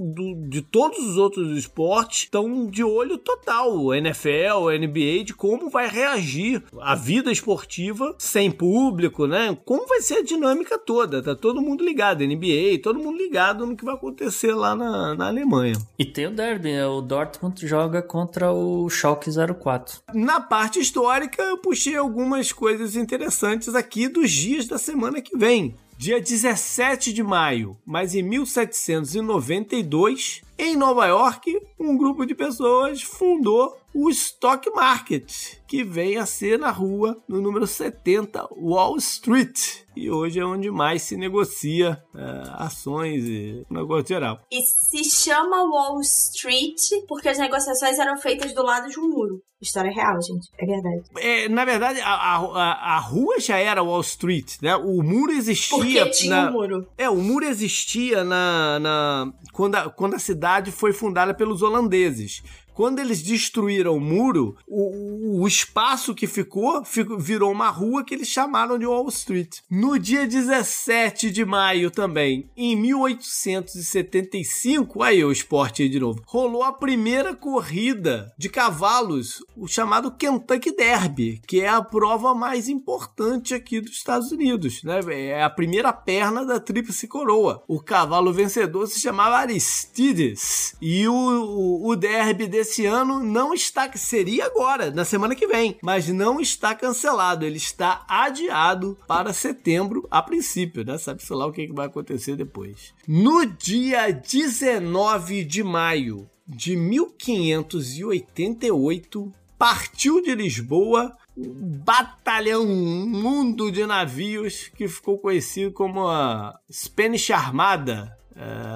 de 0.49 0.61
todos 0.61 0.99
os 0.99 1.15
outros 1.15 1.57
esportes 1.57 2.23
estão 2.23 2.67
de 2.67 2.82
de 2.83 2.85
olho 2.85 3.17
total, 3.17 3.77
o 3.77 3.93
NFL, 3.93 4.69
NBA, 4.77 5.23
de 5.23 5.33
como 5.33 5.69
vai 5.69 5.87
reagir 5.87 6.61
a 6.81 6.95
vida 6.95 7.31
esportiva 7.31 8.13
sem 8.17 8.51
público, 8.51 9.25
né? 9.25 9.57
Como 9.63 9.87
vai 9.87 10.01
ser 10.01 10.15
a 10.15 10.23
dinâmica 10.23 10.77
toda? 10.77 11.23
Tá 11.23 11.33
todo 11.33 11.61
mundo 11.61 11.83
ligado, 11.83 12.25
NBA, 12.25 12.81
todo 12.83 12.99
mundo 12.99 13.17
ligado 13.17 13.65
no 13.65 13.77
que 13.77 13.85
vai 13.85 13.95
acontecer 13.95 14.53
lá 14.53 14.75
na, 14.75 15.15
na 15.15 15.27
Alemanha. 15.27 15.75
E 15.97 16.03
tem 16.03 16.27
o 16.27 16.31
derby, 16.31 16.73
né? 16.73 16.85
o 16.85 16.99
Dortmund 16.99 17.65
joga 17.65 18.01
contra 18.01 18.51
o 18.51 18.89
Schalke 18.89 19.29
04. 19.31 20.01
Na 20.13 20.41
parte 20.41 20.79
histórica, 20.79 21.41
eu 21.41 21.57
puxei 21.57 21.95
algumas 21.95 22.51
coisas 22.51 22.97
interessantes 22.97 23.73
aqui 23.73 24.09
dos 24.09 24.29
dias 24.29 24.67
da 24.67 24.77
semana 24.77 25.21
que 25.21 25.37
vem. 25.37 25.73
Dia 25.97 26.19
17 26.19 27.13
de 27.13 27.23
maio, 27.23 27.77
mas 27.85 28.15
em 28.15 28.23
1792, 28.23 30.41
em 30.57 30.75
Nova 30.75 31.05
York, 31.05 31.57
um 31.79 31.97
grupo 31.97 32.25
de 32.25 32.35
pessoas 32.35 33.01
fundou 33.01 33.77
o 33.93 34.09
Stock 34.09 34.69
Market, 34.71 35.31
que 35.67 35.83
vem 35.83 36.17
a 36.17 36.25
ser 36.25 36.57
na 36.57 36.71
rua, 36.71 37.21
no 37.27 37.39
número 37.39 37.67
70, 37.67 38.47
Wall 38.51 38.97
Street. 38.97 39.83
E 39.95 40.09
hoje 40.09 40.39
é 40.39 40.45
onde 40.45 40.71
mais 40.71 41.03
se 41.03 41.15
negocia 41.15 42.01
é, 42.15 42.43
ações 42.55 43.23
e 43.25 43.63
negócio 43.69 44.07
geral. 44.07 44.39
E 44.51 44.61
se 44.61 45.03
chama 45.03 45.63
Wall 45.63 46.01
Street 46.01 46.79
porque 47.07 47.29
as 47.29 47.37
negociações 47.37 47.99
eram 47.99 48.17
feitas 48.17 48.53
do 48.53 48.63
lado 48.63 48.89
de 48.89 48.99
um 48.99 49.07
muro. 49.07 49.41
História 49.61 49.91
real, 49.93 50.19
gente. 50.21 50.49
É 50.59 50.65
verdade. 50.65 51.03
É, 51.17 51.47
na 51.47 51.63
verdade, 51.63 52.01
a, 52.01 52.13
a, 52.13 52.95
a, 52.95 52.99
rua 52.99 53.39
já 53.39 53.57
era 53.57 53.81
Wall 53.81 54.01
Street, 54.01 54.57
né? 54.61 54.75
O 54.75 55.01
muro 55.01 55.31
existia. 55.31 55.77
Porque 55.77 56.09
tinha 56.09 56.35
na... 56.35 56.49
um 56.49 56.51
muro. 56.51 56.87
É, 56.97 57.09
o 57.09 57.15
muro 57.15 57.45
existia 57.45 58.25
na, 58.25 58.79
na... 58.79 59.33
Quando, 59.53 59.75
a, 59.75 59.89
quando 59.89 60.15
a 60.15 60.19
cidade 60.19 60.69
foi 60.69 60.91
fundada 60.91 61.33
pelos 61.33 61.61
holandeses. 61.61 62.43
Quando 62.73 62.99
eles 62.99 63.21
destruíram 63.21 63.95
o 63.95 64.01
muro, 64.01 64.57
o, 64.67 65.41
o 65.41 65.47
espaço 65.47 66.15
que 66.15 66.27
ficou, 66.27 66.83
ficou, 66.83 67.17
virou 67.19 67.51
uma 67.51 67.69
rua 67.69 68.03
que 68.03 68.13
eles 68.13 68.27
chamaram 68.27 68.77
de 68.79 68.85
Wall 68.85 69.07
Street. 69.09 69.59
No 69.69 69.99
dia 69.99 70.27
17 70.27 71.29
de 71.29 71.45
maio 71.45 71.91
também, 71.91 72.49
em 72.57 72.75
1875, 72.75 75.03
aí 75.03 75.23
o 75.23 75.31
esporte 75.31 75.83
aí 75.83 75.89
de 75.89 75.99
novo, 75.99 76.23
rolou 76.25 76.63
a 76.63 76.73
primeira 76.73 77.35
corrida 77.35 78.33
de 78.37 78.49
cavalos, 78.49 79.43
o 79.55 79.67
chamado 79.67 80.11
Kentucky 80.11 80.75
Derby, 80.75 81.41
que 81.47 81.61
é 81.61 81.69
a 81.69 81.81
prova 81.81 82.33
mais 82.33 82.67
importante 82.67 83.53
aqui 83.53 83.79
dos 83.79 83.91
Estados 83.91 84.31
Unidos, 84.31 84.81
né? 84.83 84.99
É 85.09 85.43
a 85.43 85.49
primeira 85.49 85.93
perna 85.93 86.45
da 86.45 86.59
Tríplice 86.59 87.07
Coroa. 87.07 87.63
O 87.67 87.79
cavalo 87.79 88.33
vencedor 88.33 88.87
se 88.87 88.99
chamava 88.99 89.37
Aristides 89.37 90.75
e 90.81 91.07
o, 91.07 91.13
o, 91.13 91.89
o 91.89 91.95
derby 91.95 92.47
desse 92.47 92.62
esse 92.63 92.85
ano 92.85 93.19
não 93.19 93.53
está, 93.53 93.91
seria 93.95 94.45
agora, 94.45 94.89
na 94.89 95.05
semana 95.05 95.35
que 95.35 95.45
vem, 95.45 95.77
mas 95.81 96.07
não 96.07 96.41
está 96.41 96.73
cancelado, 96.73 97.45
ele 97.45 97.57
está 97.57 98.03
adiado 98.07 98.97
para 99.07 99.31
setembro 99.33 100.07
a 100.09 100.19
princípio, 100.21 100.83
né? 100.83 100.97
Sabe-se 100.97 101.31
lá 101.33 101.45
o 101.45 101.51
que 101.51 101.71
vai 101.71 101.85
acontecer 101.87 102.35
depois. 102.35 102.93
No 103.07 103.45
dia 103.45 104.11
19 104.11 105.43
de 105.43 105.63
maio 105.63 106.27
de 106.47 106.75
1588, 106.75 109.31
partiu 109.57 110.21
de 110.21 110.35
Lisboa 110.35 111.15
o 111.35 111.51
batalhão 111.83 112.65
mundo 112.65 113.71
de 113.71 113.85
navios 113.85 114.69
que 114.75 114.87
ficou 114.87 115.17
conhecido 115.17 115.71
como 115.71 116.07
a 116.07 116.59
Spanish 116.71 117.31
Armada, 117.31 118.15
é, 118.22 118.22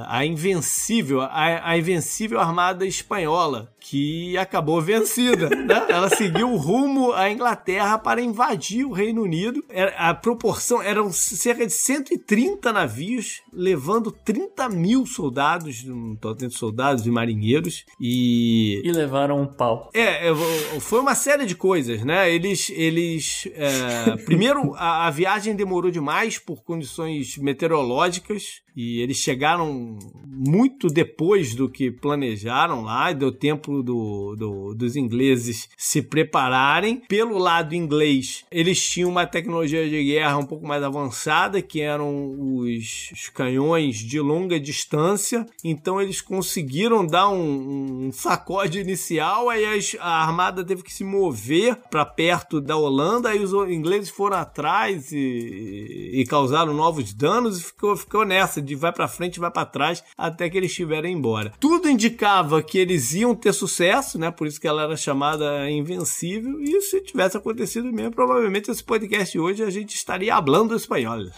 a 0.08 0.26
invencível, 0.26 1.22
a, 1.22 1.70
a, 1.72 1.78
invencível 1.78 2.39
armada 2.39 2.86
espanhola, 2.86 3.72
que 3.80 4.38
acabou 4.38 4.82
vencida. 4.82 5.49
Né? 5.68 5.86
Ela 5.89 6.10
seguiu 6.10 6.55
rumo 6.55 7.12
à 7.12 7.30
Inglaterra 7.30 7.97
para 7.97 8.22
invadir 8.22 8.86
o 8.86 8.93
Reino 8.93 9.24
Unido. 9.24 9.64
A 9.97 10.14
proporção 10.14 10.82
eram 10.82 11.12
cerca 11.12 11.66
de 11.66 11.74
130 11.74 12.72
navios, 12.72 13.41
levando 13.51 14.10
30 14.12 14.70
mil 14.70 15.05
soldados, 15.05 15.84
não 15.84 16.14
estou 16.14 16.34
de 16.34 16.49
soldados 16.51 17.05
e 17.05 17.12
marinheiros, 17.12 17.86
e... 17.99 18.82
E 18.84 18.91
levaram 18.91 19.41
um 19.41 19.47
pau. 19.47 19.89
É, 19.93 20.30
é 20.30 20.36
foi 20.80 21.01
uma 21.01 21.16
série 21.16 21.45
de 21.45 21.55
coisas, 21.55 22.03
né? 22.05 22.32
Eles... 22.32 22.70
eles 22.70 23.49
é, 23.53 24.16
primeiro, 24.24 24.74
a, 24.76 25.08
a 25.08 25.10
viagem 25.10 25.53
demorou 25.53 25.91
demais 25.91 26.38
por 26.38 26.64
condições 26.64 27.38
meteorológicas, 27.38 28.62
e 28.78 29.01
eles 29.01 29.17
chegaram 29.17 29.97
muito 30.23 30.88
depois 30.88 31.55
do 31.55 31.67
que 31.67 31.89
planejaram 31.89 32.84
lá, 32.84 33.11
deu 33.11 33.32
tempo 33.32 33.82
do, 33.82 34.36
do, 34.36 34.75
dos 34.75 34.95
ingleses 34.95 35.67
se 35.75 35.99
prepararem. 35.99 37.01
Pelo 37.09 37.39
lado 37.39 37.73
inglês, 37.73 38.45
eles 38.51 38.88
tinham 38.88 39.09
uma 39.09 39.25
tecnologia 39.25 39.89
de 39.89 40.03
guerra 40.03 40.38
um 40.38 40.45
pouco 40.45 40.67
mais 40.67 40.84
avançada, 40.84 41.59
que 41.59 41.82
eram 41.82 42.36
os, 42.38 43.09
os 43.11 43.30
canhões 43.30 43.95
de 43.95 44.19
longa 44.19 44.59
distância, 44.59 45.43
então 45.63 45.99
eles 45.99 46.21
conseguiram 46.21 47.03
dar 47.03 47.30
um, 47.30 48.05
um 48.05 48.11
sacode 48.11 48.80
inicial, 48.80 49.49
aí 49.49 49.65
as, 49.65 49.95
a 49.99 50.21
armada 50.21 50.63
teve 50.63 50.84
que 50.84 50.93
se 50.93 51.03
mover 51.03 51.75
para 51.89 52.05
perto 52.05 52.61
da 52.61 52.78
Holanda, 52.78 53.30
aí 53.30 53.39
os 53.39 53.53
ingleses 53.71 54.11
foram 54.11 54.38
atrás 54.38 55.11
e, 55.11 56.11
e 56.13 56.25
causaram 56.28 56.75
novos 56.75 57.11
danos 57.11 57.57
e 57.57 57.63
ficou, 57.63 57.97
ficou 57.97 58.23
nessa 58.23 58.66
de 58.68 58.76
vai 58.76 58.91
para 58.91 59.07
frente, 59.07 59.39
vai 59.39 59.49
para 59.49 59.65
trás, 59.65 60.03
até 60.18 60.49
que 60.49 60.57
eles 60.57 60.72
estiverem 60.72 61.13
embora. 61.13 61.53
Tudo 61.59 61.89
indicava 61.89 62.61
que 62.61 62.78
eles 62.78 63.13
iam 63.13 63.34
ter 63.34 63.53
sucesso, 63.53 64.20
né? 64.20 64.30
Por 64.30 64.45
isso 64.47 64.59
que 64.59 64.68
ela 64.68 64.84
era 64.84 64.97
chamada 64.97 65.70
Invencível. 65.70 66.61
E 66.61 66.82
se 66.82 67.01
tivesse 67.01 67.38
acontecido 67.38 67.91
mesmo, 67.91 68.11
provavelmente 68.11 68.70
esse 68.70 68.84
podcast 68.84 69.39
hoje 69.39 69.63
a 69.63 69.70
gente 69.70 69.95
estaria 69.95 70.36
hablando 70.36 70.76
espanhol. 70.76 71.26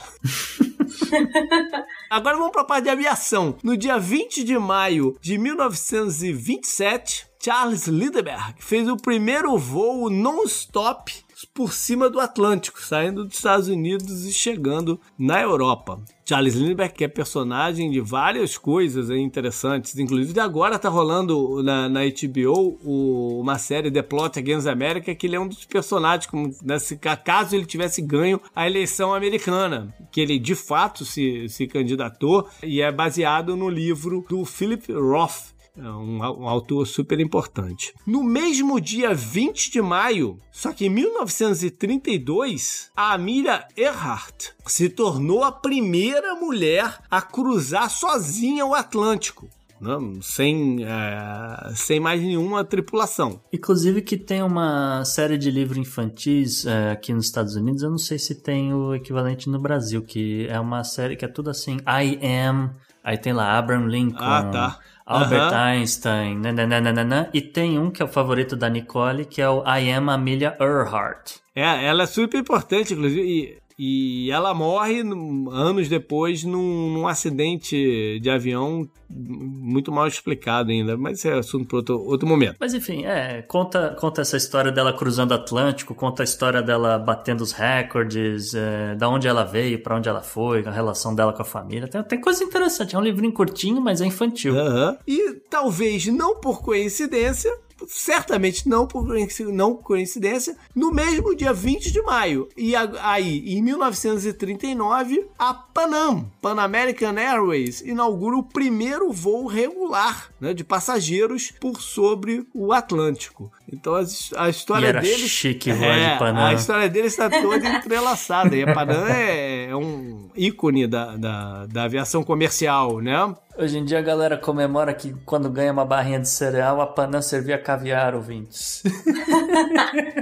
Agora 2.10 2.38
vamos 2.38 2.52
para 2.52 2.62
a 2.62 2.66
parte 2.66 2.86
de 2.86 2.90
aviação. 2.90 3.56
No 3.64 3.78
dia 3.78 4.00
20 4.00 4.44
de 4.44 4.58
maio 4.58 5.16
de 5.22 5.38
1927, 5.38 7.28
Charles 7.42 7.88
Lindbergh 7.88 8.56
fez 8.60 8.88
o 8.88 8.98
primeiro 8.98 9.58
voo 9.58 10.10
non-stop 10.10 11.14
por 11.46 11.74
cima 11.74 12.10
do 12.10 12.20
Atlântico, 12.20 12.82
saindo 12.82 13.26
dos 13.26 13.36
Estados 13.36 13.68
Unidos 13.68 14.26
e 14.26 14.34
chegando 14.34 15.00
na 15.18 15.42
Europa. 15.42 16.02
Charles 16.30 16.54
Lindbergh 16.54 16.94
é 17.04 17.08
personagem 17.08 17.90
de 17.90 18.00
várias 18.00 18.56
coisas 18.56 19.10
interessantes, 19.10 19.98
inclusive 19.98 20.40
agora 20.40 20.78
tá 20.78 20.88
rolando 20.88 21.64
na, 21.64 21.90
na 21.90 22.02
HBO 22.02 22.78
o, 22.84 23.40
uma 23.42 23.58
série 23.58 23.90
The 23.90 24.04
Plot 24.04 24.38
Against 24.38 24.68
America, 24.68 25.16
que 25.16 25.26
ele 25.26 25.36
é 25.36 25.40
um 25.40 25.48
dos 25.48 25.66
personagens, 25.66 26.28
como 26.28 26.56
nesse 26.62 26.98
caso 26.98 27.56
ele 27.56 27.66
tivesse 27.66 28.00
ganho 28.02 28.40
a 28.56 28.68
eleição 28.68 29.14
americana, 29.14 29.92
que 30.12 30.22
ele 30.22 30.38
de 30.38 30.54
fato 30.54 31.04
se, 31.04 31.50
se 31.50 31.66
candidatou 31.66 32.48
e 32.62 32.80
é 32.80 32.92
baseado 32.92 33.56
no 33.56 33.68
livro 33.68 34.24
do 34.30 34.46
Philip 34.46 34.94
Roth, 34.94 35.58
um, 35.78 36.18
um, 36.18 36.48
autor 36.48 36.86
super 36.86 37.20
importante. 37.20 37.94
No 38.06 38.24
mesmo 38.24 38.80
dia 38.80 39.14
20 39.14 39.72
de 39.72 39.82
maio, 39.82 40.40
só 40.52 40.72
que 40.72 40.86
em 40.86 40.90
1932, 40.90 42.92
a 42.96 43.14
Amelia 43.14 43.66
Earhart 43.76 44.50
se 44.66 44.90
tornou 44.90 45.44
a 45.44 45.52
primeira 45.52 46.36
mulher 46.36 47.00
a 47.10 47.22
cruzar 47.22 47.90
sozinha 47.90 48.66
o 48.66 48.74
Atlântico. 48.74 49.50
Não, 49.80 50.22
sem, 50.22 50.84
é, 50.84 51.74
sem 51.74 52.00
mais 52.00 52.22
nenhuma 52.22 52.66
tripulação. 52.66 53.42
Inclusive 53.52 54.02
que 54.02 54.18
tem 54.18 54.44
uma 54.44 55.06
série 55.06 55.38
de 55.38 55.50
livros 55.50 55.78
infantis 55.78 56.66
é, 56.66 56.92
aqui 56.92 57.14
nos 57.14 57.26
Estados 57.26 57.56
Unidos, 57.56 57.82
eu 57.82 57.90
não 57.90 57.98
sei 57.98 58.20
se 58.20 58.36
tem 58.36 58.74
o 58.74 58.94
equivalente 58.94 59.50
no 59.50 59.58
Brasil, 59.58 60.02
que 60.02 60.46
é 60.48 60.60
uma 60.60 60.84
série 60.84 61.16
que 61.16 61.24
é 61.24 61.30
tudo 61.30 61.50
assim, 61.50 61.78
I 61.88 62.20
am, 62.22 62.76
aí 63.04 63.18
tem 63.18 63.34
lá 63.34 63.58
Abraham 63.58 63.88
Lincoln, 63.88 64.24
ah, 64.24 64.44
tá. 64.44 64.80
Albert 65.06 65.54
Einstein, 65.54 66.38
nananana, 66.38 67.30
e 67.34 67.42
tem 67.42 67.80
um 67.80 67.90
que 67.90 68.02
é 68.02 68.06
o 68.06 68.08
favorito 68.08 68.56
da 68.56 68.70
Nicole, 68.70 69.26
que 69.26 69.42
é 69.42 69.50
o 69.50 69.64
I 69.66 69.92
Am 69.92 70.10
Amelia 70.10 70.56
Earhart. 70.60 71.38
É, 71.56 71.86
ela 71.86 72.04
é 72.04 72.06
super 72.06 72.40
importante, 72.40 72.94
inclusive, 72.94 73.22
e, 73.22 73.58
e 73.82 74.30
ela 74.30 74.54
morre 74.54 75.00
anos 75.00 75.88
depois 75.88 76.44
num, 76.44 76.92
num 76.92 77.08
acidente 77.08 78.20
de 78.20 78.30
avião 78.30 78.90
muito 79.10 79.90
mal 79.90 80.06
explicado 80.06 80.70
ainda, 80.70 80.98
mas 80.98 81.24
é 81.24 81.40
assunto 81.40 81.66
para 81.66 81.78
outro, 81.78 81.98
outro 82.04 82.28
momento. 82.28 82.58
Mas 82.60 82.74
enfim, 82.74 83.06
é, 83.06 83.42
conta, 83.42 83.96
conta 83.98 84.20
essa 84.20 84.36
história 84.36 84.70
dela 84.70 84.92
cruzando 84.92 85.32
o 85.32 85.36
Atlântico, 85.36 85.96
conta 85.96 86.24
a 86.24 86.26
história 86.26 86.62
dela 86.62 87.00
batendo 87.00 87.40
os 87.40 87.54
recordes, 87.54 88.54
é, 88.54 88.96
da 88.96 89.08
onde 89.08 89.30
ela 89.30 89.46
veio, 89.46 89.82
para 89.82 89.96
onde 89.96 90.10
ela 90.10 90.22
foi, 90.22 90.62
a 90.68 90.72
relação 90.72 91.16
dela 91.16 91.32
com 91.32 91.42
a 91.42 91.46
família. 91.46 91.88
Tem, 91.88 92.04
tem 92.04 92.20
coisa 92.20 92.44
interessante, 92.44 92.98
é 92.98 93.00
um 93.00 93.02
livrinho 93.02 93.32
curtinho, 93.32 93.80
mas 93.80 94.02
é 94.02 94.06
infantil. 94.06 94.56
Uhum. 94.56 94.98
E 95.08 95.36
talvez 95.50 96.06
não 96.08 96.36
por 96.42 96.62
coincidência, 96.62 97.58
certamente 97.88 98.68
não 98.68 98.88
por 98.88 99.08
não 99.52 99.76
coincidência, 99.76 100.56
no 100.76 100.92
mesmo 100.92 101.36
dia 101.36 101.54
20 101.54 101.92
de 101.92 102.02
maio. 102.02 102.48
E 102.56 102.74
aí, 102.76 103.58
em 103.58 103.62
1939, 103.62 105.28
a 105.38 105.54
Panam, 105.54 106.32
Pan 106.42 106.60
American 106.60 107.18
Airways, 107.18 107.82
inaugura 107.82 108.38
o 108.38 108.44
primeiro 108.44 109.12
voo 109.12 109.48
regular 109.48 110.32
né, 110.40 110.54
de 110.54 110.64
passageiros 110.64 111.52
por 111.60 111.82
sobre 111.82 112.48
o 112.54 112.72
Atlântico. 112.72 113.52
Então 113.72 113.96
a, 113.96 114.04
a 114.38 114.50
história 114.50 114.86
e 114.86 114.90
era 114.90 115.02
deles. 115.02 115.30
Chique, 115.30 115.72
é. 115.72 116.18
A 116.20 116.54
história 116.54 116.90
deles 116.90 117.12
está 117.12 117.30
toda 117.30 117.68
entrelaçada. 117.68 118.56
E 118.56 118.64
a 118.64 118.74
Panam 118.74 119.08
é, 119.08 119.66
é 119.66 119.76
um 119.76 120.30
ícone 120.36 120.88
da, 120.88 121.16
da, 121.16 121.66
da 121.66 121.84
aviação 121.84 122.24
comercial, 122.24 123.00
né? 123.00 123.36
Hoje 123.58 123.78
em 123.78 123.86
dia 123.86 124.00
a 124.00 124.02
galera 124.02 124.38
comemora 124.38 124.94
que 124.94 125.14
quando 125.26 125.50
ganha 125.50 125.72
uma 125.72 125.86
barrinha 125.86 126.20
de 126.20 126.30
cereal, 126.30 126.80
a 126.82 126.88
Panam 126.88 127.22
servia 127.22 127.58
caviar, 127.58 128.16
ouvintes. 128.16 128.82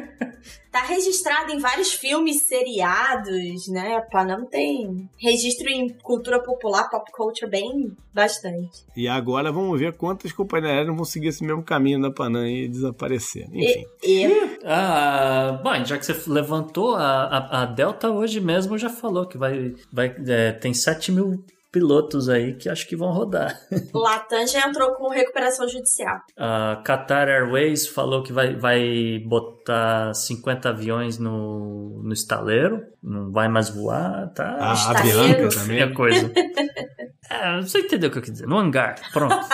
tá 0.77 0.85
registrado 0.85 1.51
em 1.51 1.59
vários 1.59 1.93
filmes, 1.93 2.43
seriados, 2.43 3.67
né? 3.67 3.95
A 3.95 4.01
Panam 4.01 4.45
tem 4.45 5.09
registro 5.17 5.69
em 5.69 5.89
cultura 5.89 6.41
popular, 6.41 6.89
pop 6.89 7.11
culture 7.11 7.49
bem 7.49 7.95
bastante. 8.13 8.85
E 8.95 9.07
agora 9.07 9.51
vamos 9.51 9.79
ver 9.79 9.93
quantas 9.93 10.31
companhias 10.31 10.71
aéreas 10.71 10.95
vão 10.95 11.05
seguir 11.05 11.29
esse 11.29 11.43
mesmo 11.43 11.63
caminho 11.63 12.01
da 12.01 12.11
Panam 12.11 12.45
e 12.45 12.67
desaparecer. 12.67 13.47
Enfim. 13.51 13.85
E, 14.03 14.25
e... 14.25 14.59
Ah, 14.63 15.59
bom, 15.63 15.83
já 15.83 15.97
que 15.97 16.05
você 16.05 16.29
levantou, 16.29 16.95
a, 16.95 17.23
a, 17.23 17.61
a 17.63 17.65
Delta 17.65 18.09
hoje 18.09 18.39
mesmo 18.39 18.77
já 18.77 18.89
falou 18.89 19.25
que 19.25 19.37
vai, 19.37 19.73
vai 19.91 20.15
é, 20.27 20.51
tem 20.51 20.73
7 20.73 21.11
mil 21.11 21.43
pilotos 21.71 22.29
aí 22.29 22.55
que 22.55 22.69
acho 22.69 22.87
que 22.87 22.95
vão 22.95 23.11
rodar. 23.11 23.59
Latam 23.93 24.47
já 24.47 24.67
entrou 24.67 24.93
com 24.93 25.09
recuperação 25.09 25.67
judicial. 25.67 26.19
A 26.37 26.81
Qatar 26.85 27.27
Airways 27.27 27.87
falou 27.87 28.23
que 28.23 28.31
vai, 28.31 28.55
vai 28.55 29.19
botar 29.25 30.13
50 30.13 30.69
aviões 30.69 31.17
no, 31.17 32.01
no 32.03 32.13
estaleiro, 32.13 32.83
não 33.01 33.31
vai 33.31 33.47
mais 33.47 33.69
voar, 33.69 34.31
tá? 34.33 34.57
Ah, 34.59 34.91
a 34.91 35.01
Bianca 35.01 35.49
também. 35.49 35.81
É 35.81 35.87
coisa. 35.93 36.31
é, 37.29 37.61
você 37.61 37.79
entendeu 37.79 38.09
o 38.09 38.11
que 38.11 38.17
eu 38.17 38.21
quis 38.21 38.31
dizer, 38.31 38.47
no 38.47 38.57
hangar, 38.57 38.95
pronto. 39.11 39.35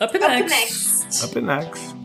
Up, 0.00 0.16
Up 0.16 0.18
next. 0.18 0.50
next. 0.50 1.24
Up 1.24 1.40
next. 1.40 1.98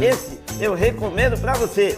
Esse 0.00 0.37
eu 0.60 0.74
recomendo 0.74 1.40
para 1.40 1.54
você. 1.54 1.96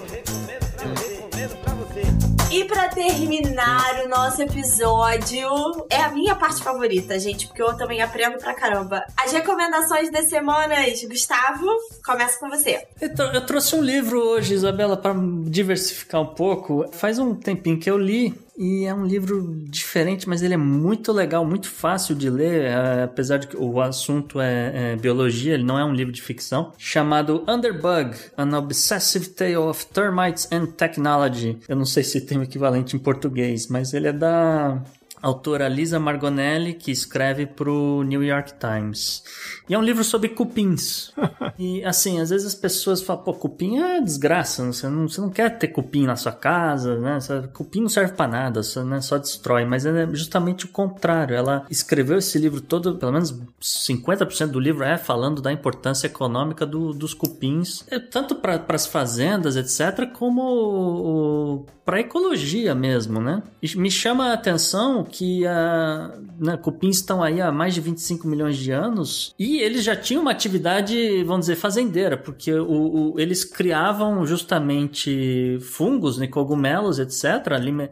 E 2.52 2.64
para 2.64 2.88
terminar 2.88 4.02
o 4.04 4.08
nosso 4.08 4.42
episódio, 4.42 5.86
é 5.88 6.02
a 6.02 6.10
minha 6.10 6.34
parte 6.34 6.60
favorita, 6.60 7.18
gente, 7.18 7.46
porque 7.46 7.62
eu 7.62 7.76
também 7.76 8.02
aprendo 8.02 8.38
pra 8.38 8.52
caramba. 8.52 9.04
As 9.16 9.30
recomendações 9.30 10.10
das 10.10 10.28
semanas, 10.28 11.04
Gustavo, 11.04 11.66
começa 12.04 12.40
com 12.40 12.48
você. 12.48 12.86
Então, 13.00 13.32
eu 13.32 13.46
trouxe 13.46 13.76
um 13.76 13.80
livro 13.80 14.20
hoje, 14.20 14.54
Isabela, 14.54 14.96
para 14.96 15.14
diversificar 15.44 16.20
um 16.20 16.34
pouco. 16.34 16.86
Faz 16.90 17.20
um 17.20 17.36
tempinho 17.36 17.78
que 17.78 17.88
eu 17.88 17.96
li 17.96 18.34
e 18.60 18.84
é 18.84 18.94
um 18.94 19.06
livro 19.06 19.64
diferente, 19.64 20.28
mas 20.28 20.42
ele 20.42 20.52
é 20.52 20.56
muito 20.58 21.12
legal, 21.12 21.46
muito 21.46 21.66
fácil 21.66 22.14
de 22.14 22.28
ler, 22.28 22.66
é, 22.66 23.04
apesar 23.04 23.38
de 23.38 23.46
que 23.46 23.56
o 23.56 23.80
assunto 23.80 24.38
é, 24.38 24.92
é, 24.92 24.96
biologia, 24.96 25.54
ele 25.54 25.64
não 25.64 25.78
é 25.78 25.84
um 25.84 25.94
livro 25.94 26.12
de 26.12 26.20
ficção, 26.20 26.74
chamado 26.76 27.42
Underbug, 27.48 28.14
An 28.36 28.58
Obsessive 28.58 29.30
Tale 29.30 29.56
of 29.56 29.86
Termites 29.86 30.46
and 30.52 30.66
Technology. 30.66 31.58
Eu 31.66 31.74
não 31.74 31.86
sei 31.86 32.02
se 32.02 32.20
tem 32.20 32.36
o 32.36 32.42
equivalente 32.42 32.94
em 32.94 32.98
português, 32.98 33.66
mas 33.66 33.94
ele 33.94 34.08
é 34.08 34.12
da 34.12 34.82
autora 35.22 35.68
Lisa 35.68 35.98
Margonelli, 35.98 36.74
que 36.74 36.90
escreve 36.90 37.46
para 37.46 37.70
o 37.70 38.02
New 38.02 38.22
York 38.22 38.54
Times. 38.58 39.22
E 39.68 39.74
é 39.74 39.78
um 39.78 39.82
livro 39.82 40.02
sobre 40.02 40.30
cupins. 40.30 41.12
e 41.58 41.84
assim, 41.84 42.20
às 42.20 42.30
vezes 42.30 42.46
as 42.46 42.54
pessoas 42.54 43.02
falam, 43.02 43.22
pô, 43.22 43.34
cupim 43.34 43.78
é 43.78 44.00
desgraça, 44.00 44.64
você 44.64 44.88
não, 44.88 45.08
você 45.08 45.20
não 45.20 45.30
quer 45.30 45.58
ter 45.58 45.68
cupim 45.68 46.06
na 46.06 46.16
sua 46.16 46.32
casa, 46.32 46.98
né? 46.98 47.18
Cupim 47.52 47.82
não 47.82 47.88
serve 47.88 48.14
para 48.14 48.30
nada, 48.30 48.62
só, 48.62 48.82
né? 48.84 49.00
só 49.00 49.18
destrói. 49.18 49.64
Mas 49.64 49.86
é 49.86 50.06
justamente 50.12 50.64
o 50.64 50.68
contrário. 50.68 51.34
Ela 51.34 51.66
escreveu 51.70 52.18
esse 52.18 52.38
livro 52.38 52.60
todo, 52.60 52.96
pelo 52.96 53.12
menos 53.12 53.34
50% 53.60 54.46
do 54.48 54.60
livro 54.60 54.84
é 54.84 54.96
falando 54.96 55.42
da 55.42 55.52
importância 55.52 56.06
econômica 56.06 56.64
do, 56.64 56.92
dos 56.92 57.14
cupins, 57.14 57.84
é, 57.90 57.98
tanto 57.98 58.36
para 58.36 58.64
as 58.68 58.86
fazendas, 58.86 59.56
etc., 59.56 60.10
como 60.12 61.66
para 61.90 61.98
ecologia 61.98 62.72
mesmo, 62.72 63.20
né? 63.20 63.42
E 63.60 63.76
me 63.76 63.90
chama 63.90 64.28
a 64.28 64.34
atenção 64.34 65.02
que 65.02 65.44
a, 65.44 66.16
né, 66.38 66.56
cupins 66.56 66.98
estão 66.98 67.20
aí 67.20 67.40
há 67.40 67.50
mais 67.50 67.74
de 67.74 67.80
25 67.80 68.28
milhões 68.28 68.56
de 68.56 68.70
anos 68.70 69.34
e 69.36 69.58
eles 69.58 69.82
já 69.82 69.96
tinham 69.96 70.22
uma 70.22 70.30
atividade, 70.30 71.24
vamos 71.24 71.46
dizer, 71.46 71.56
fazendeira, 71.56 72.16
porque 72.16 72.52
o, 72.52 73.14
o 73.14 73.18
eles 73.18 73.44
criavam 73.44 74.24
justamente 74.24 75.58
fungos, 75.62 76.16
né, 76.16 76.28
cogumelos, 76.28 77.00
etc., 77.00 77.54
ali, 77.54 77.72
né, 77.72 77.90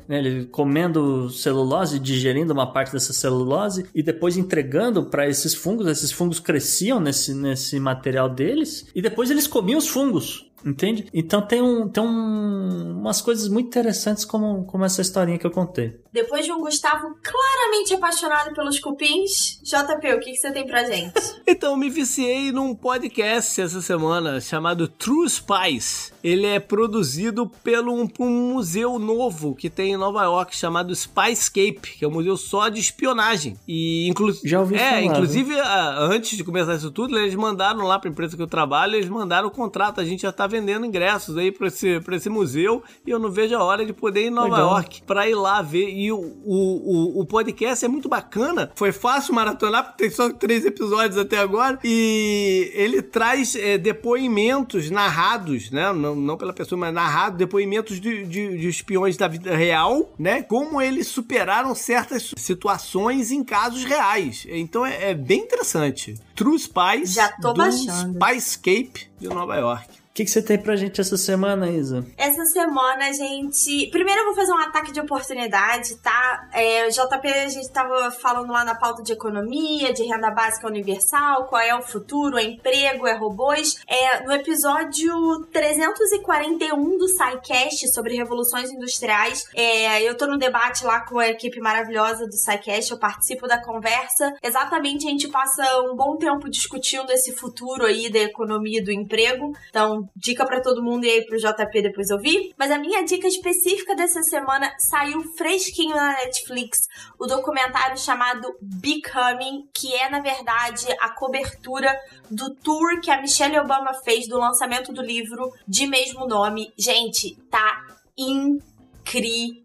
comendo 0.53 1.29
celulose, 1.31 1.99
digerindo 1.99 2.53
uma 2.53 2.73
parte 2.73 2.93
dessa 2.93 3.13
celulose 3.13 3.87
e 3.93 4.01
depois 4.01 4.37
entregando 4.37 5.07
para 5.07 5.29
esses 5.29 5.57
fungos. 5.57 5.89
Esses 5.89 6.13
fungos 6.13 6.39
cresciam 6.39 7.01
nesse, 7.01 7.35
nesse 7.35 7.81
material 7.81 8.29
deles 8.29 8.87
e 8.95 9.03
depois 9.03 9.29
eles 9.29 9.49
comiam 9.49 9.79
os 9.79 9.89
fungos. 9.89 10.48
Entende? 10.65 11.09
Então 11.13 11.41
tem, 11.41 11.63
um, 11.63 11.89
tem 11.89 12.03
um, 12.03 12.99
umas 12.99 13.21
coisas 13.21 13.49
muito 13.49 13.69
interessantes 13.69 14.25
como, 14.25 14.65
como 14.65 14.85
essa 14.85 15.01
historinha 15.01 15.39
que 15.39 15.47
eu 15.47 15.51
contei. 15.51 16.01
Depois 16.13 16.45
de 16.45 16.51
um 16.51 16.59
Gustavo 16.59 17.15
claramente 17.23 17.95
apaixonado 17.95 18.53
pelos 18.55 18.81
cupins, 18.81 19.61
JP, 19.63 20.15
o 20.15 20.21
que, 20.21 20.33
que 20.33 20.37
você 20.37 20.51
tem 20.51 20.67
pra 20.67 20.85
gente? 20.85 21.15
então, 21.47 21.77
me 21.77 21.89
viciei 21.89 22.51
num 22.51 22.75
podcast 22.75 23.61
essa 23.61 23.81
semana 23.81 24.41
chamado 24.41 24.89
True 24.89 25.29
Spies. 25.29 26.13
Ele 26.25 26.47
é 26.47 26.59
produzido 26.59 27.49
pelo 27.63 27.95
um, 27.95 28.09
um 28.19 28.53
museu 28.55 28.99
novo 28.99 29.55
que 29.55 29.71
tem 29.71 29.93
em 29.93 29.97
Nova 29.97 30.25
York 30.25 30.57
chamado 30.57 30.95
Spyscape, 30.95 31.97
que 31.99 32.05
é 32.05 32.09
um 32.09 32.13
museu 32.13 32.37
só 32.37 32.69
de 32.69 32.81
espionagem. 32.81 33.57
E 33.69 34.09
inclu 34.09 34.33
Já 34.45 34.61
ouvi 34.61 34.75
é, 34.75 34.79
falar, 34.79 35.03
inclusive, 35.03 35.55
antes 35.99 36.37
de 36.37 36.43
começar 36.43 36.75
isso 36.75 36.91
tudo, 36.91 37.17
eles 37.17 37.35
mandaram 37.35 37.85
lá 37.85 37.99
pra 37.99 38.11
empresa 38.11 38.37
que 38.37 38.43
eu 38.43 38.49
trabalho, 38.49 38.97
eles 38.97 39.09
mandaram 39.09 39.49
o 39.49 39.53
contrato. 39.53 40.01
A 40.01 40.05
gente 40.05 40.23
já 40.23 40.33
tá 40.33 40.48
vendendo 40.49 40.85
ingressos 40.85 41.37
aí 41.37 41.53
pra 41.53 41.69
esse, 41.69 42.01
pra 42.01 42.17
esse 42.17 42.29
museu 42.29 42.83
e 43.07 43.11
eu 43.11 43.19
não 43.19 43.31
vejo 43.31 43.55
a 43.55 43.63
hora 43.63 43.85
de 43.85 43.93
poder 43.93 44.23
ir 44.23 44.27
em 44.27 44.31
Nova 44.31 44.49
Legal. 44.49 44.71
York 44.73 45.03
pra 45.03 45.29
ir 45.29 45.35
lá 45.35 45.63
ver. 45.63 45.89
E 45.91 46.11
o, 46.11 46.19
o, 46.19 47.21
o, 47.21 47.27
podcast 47.27 47.85
é 47.85 47.89
muito 47.89 48.09
bacana. 48.09 48.71
Foi 48.75 48.93
fácil 48.93 49.35
maratonar, 49.35 49.85
porque 49.85 50.05
tem 50.05 50.11
só 50.11 50.33
três 50.33 50.65
episódios 50.65 51.19
até 51.19 51.39
agora. 51.39 51.79
E 51.85 52.71
ele 52.75 53.03
traz 53.03 53.55
é, 53.55 53.79
depoimentos 53.79 54.91
narrados, 54.91 55.71
né? 55.71 55.93
Não, 55.93 56.15
não 56.15 56.37
pela 56.37 56.53
pessoa, 56.53 56.79
mas 56.79 56.93
narrado, 56.93 57.37
depoimentos 57.37 58.01
de, 58.01 58.25
de, 58.25 58.59
de 58.59 58.69
espiões 58.69 59.17
da 59.17 59.29
vida 59.29 59.55
real, 59.55 60.13
né? 60.19 60.43
Como 60.43 60.81
eles 60.81 61.09
superaram 61.09 61.75
certas 61.75 62.35
situações 62.37 63.31
em 63.31 63.45
casos 63.45 63.85
reais. 63.85 64.47
Então 64.49 64.85
é, 64.85 65.11
é 65.11 65.15
bem 65.15 65.41
interessante. 65.41 66.15
True 66.35 66.59
Spies 66.59 67.13
Já 67.13 67.29
tô 67.33 67.53
do 67.53 67.59
baixando. 67.59 68.19
Spyscape 68.19 69.11
de 69.19 69.29
Nova 69.29 69.57
York 69.57 69.99
que, 70.19 70.25
que 70.25 70.31
você 70.33 70.43
tem 70.43 70.59
pra 70.59 70.75
gente 70.75 71.01
essa 71.01 71.17
semana, 71.17 71.71
Isa? 71.71 72.05
Essa 72.17 72.45
semana 72.47 73.13
gente. 73.13 73.89
Primeiro 73.93 74.23
eu 74.23 74.27
vou 74.27 74.35
fazer 74.35 74.53
um 74.53 74.59
ataque 74.59 74.91
de 74.91 75.01
oportunidade, 75.01 75.97
tá? 75.99 76.49
É, 76.53 76.89
JP, 76.89 77.29
a 77.29 77.49
gente 77.49 77.71
tava 77.71 78.11
falando 78.11 78.53
lá 78.53 78.65
na 78.65 78.75
pauta 78.75 79.01
de 79.01 79.13
economia, 79.13 79.93
de 79.93 80.03
renda 80.03 80.31
básica 80.31 80.67
universal, 80.67 81.45
qual 81.45 81.63
é 81.63 81.73
o 81.73 81.83
futuro, 81.83 82.37
é 82.37 82.43
emprego, 82.43 83.07
é 83.07 83.15
robôs. 83.15 83.81
É, 83.87 84.25
no 84.25 84.33
episódio 84.33 85.47
341 85.53 86.99
do 86.99 87.07
SciCast 87.07 87.89
sobre 87.93 88.17
revoluções 88.17 88.73
industriais, 88.73 89.45
é, 89.55 90.03
eu 90.03 90.17
tô 90.17 90.27
no 90.27 90.37
debate 90.37 90.85
lá 90.85 91.01
com 91.01 91.21
a 91.21 91.29
equipe 91.29 91.61
maravilhosa 91.61 92.27
do 92.27 92.35
SciCast, 92.35 92.91
eu 92.91 92.99
participo 92.99 93.47
da 93.47 93.63
conversa. 93.63 94.35
Exatamente, 94.43 95.07
a 95.07 95.11
gente 95.11 95.29
passa 95.29 95.63
um 95.83 95.95
bom 95.95 96.17
tempo 96.17 96.51
discutindo 96.51 97.13
esse 97.13 97.37
futuro 97.37 97.87
aí 97.87 98.11
da 98.11 98.19
economia 98.19 98.81
e 98.81 98.85
do 98.85 98.91
emprego. 98.91 99.53
Então, 99.71 100.08
dica 100.17 100.45
para 100.47 100.61
todo 100.61 100.83
mundo 100.83 101.05
e 101.05 101.11
aí 101.11 101.25
pro 101.25 101.39
JP 101.39 101.83
depois 101.83 102.11
ouvir. 102.11 102.55
Mas 102.59 102.71
a 102.71 102.79
minha 102.79 103.05
dica 103.05 103.27
específica 103.27 103.95
dessa 103.95 104.23
semana 104.23 104.71
saiu 104.79 105.23
fresquinho 105.37 105.95
na 105.95 106.13
Netflix, 106.13 106.89
o 107.19 107.27
documentário 107.27 107.99
chamado 107.99 108.49
Becoming, 108.61 109.69
que 109.75 109.95
é 109.95 110.09
na 110.09 110.21
verdade 110.21 110.87
a 111.01 111.11
cobertura 111.11 111.95
do 112.31 112.55
tour 112.55 113.01
que 113.01 113.11
a 113.11 113.21
Michelle 113.21 113.59
Obama 113.59 113.95
fez 114.05 114.29
do 114.29 114.39
lançamento 114.39 114.93
do 114.93 115.03
livro 115.03 115.53
de 115.67 115.87
mesmo 115.87 116.27
nome. 116.27 116.73
Gente, 116.77 117.37
tá 117.51 117.87
incrível. 118.17 119.65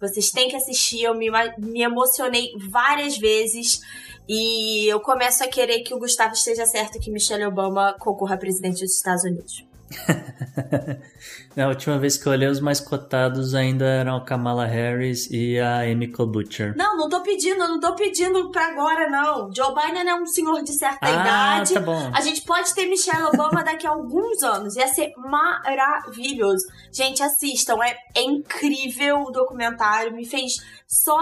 Vocês 0.00 0.30
têm 0.30 0.48
que 0.48 0.56
assistir, 0.56 1.02
eu 1.02 1.14
me, 1.14 1.28
me 1.58 1.82
emocionei 1.82 2.52
várias 2.70 3.16
vezes. 3.16 3.80
E 4.28 4.86
eu 4.92 5.00
começo 5.00 5.42
a 5.42 5.48
querer 5.48 5.80
que 5.80 5.94
o 5.94 5.98
Gustavo 5.98 6.34
esteja 6.34 6.66
certo 6.66 7.00
que 7.00 7.10
Michelle 7.10 7.44
Obama 7.46 7.94
concorra 7.98 8.34
a 8.34 8.38
presidente 8.38 8.82
dos 8.84 8.94
Estados 8.94 9.24
Unidos. 9.24 9.64
Na 11.56 11.66
última 11.68 11.98
vez 11.98 12.16
que 12.18 12.26
eu 12.28 12.32
olhei, 12.32 12.46
os 12.46 12.60
mais 12.60 12.78
cotados 12.78 13.54
ainda 13.54 13.84
eram 13.86 14.16
a 14.16 14.24
Kamala 14.24 14.66
Harris 14.66 15.28
e 15.30 15.58
a 15.58 15.80
Amy 15.80 16.08
Klobuchar. 16.08 16.76
Não, 16.76 16.96
não 16.96 17.08
tô 17.08 17.22
pedindo, 17.22 17.58
não 17.58 17.80
tô 17.80 17.94
pedindo 17.94 18.50
pra 18.50 18.66
agora, 18.68 19.08
não. 19.08 19.50
Joe 19.52 19.74
Biden 19.74 20.08
é 20.08 20.14
um 20.14 20.26
senhor 20.26 20.62
de 20.62 20.72
certa 20.72 20.98
Ah, 21.00 21.10
idade. 21.10 21.74
tá 21.74 21.80
bom. 21.80 22.10
A 22.14 22.20
gente 22.20 22.42
pode 22.42 22.72
ter 22.74 22.86
Michelle 22.86 23.24
Obama 23.24 23.64
daqui 23.64 23.86
a 23.86 23.90
alguns 23.90 24.42
anos. 24.42 24.76
Ia 24.76 24.86
ser 24.88 25.12
maravilhoso. 25.16 26.66
Gente, 26.92 27.22
assistam. 27.22 27.82
É, 27.82 27.96
é 28.14 28.22
incrível 28.22 29.22
o 29.22 29.30
documentário. 29.30 30.14
Me 30.14 30.26
fez 30.26 30.52
só 30.86 31.16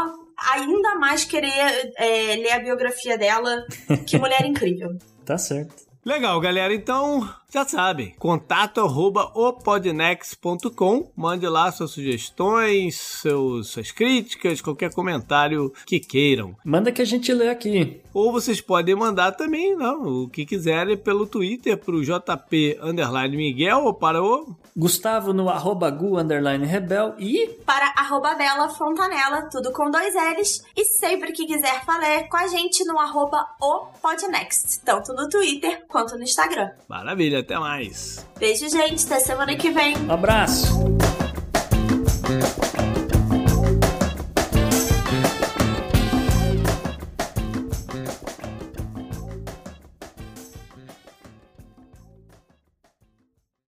ainda 0.52 0.94
mais 0.96 1.24
querer 1.24 1.92
é, 1.96 2.36
ler 2.36 2.52
a 2.52 2.58
biografia 2.58 3.16
dela. 3.18 3.64
Que 4.06 4.18
mulher 4.18 4.44
incrível. 4.46 4.96
Tá 5.24 5.38
certo. 5.38 5.86
Legal, 6.04 6.38
galera. 6.40 6.72
Então, 6.72 7.28
já 7.52 7.64
sabem. 7.64 8.14
Contato 8.18 8.80
arroba 8.80 9.30
opodnex.com. 9.34 11.10
Mande 11.16 11.46
lá 11.48 11.70
suas 11.70 11.90
sugestões, 11.92 12.96
seus, 12.96 13.68
suas 13.68 13.90
críticas, 13.90 14.60
qualquer 14.60 14.92
comentário 14.92 15.72
que 15.86 16.00
queiram. 16.00 16.56
Manda 16.64 16.92
que 16.92 17.02
a 17.02 17.04
gente 17.04 17.32
lê 17.32 17.48
aqui. 17.48 18.00
Ou 18.12 18.32
vocês 18.32 18.60
podem 18.60 18.94
mandar 18.94 19.32
também, 19.32 19.76
não, 19.76 20.24
o 20.24 20.28
que 20.28 20.46
quiserem 20.46 20.96
pelo 20.96 21.26
Twitter 21.26 21.76
pro 21.76 22.02
JP 22.02 22.78
underline 22.82 23.36
Miguel 23.36 23.84
ou 23.84 23.94
para 23.94 24.22
o 24.22 24.56
Gustavo 24.76 25.32
no 25.32 25.48
arroba 25.48 25.90
gu 25.90 26.18
underline 26.18 26.66
rebel 26.66 27.14
e 27.18 27.46
Para 27.64 27.94
arroba 27.96 28.34
Bela 28.34 28.68
Fontanella, 28.68 29.48
tudo 29.50 29.72
com 29.72 29.90
dois 29.90 30.14
L's. 30.14 30.62
E 30.76 30.84
sempre 30.84 31.32
que 31.32 31.46
quiser 31.46 31.82
falar 31.84 32.28
com 32.28 32.36
a 32.36 32.46
gente 32.46 32.84
no 32.84 32.98
arroba 32.98 33.46
opodnext. 33.58 34.82
Tanto 34.84 35.14
no 35.14 35.28
Twitter 35.30 35.84
quanto 35.88 36.16
no 36.16 36.24
Instagram. 36.24 36.70
Maravilha, 36.88 37.42
até 37.46 37.58
mais. 37.58 38.26
Beijo, 38.38 38.68
gente. 38.68 39.06
Até 39.06 39.20
semana 39.20 39.56
que 39.56 39.70
vem. 39.70 39.96
Um 39.96 40.12
abraço. 40.12 40.74